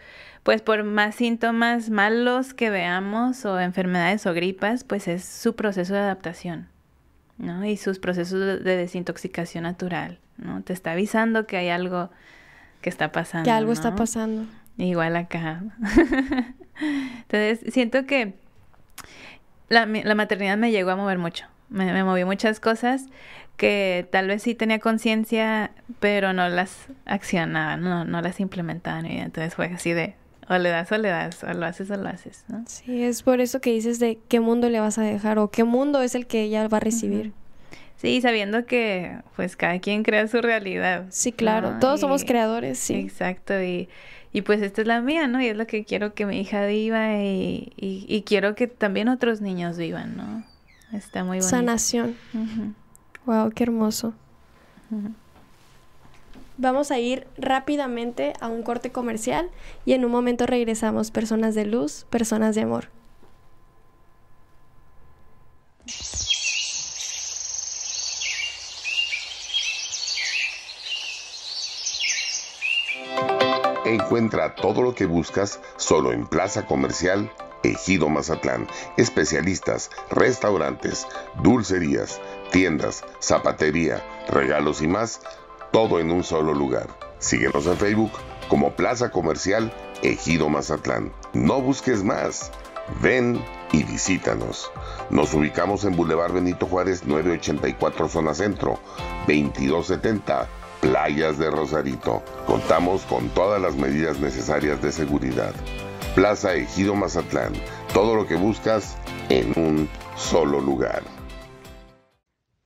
pues 0.43 0.61
por 0.61 0.85
más 0.85 1.15
síntomas 1.15 1.89
malos 1.89 2.53
que 2.53 2.69
veamos 2.69 3.47
o 3.47 3.59
enfermedades 3.59 4.27
o 4.27 4.35
gripas, 4.35 4.85
pues 4.85 5.09
es 5.09 5.25
su 5.25 5.57
proceso 5.57 5.95
de 5.95 6.01
adaptación, 6.01 6.69
¿no? 7.39 7.65
Y 7.65 7.79
sus 7.79 7.99
procesos 7.99 8.39
de 8.63 8.77
desintoxicación 8.77 9.63
natural, 9.63 10.19
¿no? 10.37 10.63
Te 10.63 10.75
está 10.75 10.93
avisando 10.93 11.47
que 11.47 11.57
hay 11.57 11.71
algo 11.71 12.11
que 12.83 12.91
está 12.91 13.13
pasando. 13.13 13.47
Que 13.47 13.51
algo 13.51 13.73
está 13.73 13.97
pasando. 13.97 14.45
Igual 14.77 15.17
acá. 15.17 15.63
Entonces, 16.83 17.73
siento 17.73 18.05
que 18.05 18.35
la, 19.71 19.87
la, 19.87 20.15
maternidad 20.15 20.59
me 20.59 20.71
llegó 20.71 20.91
a 20.91 20.97
mover 20.97 21.17
mucho. 21.17 21.47
Me, 21.73 21.93
me 21.93 22.05
movió 22.05 22.27
muchas 22.27 22.61
cosas 22.61 23.07
que 23.57 24.07
tal 24.11 24.29
vez 24.29 24.43
sí 24.43 24.55
tenía 24.55 24.79
conciencia, 24.79 25.71
pero 26.01 26.33
no 26.33 26.49
las 26.49 26.87
accionaba, 27.05 27.77
no, 27.77 28.05
no 28.05 28.21
las 28.21 28.41
implementaba 28.41 28.99
en 29.01 29.05
mi 29.05 29.11
vida. 29.11 29.25
Entonces 29.25 29.55
fue 29.55 29.67
así 29.67 29.93
de, 29.93 30.15
o 30.49 30.59
le 30.59 30.71
das 30.71 30.91
o 30.91 30.99
le 30.99 31.09
das, 31.09 31.45
o 31.45 31.53
lo 31.53 31.67
haces 31.67 31.91
o 31.91 31.97
lo 31.97 32.09
haces, 32.09 32.45
¿no? 32.49 32.65
Sí, 32.67 33.03
es 33.03 33.23
por 33.23 33.41
eso 33.41 33.61
que 33.61 33.71
dices 33.71 33.99
de 33.99 34.19
qué 34.29 34.41
mundo 34.41 34.69
le 34.69 34.81
vas 34.81 34.99
a 34.99 35.03
dejar 35.03 35.39
o 35.39 35.51
qué 35.51 35.65
mundo 35.65 36.03
es 36.03 36.15
el 36.15 36.27
que 36.27 36.43
ella 36.43 36.67
va 36.69 36.79
a 36.79 36.81
recibir. 36.81 37.33
Sí, 37.97 38.21
sabiendo 38.21 38.67
que 38.67 39.19
pues 39.37 39.55
cada 39.55 39.79
quien 39.79 40.03
crea 40.03 40.27
su 40.27 40.43
realidad. 40.43 41.07
Sí, 41.11 41.31
claro, 41.31 41.77
todos 41.81 42.01
somos 42.01 42.25
creadores, 42.25 42.81
sí. 42.81 42.95
Exacto, 42.95 43.63
y, 43.63 43.89
y 44.33 44.43
pues 44.43 44.61
esta 44.61 44.81
es 44.81 44.89
la 44.89 45.01
mía, 45.01 45.29
¿no? 45.29 45.41
Y 45.41 45.47
es 45.47 45.57
lo 45.57 45.69
que 45.69 45.85
quiero 45.85 46.13
que 46.13 46.27
mi 46.27 46.41
hija 46.41 46.67
viva 46.67 47.23
y, 47.23 47.73
y, 47.77 48.23
quiero 48.23 48.57
que 48.57 48.67
también 48.67 49.09
otros 49.09 49.41
niños 49.41 49.79
vivan, 49.79 50.17
¿no? 50.17 50.45
Está 50.93 51.25
muy 51.25 51.39
bonito. 51.39 51.49
Sanación. 51.49 52.17
Wow, 53.27 53.51
qué 53.51 53.65
hermoso. 53.65 54.15
Vamos 56.59 56.91
a 56.91 56.99
ir 56.99 57.27
rápidamente 57.39 58.35
a 58.41 58.49
un 58.49 58.63
corte 58.63 58.93
comercial 58.93 59.49
y 59.85 59.95
en 59.95 60.05
un 60.05 60.11
momento 60.11 60.47
regresamos. 60.47 61.11
Personas 61.11 61.55
de 61.55 61.65
luz, 61.65 62.07
personas 62.11 62.55
de 62.55 62.63
amor. 62.63 62.89
Encuentra 73.85 74.55
todo 74.55 74.83
lo 74.83 74.95
que 74.95 75.07
buscas 75.07 75.61
solo 75.77 76.13
en 76.13 76.27
Plaza 76.27 76.67
Comercial 76.67 77.31
Ejido 77.63 78.09
Mazatlán. 78.09 78.67
Especialistas, 78.97 79.91
restaurantes, 80.11 81.07
dulcerías, 81.43 82.21
tiendas, 82.51 83.05
zapatería, 83.21 84.03
regalos 84.29 84.83
y 84.83 84.87
más, 84.89 85.21
todo 85.73 86.01
en 86.01 86.11
un 86.11 86.25
solo 86.25 86.55
lugar. 86.55 86.89
Síguenos 87.19 87.67
en 87.67 87.77
Facebook 87.77 88.13
como 88.49 88.73
Plaza 88.73 89.11
Comercial 89.11 89.73
Ejido 90.03 90.49
Mazatlán. 90.49 91.13
No 91.33 91.61
busques 91.61 92.03
más. 92.03 92.51
Ven 93.01 93.43
y 93.71 93.85
visítanos. 93.85 94.71
Nos 95.09 95.33
ubicamos 95.35 95.85
en 95.85 95.97
Boulevard 95.97 96.33
Benito 96.33 96.67
Juárez 96.67 97.05
984 97.05 98.09
Zona 98.09 98.35
Centro, 98.35 98.79
2270 99.27 100.49
Playas 100.81 101.39
de 101.39 101.51
Rosarito. 101.51 102.23
Contamos 102.47 103.03
con 103.03 103.29
todas 103.31 103.63
las 103.63 103.77
medidas 103.77 104.19
necesarias 104.19 104.83
de 104.83 104.91
seguridad. 104.91 105.55
Plaza 106.15 106.55
Ejido 106.55 106.95
Mazatlán. 106.95 107.53
Todo 107.95 108.15
lo 108.15 108.27
que 108.27 108.37
buscas 108.37 108.97
en 109.31 109.53
un 109.57 109.89
solo 110.17 110.61
lugar. 110.61 111.03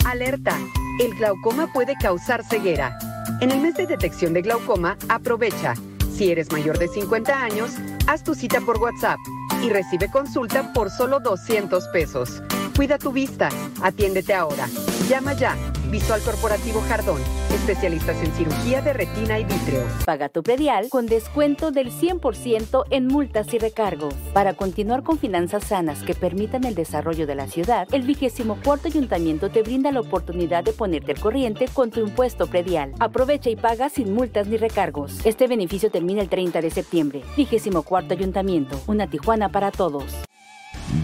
Alerta. 0.04 0.56
El 1.00 1.14
glaucoma 1.14 1.72
puede 1.72 1.94
causar 2.00 2.44
ceguera. 2.44 2.98
En 3.40 3.50
el 3.50 3.60
mes 3.60 3.74
de 3.74 3.86
detección 3.86 4.32
de 4.32 4.42
glaucoma, 4.42 4.96
aprovecha. 5.08 5.74
Si 6.12 6.30
eres 6.30 6.50
mayor 6.50 6.78
de 6.78 6.88
50 6.88 7.42
años, 7.42 7.72
haz 8.06 8.24
tu 8.24 8.34
cita 8.34 8.60
por 8.60 8.78
WhatsApp 8.78 9.18
y 9.62 9.68
recibe 9.68 10.10
consulta 10.10 10.72
por 10.72 10.90
solo 10.90 11.20
200 11.20 11.88
pesos. 11.88 12.42
Cuida 12.74 12.98
tu 12.98 13.12
vista. 13.12 13.48
Atiéndete 13.82 14.34
ahora. 14.34 14.66
Llama 15.08 15.34
ya 15.34 15.56
Visual 15.96 16.20
Corporativo 16.20 16.82
Jardón, 16.82 17.22
especialistas 17.54 18.22
en 18.22 18.30
cirugía 18.32 18.82
de 18.82 18.92
retina 18.92 19.38
y 19.38 19.44
vítreo. 19.44 19.82
Paga 20.04 20.28
tu 20.28 20.42
predial 20.42 20.90
con 20.90 21.06
descuento 21.06 21.70
del 21.70 21.90
100% 21.90 22.84
en 22.90 23.06
multas 23.06 23.54
y 23.54 23.58
recargos. 23.58 24.12
Para 24.34 24.52
continuar 24.52 25.02
con 25.02 25.18
finanzas 25.18 25.64
sanas 25.64 26.02
que 26.02 26.14
permitan 26.14 26.64
el 26.64 26.74
desarrollo 26.74 27.26
de 27.26 27.34
la 27.34 27.46
ciudad, 27.46 27.88
el 27.92 28.02
vigésimo 28.02 28.58
cuarto 28.62 28.88
ayuntamiento 28.88 29.48
te 29.48 29.62
brinda 29.62 29.90
la 29.90 30.00
oportunidad 30.00 30.64
de 30.64 30.74
ponerte 30.74 31.12
al 31.12 31.18
corriente 31.18 31.66
con 31.72 31.90
tu 31.90 32.00
impuesto 32.00 32.46
predial. 32.46 32.92
Aprovecha 32.98 33.48
y 33.48 33.56
paga 33.56 33.88
sin 33.88 34.12
multas 34.12 34.48
ni 34.48 34.58
recargos. 34.58 35.24
Este 35.24 35.46
beneficio 35.48 35.90
termina 35.90 36.20
el 36.20 36.28
30 36.28 36.60
de 36.60 36.70
septiembre. 36.70 37.22
Vigésimo 37.38 37.84
cuarto 37.84 38.12
ayuntamiento, 38.12 38.78
una 38.86 39.06
Tijuana 39.06 39.48
para 39.48 39.70
todos. 39.70 40.04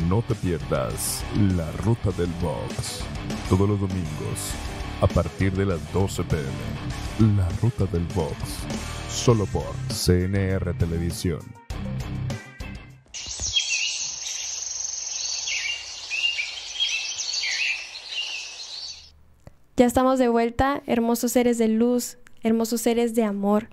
No 0.06 0.20
te 0.20 0.34
pierdas 0.34 1.24
la 1.56 1.72
ruta 1.82 2.10
del 2.10 2.30
box 2.42 3.02
todos 3.48 3.68
los 3.68 3.80
domingos 3.80 4.71
a 5.02 5.06
partir 5.08 5.52
de 5.52 5.66
las 5.66 5.92
12 5.92 6.22
pm. 6.22 7.36
La 7.36 7.48
ruta 7.60 7.86
del 7.86 8.06
box, 8.14 8.36
solo 9.10 9.46
por 9.46 9.66
CNR 9.88 10.72
Televisión. 10.74 11.40
Ya 19.76 19.86
estamos 19.86 20.20
de 20.20 20.28
vuelta, 20.28 20.82
hermosos 20.86 21.32
seres 21.32 21.58
de 21.58 21.66
luz, 21.66 22.18
hermosos 22.44 22.80
seres 22.80 23.16
de 23.16 23.24
amor. 23.24 23.70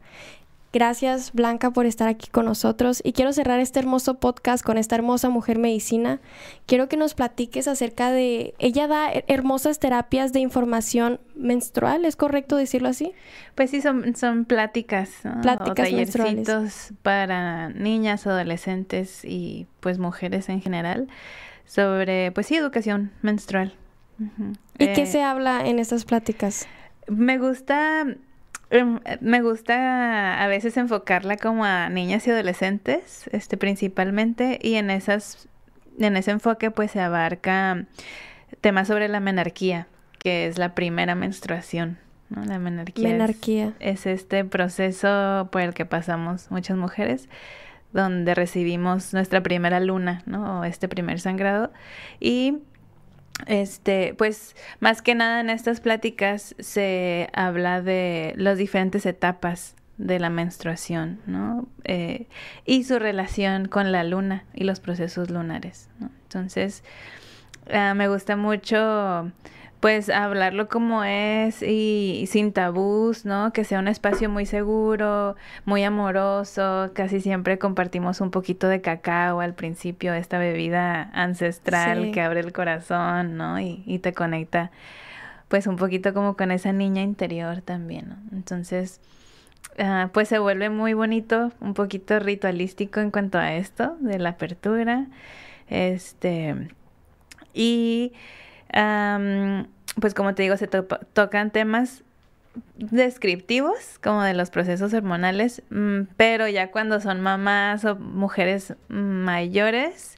Gracias 0.72 1.34
Blanca 1.34 1.72
por 1.72 1.88
estar 1.88 2.08
aquí 2.08 2.30
con 2.30 2.46
nosotros 2.46 3.02
y 3.04 3.14
quiero 3.14 3.34
cerrar 3.34 3.60
este 3.60 3.80
hermoso 3.80 4.20
podcast 4.20 4.64
con 4.64 4.78
esta 4.78 4.96
hermosa 4.96 5.30
mujer 5.30 5.58
medicina. 5.58 6.20
Quiero 6.68 6.88
que 6.88 6.96
nos 6.96 7.16
platiques 7.16 7.68
acerca 7.68 8.12
de, 8.12 8.54
ella 8.60 8.88
da 8.88 9.10
hermosas 9.28 9.80
terapias 9.80 10.32
de 10.32 10.42
información 10.42 11.20
menstrual, 11.36 12.06
¿es 12.06 12.16
correcto 12.16 12.56
decirlo 12.56 12.90
así? 12.90 13.14
Pues 13.56 13.72
sí, 13.72 13.82
son, 13.82 14.16
son 14.16 14.46
pláticas, 14.46 15.10
pláticas 15.42 15.92
menstruales 15.92 16.94
para 17.02 17.70
niñas, 17.70 18.28
adolescentes 18.28 19.26
y 19.26 19.66
pues 19.80 19.98
mujeres 19.98 20.50
en 20.50 20.62
general 20.62 21.08
sobre 21.66 22.32
pues 22.32 22.46
sí, 22.46 22.56
educación 22.56 23.12
menstrual. 23.24 23.74
¿Y 24.78 24.86
qué 24.94 25.04
eh, 25.04 25.06
se 25.08 25.24
habla 25.24 25.66
en 25.66 25.80
estas 25.80 26.06
pláticas? 26.06 26.68
Me 27.08 27.40
gusta 27.40 28.06
me 29.22 29.42
gusta 29.42 30.44
a 30.44 30.48
veces 30.48 30.78
enfocarla 30.78 31.38
como 31.38 31.66
a 31.66 31.90
niñas 31.90 32.28
y 32.28 32.32
adolescentes, 32.32 33.30
este 33.32 33.58
principalmente, 33.58 34.60
y 34.62 34.76
en 34.76 34.90
esas 34.90 35.48
en 36.00 36.16
ese 36.16 36.32
enfoque 36.32 36.72
pues 36.72 36.92
se 36.92 37.02
abarca 37.02 37.86
temas 38.62 38.88
sobre 38.88 39.08
la 39.08 39.20
menarquía, 39.20 39.88
que 40.20 40.48
es 40.48 40.58
la 40.58 40.76
primera 40.76 41.16
menstruación. 41.16 41.98
¿no? 42.30 42.46
La 42.46 42.60
menarquía, 42.60 43.10
Menarquía. 43.10 43.74
Es, 43.80 44.06
es 44.06 44.22
este 44.22 44.46
proceso 44.46 45.50
por 45.52 45.62
el 45.62 45.74
que 45.74 45.86
pasamos 45.86 46.52
muchas 46.52 46.78
mujeres 46.78 47.28
donde 47.92 48.36
recibimos 48.36 49.14
nuestra 49.14 49.42
primera 49.42 49.80
luna, 49.80 50.22
¿no? 50.26 50.60
O 50.60 50.64
este 50.64 50.88
primer 50.88 51.20
sangrado. 51.20 51.72
Y 52.20 52.60
este, 53.46 54.14
pues 54.18 54.56
más 54.80 55.02
que 55.02 55.16
nada 55.16 55.40
en 55.40 55.50
estas 55.50 55.80
pláticas 55.80 56.56
se 56.60 57.30
habla 57.34 57.82
de 57.82 58.34
las 58.38 58.58
diferentes 58.58 59.06
etapas 59.06 59.76
de 59.98 60.20
la 60.20 60.30
menstruación, 60.30 61.20
¿no? 61.26 61.68
Eh, 61.84 62.28
y 62.66 62.86
su 62.86 63.00
relación 63.00 63.68
con 63.68 63.92
la 63.92 64.04
luna 64.04 64.46
y 64.54 64.64
los 64.64 64.80
procesos 64.80 65.30
lunares, 65.30 65.90
¿no? 66.00 66.10
Entonces, 66.24 66.84
ah, 67.72 67.94
me 67.96 68.08
gusta 68.08 68.36
mucho 68.36 69.32
pues 69.80 70.10
hablarlo 70.10 70.68
como 70.68 71.04
es 71.06 71.62
y, 71.62 72.26
sin 72.28 72.52
tabús, 72.52 73.26
¿no? 73.26 73.54
Que 73.54 73.64
sea 73.64 73.80
un 73.80 73.88
espacio 73.88 74.30
muy 74.30 74.46
seguro, 74.46 75.38
muy 75.66 75.84
amoroso. 75.84 76.92
Casi 76.94 77.22
siempre 77.22 77.58
compartimos 77.58 78.20
un 78.20 78.30
poquito 78.30 78.68
de 78.68 78.82
cacao 78.82 79.40
al 79.40 79.54
principio, 79.54 80.14
esta 80.14 80.38
bebida 80.38 81.10
ancestral 81.14 82.12
que 82.12 82.22
abre 82.22 82.42
el 82.42 82.52
corazón, 82.52 83.38
¿no? 83.38 83.60
Y, 83.60 83.84
y, 83.86 84.00
te 84.00 84.14
conecta, 84.14 84.72
pues 85.48 85.66
un 85.66 85.78
poquito 85.78 86.14
como 86.14 86.36
con 86.36 86.52
esa 86.52 86.74
niña 86.74 87.02
interior 87.02 87.62
también, 87.62 88.10
¿no? 88.10 88.16
Entonces, 88.34 89.00
uh, 89.78 90.10
pues 90.12 90.28
se 90.28 90.40
vuelve 90.40 90.70
muy 90.70 90.94
bonito, 90.94 91.54
un 91.62 91.74
poquito 91.74 92.20
ritualístico 92.20 93.00
en 93.00 93.12
cuanto 93.12 93.38
a 93.38 93.54
esto 93.54 93.96
de 94.02 94.20
la 94.20 94.30
apertura, 94.32 95.08
este 95.70 96.70
y 97.54 98.14
pues 98.72 100.14
como 100.14 100.36
te 100.36 100.44
digo, 100.44 100.58
se 100.58 100.68
tocan 100.68 101.52
temas 101.52 102.04
descriptivos 102.76 104.00
como 104.02 104.24
de 104.24 104.34
los 104.34 104.50
procesos 104.50 104.94
hormonales, 104.94 105.62
mm, 105.70 106.02
pero 106.18 106.48
ya 106.48 106.72
cuando 106.72 107.00
son 107.00 107.22
mamás 107.22 107.86
o 107.86 107.96
mujeres 107.96 108.76
mayores, 108.88 110.18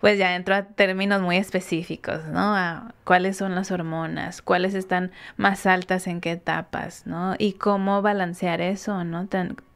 pues 0.00 0.18
ya 0.18 0.36
entro 0.36 0.54
a 0.54 0.62
términos 0.62 1.20
muy 1.22 1.36
específicos, 1.36 2.24
¿no? 2.26 2.56
A 2.56 2.94
cuáles 3.04 3.36
son 3.36 3.54
las 3.54 3.70
hormonas, 3.70 4.42
cuáles 4.42 4.74
están 4.74 5.10
más 5.36 5.66
altas 5.66 6.06
en 6.06 6.20
qué 6.20 6.32
etapas, 6.32 7.06
¿no? 7.06 7.34
Y 7.38 7.54
cómo 7.54 8.00
balancear 8.02 8.60
eso, 8.60 9.04
¿no? 9.04 9.28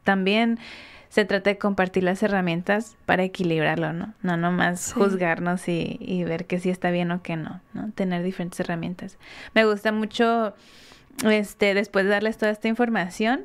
también 0.03 0.59
se 1.13 1.25
trata 1.25 1.51
de 1.51 1.59
compartir 1.59 2.01
las 2.01 2.23
herramientas 2.23 2.97
para 3.05 3.21
equilibrarlo, 3.21 3.93
¿no? 3.93 4.15
No 4.23 4.35
nomás 4.35 4.93
juzgarnos 4.93 5.67
y, 5.67 5.99
y, 6.01 6.23
ver 6.23 6.47
que 6.47 6.57
sí 6.57 6.71
está 6.71 6.89
bien 6.89 7.11
o 7.11 7.21
que 7.21 7.35
no, 7.35 7.61
¿no? 7.73 7.91
Tener 7.91 8.23
diferentes 8.23 8.59
herramientas. 8.59 9.19
Me 9.53 9.63
gusta 9.63 9.91
mucho, 9.91 10.55
este, 11.23 11.75
después 11.75 12.05
de 12.05 12.09
darles 12.09 12.39
toda 12.39 12.51
esta 12.51 12.67
información, 12.67 13.41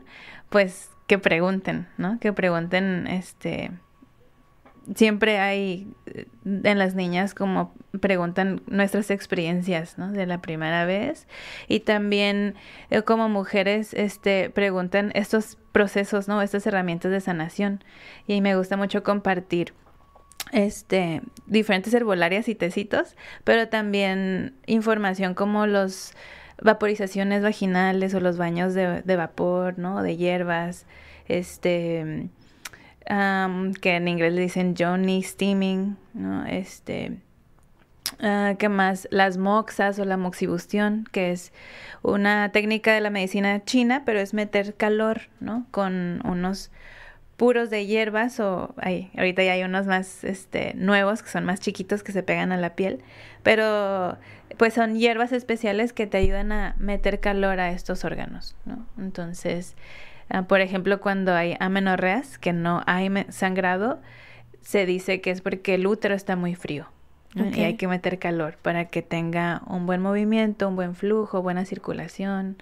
pues 0.49 0.89
que 1.07 1.19
pregunten, 1.19 1.87
¿no? 1.99 2.19
Que 2.21 2.33
pregunten, 2.33 3.07
este, 3.07 3.71
siempre 4.95 5.39
hay 5.39 5.89
eh, 6.07 6.27
en 6.45 6.79
las 6.79 6.95
niñas 6.95 7.35
como 7.35 7.75
preguntan 8.01 8.63
nuestras 8.67 9.11
experiencias, 9.11 9.99
¿no? 9.99 10.13
De 10.13 10.27
la 10.27 10.41
primera 10.41 10.85
vez 10.85 11.27
y 11.67 11.81
también 11.81 12.55
eh, 12.91 13.03
como 13.03 13.29
mujeres 13.29 13.95
este 13.95 14.51
preguntan 14.51 15.13
estos 15.15 15.59
procesos, 15.73 16.29
¿no? 16.29 16.43
Estas 16.43 16.67
herramientas 16.67 17.11
de 17.11 17.21
sanación 17.21 17.85
y 18.27 18.41
me 18.41 18.57
gusta 18.57 18.77
mucho 18.77 19.03
compartir 19.03 19.75
este 20.53 21.23
diferentes 21.47 21.93
herbolarias 21.93 22.49
y 22.49 22.55
tecitos, 22.55 23.17
pero 23.45 23.69
también 23.69 24.55
información 24.67 25.35
como 25.35 25.67
los 25.67 26.15
vaporizaciones 26.61 27.43
vaginales 27.43 28.15
o 28.15 28.21
los 28.21 28.37
baños 28.37 28.75
de, 28.75 29.03
de 29.03 29.17
vapor, 29.17 29.79
¿no? 29.79 30.03
De 30.03 30.17
hierbas, 30.17 30.87
este 31.27 32.31
que 33.09 33.97
en 33.97 34.09
inglés 34.09 34.35
le 34.35 34.43
dicen 34.43 34.75
Johnny 34.79 35.23
Steaming, 35.23 35.97
¿no? 36.13 36.45
Este, 36.45 37.13
uh, 38.21 38.57
¿qué 38.59 38.69
más? 38.69 39.09
Las 39.11 39.39
moxas 39.39 39.99
o 39.99 40.05
la 40.05 40.17
moxibustión, 40.17 41.07
que 41.11 41.33
es 41.33 41.53
una 42.03 42.51
técnica 42.53 42.93
de 42.93 43.01
la 43.01 43.11
medicina 43.11 43.65
china, 43.65 44.03
pero 44.05 44.21
es 44.21 44.35
meter 44.35 44.75
calor, 44.75 45.23
¿no? 45.41 45.67
Con 45.71 46.21
unos 46.27 46.71
puros 47.39 47.71
de 47.71 47.87
hierbas 47.87 48.41
o 48.41 48.75
ay, 48.79 49.11
ahorita 49.17 49.45
ya 49.45 49.53
hay 49.53 49.63
unos 49.63 49.87
más 49.87 50.25
este, 50.25 50.75
nuevos 50.75 51.23
que 51.23 51.31
son 51.31 51.45
más 51.45 51.61
chiquitos 51.61 52.03
que 52.03 52.11
se 52.11 52.25
pegan 52.25 52.51
a 52.51 52.57
la 52.57 52.75
piel, 52.75 53.01
pero 53.45 54.19
pues 54.59 54.75
son 54.75 54.97
hierbas 54.97 55.33
especiales 55.33 55.93
que 55.93 56.09
te 56.09 56.19
ayudan 56.19 56.51
a 56.51 56.75
meter 56.79 57.21
calor 57.21 57.61
a 57.61 57.71
estos 57.71 58.05
órganos, 58.05 58.57
¿no? 58.65 58.85
Entonces, 58.99 59.77
Ah, 60.29 60.43
por 60.43 60.61
ejemplo, 60.61 61.01
cuando 61.01 61.35
hay 61.35 61.57
amenorreas, 61.61 62.39
que 62.39 62.53
no 62.53 62.83
hay 62.87 63.11
sangrado, 63.31 64.01
se 64.61 64.87
dice 64.87 65.21
que 65.21 65.31
es 65.31 65.41
porque 65.41 65.75
el 65.75 65.87
útero 65.87 66.15
está 66.15 66.37
muy 66.37 66.55
frío. 66.55 66.87
Y 67.35 67.61
hay 67.61 67.77
que 67.77 67.87
meter 67.87 68.19
calor 68.19 68.57
para 68.61 68.87
que 68.87 69.01
tenga 69.01 69.63
un 69.67 69.87
buen 69.87 70.01
movimiento, 70.01 70.67
un 70.67 70.75
buen 70.75 70.97
flujo, 70.97 71.41
buena 71.41 71.65
circulación 71.67 72.57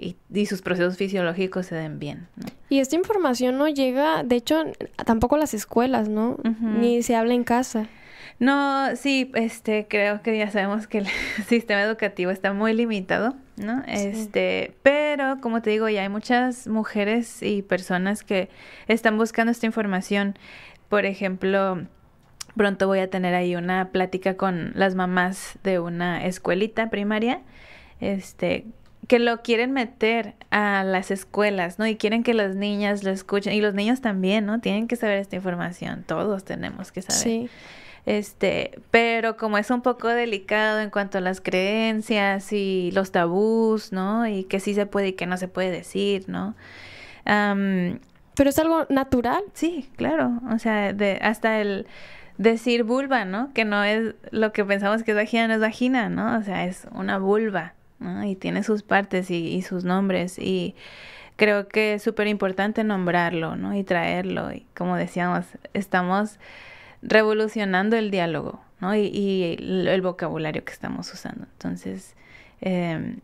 y, 0.00 0.46
sus 0.46 0.62
procesos 0.62 0.96
fisiológicos 0.96 1.66
se 1.66 1.74
den 1.74 1.98
bien. 1.98 2.28
Y 2.68 2.78
esta 2.78 2.96
información 2.96 3.58
no 3.58 3.68
llega, 3.68 4.22
de 4.22 4.36
hecho, 4.36 4.62
tampoco 5.04 5.34
a 5.34 5.38
las 5.38 5.54
escuelas, 5.54 6.08
¿no? 6.08 6.38
Ni 6.60 7.02
se 7.02 7.16
habla 7.16 7.34
en 7.34 7.44
casa. 7.44 7.88
No, 8.40 8.96
sí, 8.96 9.30
este, 9.34 9.86
creo 9.86 10.22
que 10.22 10.36
ya 10.36 10.50
sabemos 10.50 10.86
que 10.86 10.98
el 10.98 11.06
sistema 11.46 11.82
educativo 11.82 12.30
está 12.30 12.54
muy 12.54 12.72
limitado, 12.72 13.34
¿no? 13.58 13.82
Este, 13.86 14.72
pero 14.82 15.42
como 15.42 15.60
te 15.60 15.68
digo, 15.68 15.90
ya 15.90 16.02
hay 16.02 16.08
muchas 16.08 16.66
mujeres 16.66 17.42
y 17.42 17.60
personas 17.60 18.24
que 18.24 18.48
están 18.88 19.18
buscando 19.18 19.52
esta 19.52 19.66
información. 19.66 20.38
Por 20.88 21.04
ejemplo, 21.04 21.82
pronto 22.56 22.86
voy 22.86 23.00
a 23.00 23.10
tener 23.10 23.34
ahí 23.34 23.56
una 23.56 23.90
plática 23.90 24.38
con 24.38 24.72
las 24.74 24.94
mamás 24.94 25.58
de 25.62 25.78
una 25.78 26.24
escuelita 26.24 26.88
primaria, 26.88 27.42
este, 28.00 28.64
que 29.06 29.18
lo 29.18 29.42
quieren 29.42 29.72
meter 29.72 30.34
a 30.50 30.82
las 30.82 31.10
escuelas, 31.10 31.78
¿no? 31.78 31.86
Y 31.86 31.96
quieren 31.96 32.22
que 32.22 32.32
las 32.32 32.56
niñas 32.56 33.04
lo 33.04 33.10
escuchen 33.10 33.52
y 33.52 33.60
los 33.60 33.74
niños 33.74 34.00
también, 34.00 34.46
¿no? 34.46 34.60
Tienen 34.60 34.88
que 34.88 34.96
saber 34.96 35.18
esta 35.18 35.36
información, 35.36 36.04
todos 36.06 36.44
tenemos 36.44 36.90
que 36.90 37.02
saber. 37.02 37.22
Sí. 37.22 37.50
Este, 38.06 38.80
pero 38.90 39.36
como 39.36 39.58
es 39.58 39.70
un 39.70 39.82
poco 39.82 40.08
delicado 40.08 40.80
en 40.80 40.90
cuanto 40.90 41.18
a 41.18 41.20
las 41.20 41.40
creencias 41.40 42.52
y 42.52 42.90
los 42.92 43.12
tabús, 43.12 43.92
¿no? 43.92 44.26
Y 44.26 44.44
que 44.44 44.60
sí 44.60 44.74
se 44.74 44.86
puede 44.86 45.08
y 45.08 45.12
que 45.12 45.26
no 45.26 45.36
se 45.36 45.48
puede 45.48 45.70
decir, 45.70 46.28
¿no? 46.28 46.54
pero 48.34 48.50
es 48.50 48.58
algo 48.58 48.86
natural. 48.88 49.42
Sí, 49.52 49.88
claro. 49.96 50.40
O 50.50 50.58
sea, 50.58 50.92
de, 50.92 51.18
hasta 51.22 51.60
el 51.60 51.86
decir 52.38 52.82
vulva, 52.84 53.24
¿no? 53.24 53.52
Que 53.52 53.64
no 53.64 53.84
es 53.84 54.14
lo 54.30 54.52
que 54.52 54.64
pensamos 54.64 55.04
que 55.04 55.12
es 55.12 55.16
vagina, 55.16 55.46
no 55.46 55.54
es 55.54 55.60
vagina, 55.60 56.08
¿no? 56.08 56.38
O 56.38 56.42
sea, 56.42 56.64
es 56.64 56.88
una 56.92 57.18
vulva, 57.18 57.74
¿no? 57.98 58.24
Y 58.24 58.34
tiene 58.34 58.64
sus 58.64 58.82
partes 58.82 59.30
y, 59.30 59.48
y 59.48 59.62
sus 59.62 59.84
nombres 59.84 60.38
y 60.38 60.74
creo 61.36 61.68
que 61.68 61.94
es 61.94 62.02
súper 62.02 62.26
importante 62.26 62.84
nombrarlo, 62.84 63.56
¿no? 63.56 63.74
Y 63.74 63.84
traerlo. 63.84 64.52
Y 64.52 64.66
como 64.74 64.96
decíamos, 64.96 65.46
estamos 65.74 66.38
revolucionando 67.02 67.96
el 67.96 68.10
diálogo, 68.10 68.60
¿no? 68.80 68.94
Y, 68.94 69.56
el, 69.58 70.02
vocabulario 70.02 70.64
que 70.64 70.72
estamos 70.72 71.12
usando. 71.12 71.46
Entonces, 71.52 72.14
em, 72.60 73.20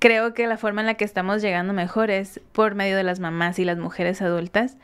creo 0.00 0.34
que 0.34 0.46
la 0.46 0.56
forma 0.56 0.82
en 0.82 0.86
la 0.86 0.94
que 0.94 1.04
estamos 1.04 1.42
llegando 1.42 1.72
mejor 1.72 2.10
es 2.10 2.40
por 2.52 2.74
medio 2.74 2.96
de 2.96 3.02
las 3.02 3.20
mamás 3.20 3.58
y 3.58 3.64
las 3.64 3.78
mujeres 3.78 4.22
adultas. 4.22 4.76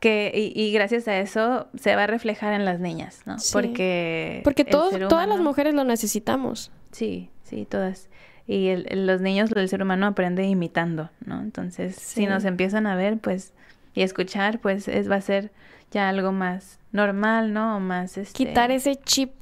Que, 0.00 0.32
y, 0.34 0.72
gracias 0.72 1.06
a 1.06 1.18
eso 1.18 1.68
se 1.78 1.94
va 1.94 2.04
a 2.04 2.06
reflejar 2.08 2.52
en 2.52 2.64
las 2.64 2.80
niñas, 2.80 3.22
¿no? 3.26 3.36
Porque... 3.52 4.40
Porque 4.42 4.64
todos, 4.64 4.98
todas 5.08 5.28
las 5.28 5.40
mujeres 5.40 5.74
lo 5.74 5.84
necesitamos. 5.84 6.72
Sí, 6.90 7.30
sí, 7.44 7.64
todas. 7.64 8.08
Y 8.48 8.74
los 8.76 9.20
niños, 9.20 9.52
el 9.52 9.68
ser 9.68 9.82
humano 9.82 10.06
aprende 10.06 10.42
imitando, 10.44 11.10
¿no? 11.24 11.40
Entonces, 11.40 11.94
si 11.96 12.26
nos 12.26 12.44
empiezan 12.44 12.86
a 12.86 12.96
ver, 12.96 13.18
pues, 13.18 13.52
y 13.94 14.02
escuchar, 14.02 14.58
pues 14.58 14.88
es, 14.88 15.10
va 15.10 15.16
a 15.16 15.20
ser 15.20 15.52
ya 15.90 16.08
algo 16.08 16.32
más 16.32 16.78
normal, 16.92 17.52
¿no? 17.52 17.76
O 17.76 17.80
más 17.80 18.16
este... 18.18 18.32
Quitar 18.32 18.70
ese 18.70 18.96
chip, 18.96 19.32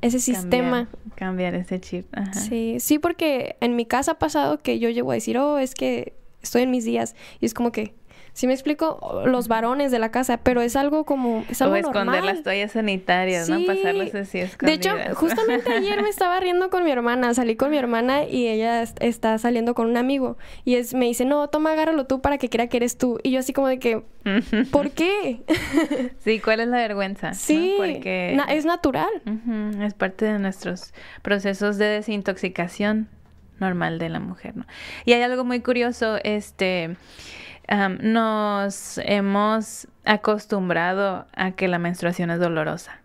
ese 0.00 0.20
sistema. 0.20 0.88
Cambiar 1.14 1.54
ese 1.54 1.80
chip. 1.80 2.06
Ajá. 2.12 2.32
Sí, 2.34 2.78
sí, 2.80 2.98
porque 2.98 3.56
en 3.60 3.76
mi 3.76 3.86
casa 3.86 4.12
ha 4.12 4.18
pasado 4.18 4.58
que 4.58 4.78
yo 4.78 4.90
llego 4.90 5.10
a 5.10 5.14
decir, 5.14 5.38
oh, 5.38 5.58
es 5.58 5.74
que 5.74 6.14
estoy 6.42 6.62
en 6.62 6.70
mis 6.70 6.84
días. 6.84 7.14
Y 7.40 7.46
es 7.46 7.54
como 7.54 7.72
que, 7.72 7.94
¿Sí 8.36 8.46
me 8.46 8.52
explico? 8.52 9.22
Los 9.24 9.48
varones 9.48 9.90
de 9.90 9.98
la 9.98 10.10
casa, 10.10 10.36
pero 10.36 10.60
es 10.60 10.76
algo 10.76 11.06
como... 11.06 11.42
Es 11.48 11.62
algo 11.62 11.72
o 11.72 11.78
esconder 11.78 12.04
normal. 12.16 12.26
las 12.26 12.42
toallas 12.42 12.72
sanitarias, 12.72 13.48
¿no? 13.48 13.64
Pasarlas 13.64 14.14
así 14.14 14.40
De 14.40 14.44
escondidas. 14.44 14.76
hecho, 14.78 15.14
justamente 15.14 15.72
ayer 15.72 16.02
me 16.02 16.10
estaba 16.10 16.38
riendo 16.38 16.68
con 16.68 16.84
mi 16.84 16.90
hermana. 16.90 17.32
Salí 17.32 17.56
con 17.56 17.70
mi 17.70 17.78
hermana 17.78 18.24
y 18.24 18.46
ella 18.48 18.82
es- 18.82 18.92
está 19.00 19.38
saliendo 19.38 19.74
con 19.74 19.88
un 19.88 19.96
amigo. 19.96 20.36
Y 20.66 20.74
es, 20.74 20.92
me 20.92 21.06
dice, 21.06 21.24
no, 21.24 21.48
toma, 21.48 21.72
agárralo 21.72 22.04
tú 22.06 22.20
para 22.20 22.36
que 22.36 22.50
crea 22.50 22.66
que 22.66 22.76
eres 22.76 22.98
tú. 22.98 23.18
Y 23.22 23.30
yo 23.30 23.38
así 23.38 23.54
como 23.54 23.68
de 23.68 23.78
que, 23.78 24.02
¿por 24.70 24.90
qué? 24.90 25.40
Sí, 26.22 26.38
¿cuál 26.38 26.60
es 26.60 26.68
la 26.68 26.76
vergüenza? 26.76 27.28
no? 27.30 27.34
Sí, 27.34 27.74
Porque 27.78 28.34
na- 28.36 28.52
es 28.52 28.66
natural. 28.66 29.08
Es 29.82 29.94
parte 29.94 30.26
de 30.26 30.38
nuestros 30.38 30.92
procesos 31.22 31.78
de 31.78 31.86
desintoxicación 31.86 33.08
normal 33.60 33.98
de 33.98 34.10
la 34.10 34.20
mujer, 34.20 34.54
¿no? 34.58 34.66
Y 35.06 35.14
hay 35.14 35.22
algo 35.22 35.42
muy 35.42 35.60
curioso, 35.60 36.18
este, 36.22 36.96
am, 37.68 37.98
nos 38.00 38.98
hemos 39.04 39.88
acostumbrado 40.04 41.26
a 41.34 41.52
que 41.52 41.68
la 41.68 41.78
menstruación 41.78 42.30
es 42.30 42.38
dolorosa, 42.38 43.00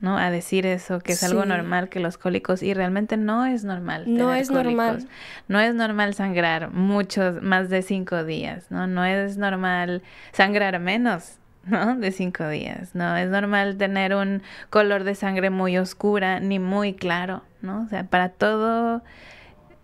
¿no? 0.00 0.18
A 0.18 0.30
decir 0.30 0.66
eso, 0.66 1.00
que 1.00 1.12
es 1.12 1.22
algo 1.24 1.44
normal, 1.44 1.88
que 1.88 2.00
los 2.00 2.18
cólicos, 2.18 2.62
y 2.62 2.74
realmente 2.74 3.16
no 3.16 3.46
es 3.46 3.64
normal. 3.64 4.04
No 4.06 4.26
tener 4.28 4.42
es 4.42 4.50
normal. 4.50 4.96
cólicos. 4.96 5.12
No 5.48 5.60
es 5.60 5.74
normal 5.74 6.14
sangrar 6.14 6.70
muchos, 6.70 7.42
más 7.42 7.70
de 7.70 7.82
cinco 7.82 8.24
días, 8.24 8.70
¿no? 8.70 8.86
No 8.86 9.04
es 9.04 9.38
normal 9.38 10.02
sangrar 10.32 10.78
menos, 10.80 11.38
¿no? 11.64 11.96
De 11.96 12.10
cinco 12.12 12.46
días. 12.48 12.94
No 12.94 13.16
es 13.16 13.30
normal 13.30 13.76
tener 13.78 14.14
un 14.14 14.42
color 14.68 15.04
de 15.04 15.14
sangre 15.14 15.48
muy 15.50 15.78
oscura 15.78 16.40
ni 16.40 16.58
muy 16.58 16.92
claro, 16.92 17.42
¿no? 17.62 17.82
O 17.82 17.88
sea, 17.88 18.04
para 18.04 18.28
todo 18.28 19.02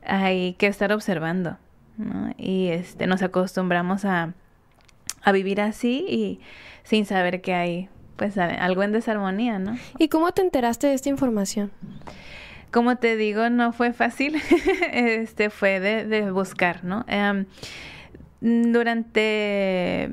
hay 0.05 0.55
que 0.55 0.67
estar 0.67 0.93
observando, 0.93 1.57
¿no? 2.01 2.33
Y 2.37 2.69
este, 2.69 3.07
nos 3.07 3.23
acostumbramos 3.23 4.05
a, 4.05 4.35
a 5.23 5.33
vivir 5.33 5.61
así 5.61 6.05
y 6.09 6.41
sin 6.83 7.07
saber 7.07 7.41
que 7.41 7.55
hay, 7.55 7.89
pues, 8.17 8.37
algo 8.39 8.83
en 8.83 8.93
desarmonía, 8.93 9.59
¿no? 9.59 9.77
¿Y 9.99 10.09
cómo 10.09 10.33
te 10.33 10.43
enteraste 10.43 10.89
de 10.89 10.95
esta 10.95 11.09
información? 11.09 11.71
Como 12.71 12.97
te 12.97 13.17
digo, 13.17 13.51
no 13.51 13.73
fue 13.73 13.93
fácil, 13.93 14.41
este 14.93 15.51
fue 15.51 15.81
de, 15.81 16.05
de 16.05 16.31
buscar, 16.31 16.85
¿no? 16.85 17.05
Em, 17.09 17.47
durante, 18.41 20.11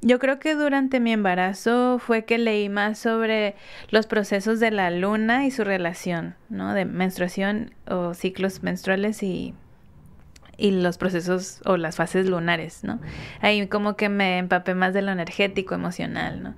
yo 0.00 0.18
creo 0.18 0.38
que 0.38 0.54
durante 0.54 1.00
mi 1.00 1.12
embarazo 1.12 1.98
fue 1.98 2.24
que 2.24 2.38
leí 2.38 2.68
más 2.68 2.98
sobre 2.98 3.56
los 3.90 4.06
procesos 4.06 4.60
de 4.60 4.70
la 4.70 4.90
luna 4.90 5.46
y 5.46 5.50
su 5.50 5.64
relación, 5.64 6.36
¿no? 6.48 6.74
De 6.74 6.84
menstruación 6.84 7.74
o 7.88 8.14
ciclos 8.14 8.62
menstruales 8.62 9.22
y, 9.22 9.54
y 10.58 10.72
los 10.72 10.98
procesos 10.98 11.60
o 11.64 11.76
las 11.76 11.96
fases 11.96 12.28
lunares, 12.28 12.84
¿no? 12.84 13.00
Ahí 13.40 13.66
como 13.68 13.96
que 13.96 14.08
me 14.08 14.38
empapé 14.38 14.74
más 14.74 14.92
de 14.92 15.02
lo 15.02 15.12
energético, 15.12 15.74
emocional, 15.74 16.42
¿no? 16.42 16.54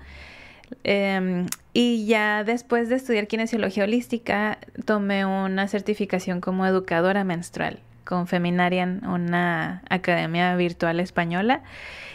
Em, 0.84 1.46
y 1.72 2.06
ya 2.06 2.42
después 2.42 2.88
de 2.88 2.96
estudiar 2.96 3.26
kinesiología 3.26 3.84
holística, 3.84 4.58
tomé 4.84 5.24
una 5.26 5.68
certificación 5.68 6.40
como 6.40 6.66
educadora 6.66 7.24
menstrual 7.24 7.80
con 8.04 8.26
Feminarian, 8.26 9.06
una 9.06 9.82
academia 9.88 10.56
virtual 10.56 10.98
española. 10.98 11.62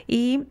Y 0.07 0.43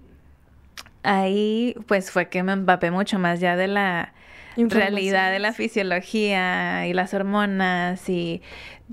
ahí 1.03 1.77
pues 1.87 2.11
fue 2.11 2.29
que 2.29 2.43
me 2.43 2.53
empapé 2.53 2.91
mucho 2.91 3.19
más 3.19 3.41
ya 3.41 3.57
de 3.57 3.69
la 3.69 4.13
realidad 4.57 5.31
de 5.33 5.39
la 5.39 5.53
fisiología 5.53 6.87
y 6.87 6.93
las 6.93 7.15
hormonas 7.15 8.09
y 8.09 8.43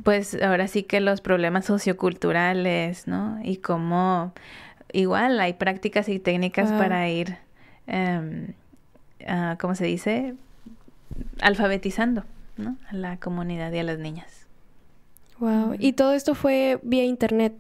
pues 0.03 0.41
ahora 0.41 0.68
sí 0.68 0.84
que 0.84 0.99
los 1.01 1.22
problemas 1.22 1.66
socioculturales, 1.66 3.07
¿no? 3.07 3.39
Y 3.43 3.57
cómo 3.57 4.34
igual 4.93 5.39
hay 5.39 5.53
prácticas 5.53 6.09
y 6.09 6.20
técnicas 6.20 6.70
Wow. 6.70 6.80
para 6.80 7.09
ir, 7.09 7.38
em, 7.88 8.53
ah, 9.28 9.57
¿cómo 9.59 9.76
se 9.76 9.86
dice? 9.86 10.36
Alfabetizando, 11.41 12.24
¿no? 12.57 12.78
A 12.89 12.95
la 12.95 13.18
comunidad 13.18 13.72
y 13.74 13.80
a 13.80 13.84
las 13.84 13.99
niñas. 13.99 14.47
Wow. 15.39 15.76
Y 15.80 15.93
todo 15.93 16.14
esto 16.14 16.36
fue 16.36 16.80
vía 16.84 17.03
internet. 17.03 17.53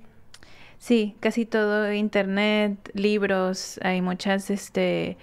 Sí, 0.77 1.15
casi 1.19 1.45
todo 1.45 1.91
internet, 1.93 2.77
libros, 2.93 3.79
hay 3.83 4.01
muchas, 4.01 4.49
este, 4.49 5.17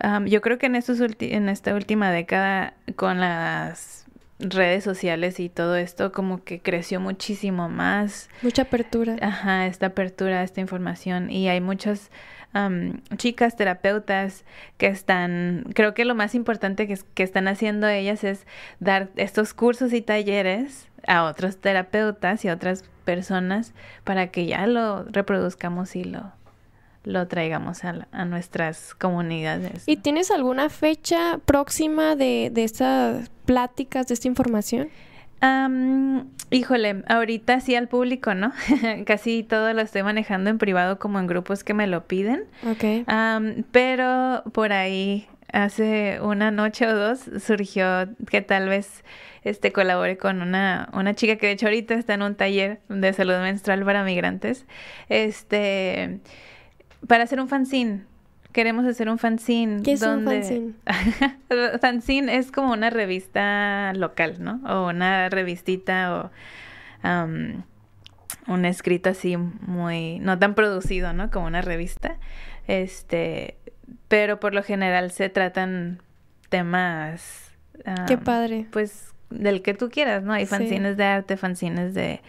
am, 0.00 0.26
yo 0.26 0.40
creo 0.40 0.58
que 0.58 0.66
en 0.66 0.76
estos 0.76 1.00
en 1.00 1.48
esta 1.48 1.74
última 1.74 2.10
década 2.10 2.74
con 2.96 3.20
las 3.20 4.06
redes 4.38 4.84
sociales 4.84 5.40
y 5.40 5.48
todo 5.48 5.76
esto 5.76 6.12
como 6.12 6.44
que 6.44 6.60
creció 6.60 7.00
muchísimo 7.00 7.68
más. 7.68 8.28
Mucha 8.42 8.62
apertura. 8.62 9.16
Ajá, 9.20 9.66
esta 9.66 9.86
apertura, 9.86 10.42
esta 10.42 10.60
información 10.60 11.30
y 11.30 11.48
hay 11.48 11.60
muchas 11.60 12.10
am, 12.52 13.02
chicas 13.16 13.56
terapeutas 13.56 14.44
que 14.76 14.86
están, 14.86 15.64
creo 15.74 15.94
que 15.94 16.04
lo 16.04 16.14
más 16.14 16.34
importante 16.34 16.86
que, 16.86 16.98
que 17.14 17.22
están 17.22 17.48
haciendo 17.48 17.88
ellas 17.88 18.24
es 18.24 18.46
dar 18.80 19.10
estos 19.16 19.54
cursos 19.54 19.92
y 19.92 20.02
talleres 20.02 20.88
a 21.06 21.24
otros 21.24 21.56
terapeutas 21.56 22.44
y 22.44 22.48
a 22.48 22.54
otras 22.54 22.84
personas 23.04 23.72
para 24.04 24.28
que 24.28 24.46
ya 24.46 24.66
lo 24.66 25.04
reproduzcamos 25.04 25.96
y 25.96 26.04
lo, 26.04 26.32
lo 27.04 27.26
traigamos 27.28 27.84
a, 27.84 27.92
la- 27.92 28.08
a 28.12 28.24
nuestras 28.24 28.94
comunidades. 28.94 29.84
¿Y 29.86 29.96
tienes 29.98 30.30
alguna 30.30 30.68
fecha 30.68 31.38
próxima 31.44 32.16
de, 32.16 32.50
de 32.52 32.64
estas 32.64 33.30
pláticas, 33.46 34.06
de 34.08 34.14
esta 34.14 34.28
información? 34.28 34.88
Am, 35.40 36.28
híjole, 36.50 37.04
ahorita 37.08 37.60
sí 37.60 37.76
al 37.76 37.86
público, 37.88 38.34
¿no? 38.34 38.52
Casi 39.06 39.44
todo 39.44 39.72
lo 39.72 39.80
estoy 39.82 40.02
manejando 40.02 40.50
en 40.50 40.58
privado 40.58 40.98
como 40.98 41.18
en 41.20 41.26
grupos 41.28 41.62
que 41.62 41.74
me 41.74 41.86
lo 41.86 42.06
piden. 42.06 42.44
Ok. 42.68 43.06
Pero 43.70 44.42
por 44.52 44.72
ahí 44.72 45.26
hace 45.52 46.18
una 46.22 46.50
noche 46.50 46.86
o 46.86 46.94
dos 46.94 47.20
surgió 47.40 48.08
que 48.30 48.42
tal 48.42 48.68
vez 48.68 49.04
este 49.44 49.72
colabore 49.72 50.18
con 50.18 50.42
una, 50.42 50.90
una 50.92 51.14
chica 51.14 51.36
que 51.36 51.46
de 51.46 51.52
hecho 51.52 51.66
ahorita 51.66 51.94
está 51.94 52.14
en 52.14 52.22
un 52.22 52.34
taller 52.34 52.80
de 52.88 53.12
salud 53.12 53.34
menstrual 53.36 53.84
para 53.84 54.02
migrantes. 54.04 54.66
Este 55.08 56.20
para 57.06 57.24
hacer 57.24 57.40
un 57.40 57.48
fanzine. 57.48 58.02
Queremos 58.52 58.86
hacer 58.86 59.08
un 59.08 59.18
fanzine. 59.18 59.82
¿Qué 59.82 59.92
es 59.92 60.02
un 60.02 60.24
fanzine? 60.24 60.72
fanzine 61.80 62.36
es 62.36 62.50
como 62.50 62.72
una 62.72 62.90
revista 62.90 63.92
local, 63.94 64.36
¿no? 64.40 64.60
O 64.66 64.88
una 64.88 65.28
revistita 65.28 66.14
o 66.14 66.30
am, 67.02 67.62
un 68.46 68.64
escrito 68.64 69.10
así 69.10 69.36
muy, 69.36 70.18
no 70.20 70.38
tan 70.38 70.54
producido, 70.54 71.12
¿no? 71.12 71.30
Como 71.30 71.46
una 71.46 71.60
revista. 71.60 72.16
Este, 72.66 73.56
pero 74.08 74.40
por 74.40 74.54
lo 74.54 74.62
general 74.62 75.10
se 75.10 75.28
tratan 75.28 76.00
temas. 76.48 77.52
Qué 78.06 78.16
padre. 78.18 78.66
Pues 78.72 79.12
del 79.30 79.60
que 79.60 79.74
tú 79.74 79.90
quieras, 79.90 80.22
¿no? 80.22 80.32
Hay 80.32 80.46
Sí. 80.46 80.50
fanzines 80.50 80.96
de 80.96 81.04
arte, 81.04 81.36
fanzines 81.36 81.92
de 81.92 82.22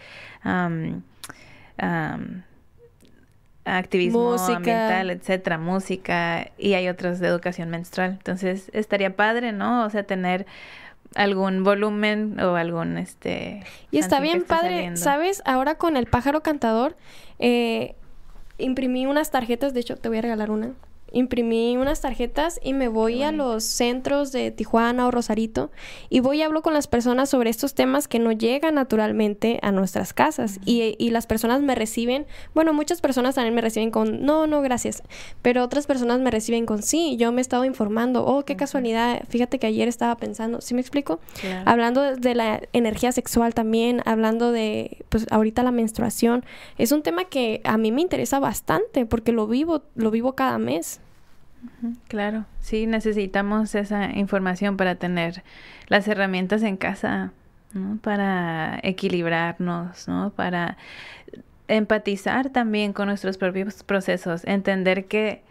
activismo 3.64 4.32
Música. 4.32 4.56
ambiental, 4.56 5.10
etcétera, 5.10 5.58
música, 5.58 6.50
y 6.58 6.74
hay 6.74 6.88
otros 6.88 7.18
de 7.18 7.28
educación 7.28 7.70
menstrual. 7.70 8.12
Entonces, 8.12 8.70
estaría 8.72 9.14
padre, 9.16 9.52
¿no? 9.52 9.84
O 9.84 9.90
sea, 9.90 10.02
tener 10.04 10.46
algún 11.14 11.64
volumen 11.64 12.38
o 12.40 12.54
algún 12.54 12.96
este 12.96 13.64
Y 13.90 13.98
está 13.98 14.20
bien 14.20 14.42
padre, 14.42 14.70
saliendo. 14.70 15.00
¿sabes? 15.00 15.42
Ahora 15.44 15.74
con 15.74 15.96
el 15.96 16.06
pájaro 16.06 16.42
cantador, 16.42 16.96
eh, 17.38 17.96
imprimí 18.58 19.06
unas 19.06 19.30
tarjetas, 19.30 19.74
de 19.74 19.80
hecho 19.80 19.96
te 19.96 20.08
voy 20.08 20.18
a 20.18 20.22
regalar 20.22 20.50
una. 20.50 20.72
Imprimí 21.12 21.76
unas 21.76 22.00
tarjetas 22.00 22.60
y 22.62 22.72
me 22.72 22.88
voy 22.88 23.22
a 23.22 23.32
los 23.32 23.64
centros 23.64 24.32
de 24.32 24.50
Tijuana 24.50 25.06
o 25.06 25.10
Rosarito 25.10 25.70
y 26.08 26.20
voy 26.20 26.40
y 26.40 26.42
hablo 26.42 26.62
con 26.62 26.72
las 26.72 26.86
personas 26.86 27.28
sobre 27.28 27.50
estos 27.50 27.74
temas 27.74 28.08
que 28.08 28.18
no 28.18 28.32
llegan 28.32 28.76
naturalmente 28.76 29.58
a 29.62 29.72
nuestras 29.72 30.14
casas 30.14 30.58
y, 30.64 30.96
y 30.98 31.10
las 31.10 31.26
personas 31.26 31.60
me 31.60 31.74
reciben, 31.74 32.26
bueno, 32.54 32.72
muchas 32.72 33.02
personas 33.02 33.34
también 33.34 33.54
me 33.54 33.60
reciben 33.60 33.90
con 33.90 34.24
no, 34.24 34.46
no, 34.46 34.62
gracias, 34.62 35.02
pero 35.42 35.62
otras 35.62 35.86
personas 35.86 36.20
me 36.20 36.30
reciben 36.30 36.64
con 36.64 36.82
sí, 36.82 37.16
yo 37.18 37.30
me 37.32 37.40
he 37.40 37.42
estado 37.42 37.66
informando, 37.66 38.24
oh, 38.24 38.44
qué 38.46 38.56
casualidad, 38.56 39.22
fíjate 39.28 39.58
que 39.58 39.66
ayer 39.66 39.86
estaba 39.86 40.16
pensando, 40.16 40.62
¿sí 40.62 40.72
me 40.72 40.80
explico? 40.80 41.20
Claro. 41.40 41.70
Hablando 41.70 42.00
de, 42.00 42.16
de 42.16 42.34
la 42.34 42.62
energía 42.72 43.12
sexual 43.12 43.52
también, 43.52 44.02
hablando 44.06 44.52
de, 44.52 45.04
pues 45.10 45.26
ahorita 45.30 45.62
la 45.62 45.72
menstruación, 45.72 46.44
es 46.78 46.92
un 46.92 47.02
tema 47.02 47.24
que 47.24 47.60
a 47.64 47.76
mí 47.76 47.92
me 47.92 48.00
interesa 48.00 48.38
bastante 48.38 49.04
porque 49.06 49.32
lo 49.32 49.46
vivo, 49.46 49.82
lo 49.94 50.10
vivo 50.10 50.34
cada 50.34 50.58
mes. 50.58 50.99
Claro, 52.08 52.46
sí, 52.60 52.86
necesitamos 52.86 53.74
esa 53.74 54.10
información 54.10 54.76
para 54.76 54.94
tener 54.94 55.42
las 55.88 56.08
herramientas 56.08 56.62
en 56.62 56.76
casa, 56.76 57.32
¿no? 57.72 57.98
Para 57.98 58.78
equilibrarnos, 58.82 60.08
¿no? 60.08 60.30
Para 60.30 60.76
empatizar 61.68 62.50
también 62.50 62.92
con 62.92 63.08
nuestros 63.08 63.38
propios 63.38 63.82
procesos, 63.84 64.44
entender 64.44 65.06
que 65.06 65.42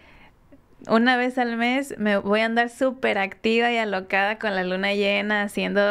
una 0.88 1.18
vez 1.18 1.38
al 1.38 1.58
mes 1.58 1.96
me 1.98 2.18
voy 2.18 2.40
a 2.40 2.46
andar 2.46 2.70
súper 2.70 3.18
activa 3.18 3.72
y 3.72 3.78
alocada 3.78 4.40
con 4.40 4.56
la 4.56 4.64
luna 4.64 4.94
llena, 4.94 5.44
haciendo 5.44 5.82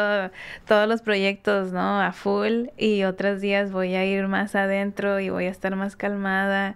todos 0.67 0.87
los 0.87 1.01
proyectos, 1.01 1.71
¿no? 1.71 2.01
A 2.01 2.11
full, 2.11 2.67
y 2.77 3.03
otros 3.03 3.41
días 3.41 3.71
voy 3.71 3.95
a 3.95 4.05
ir 4.05 4.27
más 4.27 4.55
adentro 4.55 5.19
y 5.19 5.29
voy 5.29 5.45
a 5.45 5.49
estar 5.49 5.75
más 5.75 5.95
calmada 5.95 6.75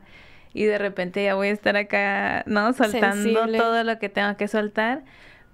y 0.53 0.65
de 0.65 0.77
repente 0.77 1.23
ya 1.23 1.35
voy 1.35 1.47
a 1.47 1.51
estar 1.51 1.75
acá, 1.75 2.43
¿no? 2.45 2.73
Soltando 2.73 3.23
Sensible. 3.23 3.57
todo 3.57 3.83
lo 3.83 3.99
que 3.99 4.09
tengo 4.09 4.35
que 4.37 4.47
soltar 4.47 5.03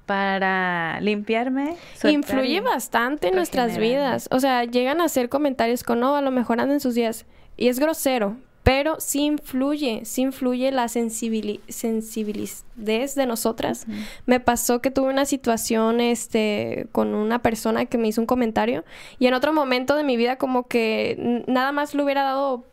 para 0.06 1.00
limpiarme. 1.02 1.76
Influye 2.04 2.62
bastante 2.62 3.28
en 3.28 3.36
nuestras 3.36 3.78
vidas. 3.78 4.28
O 4.32 4.40
sea, 4.40 4.64
llegan 4.64 5.02
a 5.02 5.06
hacer 5.06 5.30
comentarios 5.30 5.84
con, 5.84 6.00
no, 6.00 6.16
a 6.16 6.22
lo 6.22 6.32
mejor 6.32 6.60
andan 6.60 6.76
en 6.76 6.80
sus 6.80 6.96
días. 6.96 7.28
Y 7.58 7.68
es 7.68 7.78
grosero, 7.78 8.36
pero 8.64 9.00
sí 9.00 9.22
influye, 9.22 10.02
sí 10.06 10.22
influye 10.22 10.72
la 10.72 10.88
sensibili 10.88 11.62
sensibilidad 11.68 12.54
de 12.76 13.26
nosotras. 13.26 13.86
Me 14.26 14.40
pasó 14.40 14.82
que 14.82 14.92
tuve 14.92 15.10
una 15.10 15.26
situación 15.26 16.02
este, 16.02 16.88
con 16.92 17.16
una 17.16 17.42
persona 17.42 17.86
que 17.86 17.98
me 17.98 18.08
hizo 18.08 18.22
un 18.22 18.28
comentario 18.28 18.84
y 19.18 19.28
en 19.28 19.34
otro 19.34 19.54
momento 19.54 19.96
de 19.96 20.04
mi 20.04 20.18
vida 20.18 20.38
como 20.38 20.68
que 20.68 21.44
nada 21.48 21.72
más 21.72 21.94
le 21.94 22.04
hubiera 22.04 22.24
dado... 22.24 22.66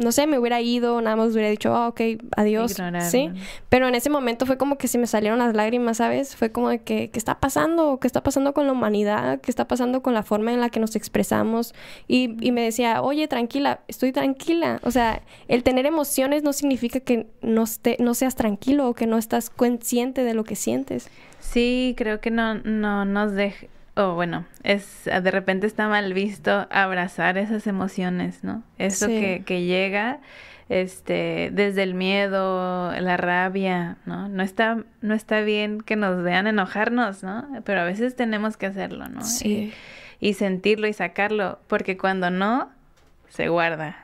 No 0.00 0.12
sé, 0.12 0.26
me 0.26 0.38
hubiera 0.38 0.60
ido, 0.60 1.00
nada 1.00 1.14
más 1.14 1.32
hubiera 1.32 1.48
dicho, 1.48 1.74
ah, 1.74 1.88
ok, 1.88 2.00
adiós. 2.36 2.76
Sí. 3.10 3.30
Pero 3.68 3.86
en 3.86 3.94
ese 3.94 4.10
momento 4.10 4.46
fue 4.46 4.56
como 4.56 4.78
que 4.78 4.88
se 4.88 4.98
me 4.98 5.06
salieron 5.06 5.38
las 5.38 5.54
lágrimas, 5.54 5.98
¿sabes? 5.98 6.34
Fue 6.34 6.50
como 6.50 6.70
de 6.70 6.80
que, 6.80 7.10
¿qué 7.10 7.18
está 7.18 7.38
pasando? 7.38 7.98
¿Qué 8.00 8.06
está 8.06 8.22
pasando 8.22 8.54
con 8.54 8.66
la 8.66 8.72
humanidad? 8.72 9.40
¿Qué 9.40 9.50
está 9.50 9.68
pasando 9.68 10.02
con 10.02 10.14
la 10.14 10.22
forma 10.22 10.52
en 10.52 10.60
la 10.60 10.70
que 10.70 10.80
nos 10.80 10.96
expresamos? 10.96 11.74
Y, 12.08 12.36
y 12.44 12.52
me 12.52 12.62
decía, 12.62 13.02
oye, 13.02 13.28
tranquila, 13.28 13.80
estoy 13.88 14.12
tranquila. 14.12 14.80
O 14.82 14.90
sea, 14.90 15.22
el 15.48 15.62
tener 15.62 15.86
emociones 15.86 16.42
no 16.42 16.52
significa 16.52 17.00
que 17.00 17.26
no, 17.42 17.64
esté, 17.64 17.96
no 18.00 18.14
seas 18.14 18.34
tranquilo 18.34 18.88
o 18.88 18.94
que 18.94 19.06
no 19.06 19.18
estás 19.18 19.50
consciente 19.50 20.24
de 20.24 20.34
lo 20.34 20.44
que 20.44 20.56
sientes. 20.56 21.10
Sí, 21.40 21.94
creo 21.96 22.20
que 22.20 22.30
no, 22.30 22.54
no 22.54 23.04
nos 23.04 23.32
deja, 23.32 23.66
o 23.96 24.14
bueno, 24.14 24.44
es 24.62 25.04
de 25.04 25.30
repente 25.30 25.66
está 25.66 25.88
mal 25.88 26.12
visto 26.14 26.66
abrazar 26.70 27.36
esas 27.38 27.66
emociones, 27.66 28.44
¿no? 28.44 28.62
Eso 28.78 29.06
Sí. 29.06 29.20
que, 29.20 29.42
que 29.44 29.62
llega, 29.64 30.20
este, 30.68 31.50
desde 31.52 31.82
el 31.82 31.94
miedo, 31.94 32.92
la 32.98 33.16
rabia, 33.16 33.96
¿no? 34.06 34.28
No 34.28 34.42
está, 34.42 34.78
no 35.00 35.14
está 35.14 35.40
bien 35.40 35.80
que 35.80 35.96
nos 35.96 36.22
vean 36.22 36.46
enojarnos, 36.46 37.22
¿no? 37.24 37.46
Pero 37.64 37.80
a 37.80 37.84
veces 37.84 38.14
tenemos 38.14 38.56
que 38.56 38.66
hacerlo, 38.66 39.08
¿no? 39.08 39.22
Sí. 39.22 39.72
Y, 40.20 40.28
y 40.28 40.34
sentirlo 40.34 40.86
y 40.86 40.92
sacarlo, 40.92 41.58
porque 41.66 41.96
cuando 41.96 42.30
no, 42.30 42.70
se 43.28 43.48
guarda. 43.48 43.96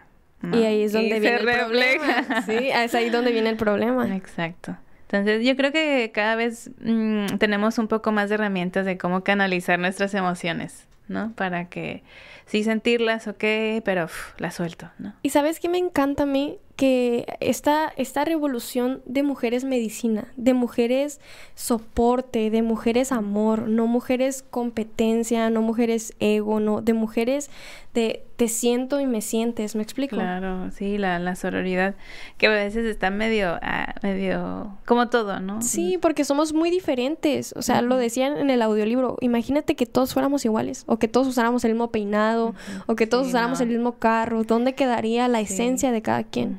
¿no? 0.43 0.59
Y 0.59 0.65
ahí 0.65 0.83
es 0.83 0.93
donde 0.93 1.15
se 1.15 1.21
viene 1.21 1.37
el 1.37 1.47
refleja. 1.47 1.65
problema. 1.67 2.43
Sí, 2.43 2.69
es 2.73 2.95
ahí 2.95 3.11
donde 3.11 3.33
viene 3.33 3.51
el 3.51 3.57
problema. 3.57 4.15
Exacto. 4.15 4.77
Entonces, 5.09 5.45
yo 5.47 5.57
creo 5.57 5.71
que 5.73 6.11
cada 6.13 6.35
vez 6.35 6.71
mm, 6.81 7.39
tenemos 7.39 7.79
un 7.79 7.87
poco 7.87 8.11
más 8.11 8.29
de 8.29 8.35
herramientas 8.35 8.85
de 8.85 8.99
cómo 8.99 9.23
canalizar 9.23 9.79
nuestras 9.79 10.15
emociones, 10.15 10.87
¿no? 11.07 11.33
Para 11.37 11.69
que 11.69 12.03
sí 12.47 12.65
sentirlas, 12.65 13.29
ok, 13.29 13.45
pero 13.85 14.07
uf, 14.07 14.39
las 14.39 14.55
suelto, 14.55 14.91
¿no? 14.99 15.15
Y 15.23 15.31
sabes 15.31 15.61
qué 15.61 15.69
me 15.69 15.79
encanta 15.79 16.25
a 16.25 16.27
mí 16.27 16.59
que 16.77 17.25
esta, 17.41 17.91
esta 17.97 18.25
revolución 18.27 19.01
de 19.07 19.23
mujeres 19.23 19.65
medicina, 19.65 20.29
de 20.37 20.53
mujeres 20.53 21.21
soporte, 21.55 22.51
de 22.51 22.63
mujeres 22.63 23.13
amor, 23.13 23.67
no 23.69 23.87
mujeres 23.87 24.45
competencia, 24.51 25.49
no 25.51 25.63
mujeres 25.63 26.15
ego, 26.21 26.61
no, 26.61 26.83
de 26.83 26.93
mujeres 26.93 27.51
de 27.95 28.23
te 28.37 28.49
siento 28.49 29.01
y 29.01 29.07
me 29.07 29.23
sientes, 29.23 29.75
¿me 29.75 29.83
explico? 29.83 30.17
Claro, 30.17 30.71
sí, 30.71 30.99
la, 30.99 31.19
la 31.19 31.35
sororidad, 31.35 31.95
que 32.37 32.47
a 32.49 32.51
veces 32.51 32.85
está 32.85 33.09
medio, 33.09 33.59
ah, 33.63 33.95
medio, 34.03 34.77
como 34.85 35.09
todo, 35.09 35.41
¿no? 35.41 35.63
Sí, 35.63 35.97
porque 36.03 36.23
somos 36.27 36.53
muy 36.53 36.69
diferentes. 36.71 37.55
O 37.57 37.63
sea, 37.63 37.81
lo 37.81 37.97
decían 37.97 38.37
en 38.37 38.51
el 38.51 38.61
audiolibro. 38.61 39.17
Imagínate 39.23 39.75
que 39.77 39.87
todos 39.87 40.13
fuéramos 40.13 40.45
iguales, 40.45 40.85
o 40.87 40.99
que 40.99 41.09
todos 41.09 41.27
usáramos 41.27 41.65
el 41.65 41.73
mismo 41.73 41.91
peinado, 41.91 42.55
o 42.85 42.95
que 42.95 43.07
todos 43.07 43.25
Sí, 43.25 43.31
usáramos 43.31 43.61
no. 43.61 43.63
el 43.65 43.71
mismo 43.71 43.93
carro. 43.93 44.45
¿Dónde 44.45 44.75
quedaría 44.75 45.27
la 45.29 45.39
Sí. 45.39 45.55
esencia 45.55 45.91
de 45.91 46.03
cada 46.03 46.23
quien? 46.23 46.59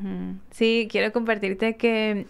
Sí, 0.52 0.88
quiero 0.92 1.12
compartirte 1.12 1.76
que, 1.76 2.26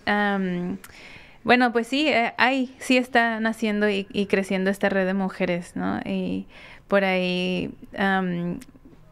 bueno, 1.43 1.71
pues 1.71 1.88
sí, 1.88 2.07
eh, 2.07 2.34
hay, 2.38 2.75
sí 2.80 2.97
está 2.97 3.39
naciendo 3.39 3.89
y, 3.89 4.07
y 4.11 4.25
creciendo 4.25 4.69
esta 4.69 4.89
red 4.89 5.05
de 5.05 5.13
mujeres, 5.13 5.75
¿no? 5.75 5.99
Y 6.05 6.45
por 6.88 7.03
ahí 7.03 7.71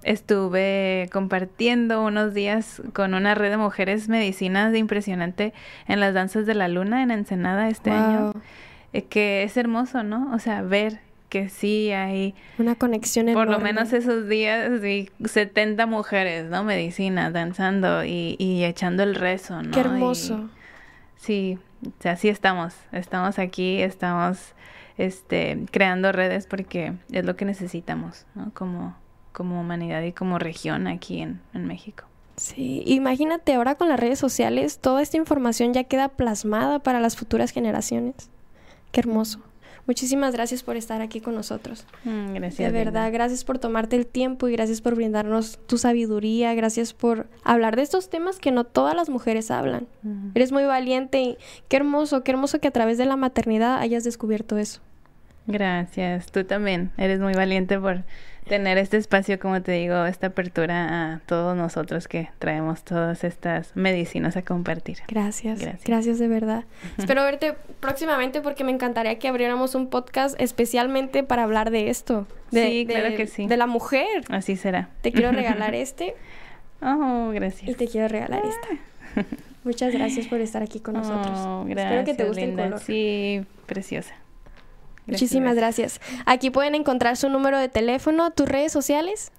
estuve 0.03 1.09
compartiendo 1.11 2.03
unos 2.03 2.34
días 2.34 2.82
con 2.93 3.16
una 3.16 3.36
red 3.36 3.49
de 3.49 3.57
mujeres 3.57 4.07
medicinas 4.07 4.72
de 4.72 4.78
impresionante 4.78 5.53
en 5.88 5.99
las 5.99 6.13
danzas 6.13 6.45
de 6.45 6.53
la 6.53 6.68
luna 6.68 7.01
en 7.01 7.11
Ensenada 7.11 7.68
este 7.70 7.91
año, 7.91 8.34
eh, 8.93 9.03
que 9.03 9.43
es 9.43 9.57
hermoso, 9.57 10.03
¿no? 10.03 10.32
O 10.34 10.39
sea, 10.39 10.61
ver 10.61 10.99
que 11.36 11.49
sí 11.49 11.91
hay 11.91 12.33
Una 12.57 12.75
conexión 12.75 13.25
por 13.33 13.47
lo 13.47 13.55
enorme. 13.55 13.73
menos 13.73 13.91
esos 13.91 14.29
días, 14.29 14.79
sí, 14.81 15.09
70 15.25 15.86
mujeres, 15.86 16.45
¿no? 16.45 16.63
Medicina, 16.63 17.29
danzando 17.29 18.05
y, 18.05 18.38
y 18.39 18.63
echando 18.63 19.03
el 19.03 19.15
rezo, 19.15 19.61
¿no? 19.61 19.71
Qué 19.71 19.81
hermoso. 19.81 20.39
Y- 20.39 21.21
sí, 21.21 21.59
o 21.86 21.91
sea, 22.01 22.15
sí 22.15 22.29
estamos, 22.29 22.73
estamos 22.93 23.38
aquí, 23.38 23.81
estamos 23.81 24.53
este, 24.97 25.65
creando 25.71 26.13
redes 26.13 26.47
porque 26.47 26.93
es 27.11 27.25
lo 27.25 27.36
que 27.36 27.43
necesitamos, 27.43 28.25
¿no? 28.33 28.51
Como, 28.53 28.95
como 29.33 29.59
humanidad 29.59 30.01
y 30.03 30.13
como 30.13 30.39
región 30.39 30.88
aquí 30.88 31.19
en, 31.21 31.41
en 31.53 31.65
México. 31.67 32.05
Sí, 32.38 32.81
imagínate 32.86 33.55
ahora 33.55 33.75
con 33.75 33.89
las 33.89 33.99
redes 33.99 34.19
sociales, 34.19 34.79
toda 34.79 35.01
esta 35.01 35.17
información 35.17 35.73
ya 35.73 35.83
queda 35.83 36.07
plasmada 36.07 36.79
para 36.79 37.01
las 37.01 37.17
futuras 37.17 37.51
generaciones. 37.51 38.29
Qué 38.93 39.01
hermoso. 39.01 39.41
Muchísimas 39.88 40.33
gracias 40.33 40.63
por 40.63 40.77
estar 40.77 41.01
aquí 41.01 41.21
con 41.21 41.36
nosotros. 41.36 41.86
Mm, 42.03 42.33
gracias. 42.33 42.57
De 42.57 42.65
Linda. 42.65 42.91
verdad, 42.91 43.13
gracias 43.13 43.43
por 43.43 43.59
tomarte 43.59 43.95
el 43.95 44.07
tiempo 44.07 44.47
y 44.47 44.53
gracias 44.53 44.81
por 44.81 44.95
brindarnos 44.95 45.59
tu 45.67 45.77
sabiduría, 45.77 46.53
gracias 46.55 46.93
por 46.93 47.27
hablar 47.43 47.75
de 47.75 47.83
estos 47.83 48.09
temas 48.09 48.39
que 48.39 48.51
no 48.51 48.63
todas 48.63 48.95
las 48.95 49.09
mujeres 49.09 49.51
hablan. 49.51 49.88
Eres 50.33 50.51
muy 50.51 50.63
valiente 50.63 51.21
y 51.21 51.38
qué 51.67 51.77
hermoso, 51.77 52.23
qué 52.23 52.31
hermoso 52.31 52.59
que 52.59 52.67
a 52.67 52.71
través 52.71 52.97
de 52.97 53.05
la 53.05 53.15
maternidad 53.15 53.77
hayas 53.77 54.03
descubierto 54.03 54.57
eso. 54.57 54.81
Gracias, 55.47 56.31
tú 56.31 56.43
también. 56.43 56.91
Eres 56.97 57.19
muy 57.19 57.33
valiente 57.33 57.79
por 57.79 58.03
tener 58.47 58.77
este 58.77 58.97
espacio, 58.97 59.39
como 59.39 59.61
te 59.61 59.71
digo, 59.73 60.05
esta 60.05 60.27
apertura 60.27 61.13
a 61.13 61.19
todos 61.25 61.55
nosotros 61.57 62.07
que 62.07 62.29
traemos 62.39 62.83
todas 62.83 63.23
estas 63.23 63.75
medicinas 63.75 64.37
a 64.37 64.41
compartir. 64.43 64.99
Gracias, 65.07 65.59
Gracias. 65.59 65.83
gracias, 65.83 66.19
de 66.19 66.27
verdad. 66.27 66.63
Espero 66.97 67.23
verte 67.23 67.55
próximamente 67.79 68.41
porque 68.41 68.63
me 68.63 68.71
encantaría 68.71 69.17
que 69.19 69.27
abriéramos 69.27 69.73
un 69.75 69.89
podcast 69.89 70.39
especialmente 70.39 71.23
para 71.23 71.43
hablar 71.43 71.71
de 71.71 71.89
esto. 71.89 72.27
De, 72.51 72.65
Sí, 72.67 72.85
claro 72.87 73.15
que 73.15 73.27
sí. 73.27 73.47
De 73.47 73.57
la 73.57 73.67
mujer. 73.67 74.23
Así 74.29 74.55
será. 74.55 74.89
Te 75.01 75.11
quiero 75.11 75.31
regalar 75.33 75.73
este 75.75 76.15
Oh, 76.81 77.31
y 77.31 77.35
gracias. 77.35 77.77
te 77.77 77.87
quiero 77.87 78.07
regalar 78.07 78.43
esta. 78.45 79.25
Muchas 79.63 79.91
gracias 79.93 80.27
por 80.27 80.39
estar 80.41 80.61
aquí 80.61 80.79
con 80.79 80.93
nosotros. 80.93 81.39
Oh, 81.39 81.65
Espero 81.67 82.03
que 82.05 82.13
te 82.13 82.23
gracias, 82.23 82.27
guste 82.27 82.45
linda. 82.45 82.63
el 82.65 82.69
color. 82.71 82.85
Sí, 82.85 83.43
preciosa. 83.65 84.13
Muchísimas 85.08 85.56
gracias. 85.56 86.01
Aquí 86.26 86.49
pueden 86.49 86.76
encontrar 86.76 87.18
su 87.18 87.30
número 87.30 87.58
de 87.60 87.70
teléfono, 87.70 88.32
tus 88.32 88.47
redes 88.47 88.72
sociales. 88.72 89.32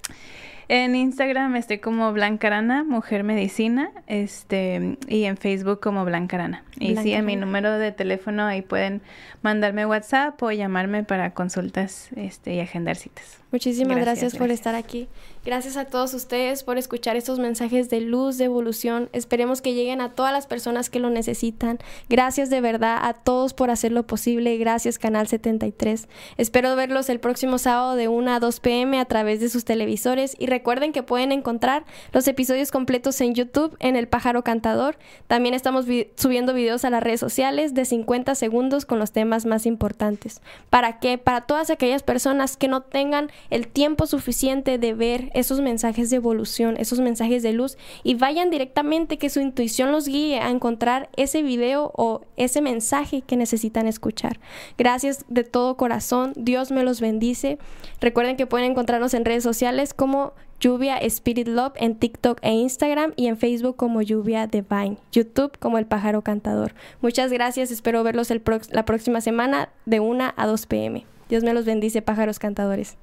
En 0.69 0.97
Instagram 0.97 1.55
estoy 1.55 1.79
como 1.79 2.13
Blancarana, 2.13 2.83
Mujer 2.83 3.23
Medicina, 3.23 3.93
este, 4.09 4.99
y 5.07 5.25
en 5.25 5.37
Facebook 5.37 5.79
como 5.79 6.05
Blancarana. 6.05 6.65
Y 6.81 6.97
sí, 6.97 7.13
en 7.13 7.25
mi 7.25 7.37
número 7.37 7.79
de 7.79 7.93
teléfono 7.93 8.45
ahí 8.45 8.63
pueden 8.63 9.01
mandarme 9.43 9.87
WhatsApp 9.87 10.43
o 10.43 10.51
llamarme 10.51 11.05
para 11.05 11.35
consultas 11.35 12.09
este, 12.17 12.55
y 12.55 12.61
agendar 12.61 12.97
citas. 12.97 13.39
Muchísimas 13.53 13.97
gracias, 13.97 14.07
Gracias, 14.07 14.33
por 14.33 14.49
gracias. 14.49 14.59
estar 14.59 14.75
aquí. 14.75 15.09
Gracias 15.47 15.77
a 15.77 15.85
todos 15.85 16.13
ustedes 16.13 16.65
por 16.65 16.77
escuchar 16.77 17.15
estos 17.15 17.39
mensajes 17.39 17.89
de 17.89 18.01
luz, 18.01 18.37
de 18.37 18.47
evolución. 18.47 19.09
Esperemos 19.13 19.63
que 19.63 19.75
lleguen 19.75 20.01
a 20.01 20.11
todas 20.11 20.33
las 20.33 20.49
personas 20.49 20.91
que 20.91 20.99
lo 20.99 21.09
necesitan. 21.09 21.79
Gracias 22.09 22.51
de 22.51 22.61
verdad 22.61 22.99
a 23.01 23.15
todos 23.15 23.55
por 23.55 23.71
hacerlo 23.71 24.05
posible. 24.09 24.59
Gracias 24.59 24.99
Canal 24.99 25.29
73. 25.29 26.09
Espero 26.37 26.75
verlos 26.75 27.09
el 27.11 27.21
próximo 27.21 27.59
sábado 27.59 27.95
de 27.95 28.09
1 28.09 28.29
a 28.33 28.41
2 28.41 28.59
pm 28.59 28.99
a 28.99 29.05
través 29.05 29.39
de 29.39 29.49
sus 29.49 29.65
televisores 29.65 30.35
y 30.37 30.47
recuerden 30.47 30.91
que 30.91 31.05
pueden 31.05 31.31
encontrar 31.31 31.85
los 32.11 32.27
episodios 32.27 32.73
completos 32.73 33.21
en 33.21 33.37
YouTube 33.37 33.77
en 33.79 33.95
El 33.95 34.09
Pájaro 34.09 34.43
Cantador. 34.43 34.99
También 35.29 35.55
estamos 35.55 35.87
subiendo 36.17 36.55
videos 36.55 36.85
a 36.85 36.91
las 36.91 37.05
redes 37.05 37.21
sociales 37.21 37.73
de 37.73 37.85
50 37.85 38.35
segundos 38.35 38.85
con 38.85 38.99
los 38.99 39.13
temas 39.13 39.47
más 39.47 39.65
importantes. 39.65 40.43
¿Para 40.71 40.99
qué? 40.99 41.19
Para 41.19 41.43
todas 41.43 41.71
aquellas 41.71 42.03
personas 42.03 42.57
que 42.57 42.67
no 42.67 42.81
tengan 42.81 43.31
el 43.51 43.69
tiempo 43.69 44.09
suficiente 44.09 44.79
de 44.79 44.93
ver 44.93 45.31
esos 45.37 45.61
mensajes 45.61 46.11
de 46.11 46.17
evolución, 46.17 46.77
esos 46.79 47.01
mensajes 47.01 47.43
de 47.43 47.53
luz 47.53 47.77
y 48.03 48.15
vayan 48.15 48.51
directamente 48.51 49.19
que 49.19 49.31
su 49.31 49.41
intuición 49.41 49.93
los 49.93 50.09
guíe 50.09 50.41
a 50.41 50.51
encontrar 50.51 51.09
ese 51.17 51.43
video 51.43 51.93
o 51.95 52.23
ese 52.37 52.61
mensaje 52.61 53.23
que 53.23 53.37
necesitan 53.37 53.87
escuchar. 53.87 54.41
Gracias 54.79 55.25
de 55.29 55.45
todo 55.45 55.77
corazón, 55.77 56.33
Dios 56.37 56.71
me 56.71 56.83
los 56.83 57.01
bendice. 57.01 57.59
Recuerden 58.01 58.37
que 58.37 58.47
pueden 58.47 58.71
encontrarnos 58.71 59.15
en 59.15 59.25
redes 59.25 59.43
sociales 59.43 59.95
como 59.95 60.33
Lluvia 60.59 60.97
Spirit 60.99 61.49
Love 61.49 61.75
en 61.77 61.97
TikTok 61.97 62.39
e 62.43 62.53
Instagram 62.53 63.13
y 63.17 63.27
en 63.27 63.37
Facebook 63.37 63.77
como 63.77 64.01
Lluvia 64.01 64.47
Divine, 64.47 64.97
YouTube 65.13 65.59
como 65.59 65.77
El 65.79 65.87
Pájaro 65.87 66.23
Cantador. 66.23 66.75
Muchas 67.03 67.31
gracias, 67.31 67.71
espero 67.71 68.03
verlos 68.03 68.31
el 68.31 68.43
la 68.71 68.85
próxima 68.85 69.21
semana 69.21 69.69
de 69.85 70.01
1 70.01 70.33
a 70.35 70.47
2 70.47 70.67
pm. 70.67 71.05
Dios 71.29 71.43
me 71.43 71.53
los 71.53 71.65
bendice, 71.65 72.03
pájaros 72.03 72.39
cantadores. 72.39 72.97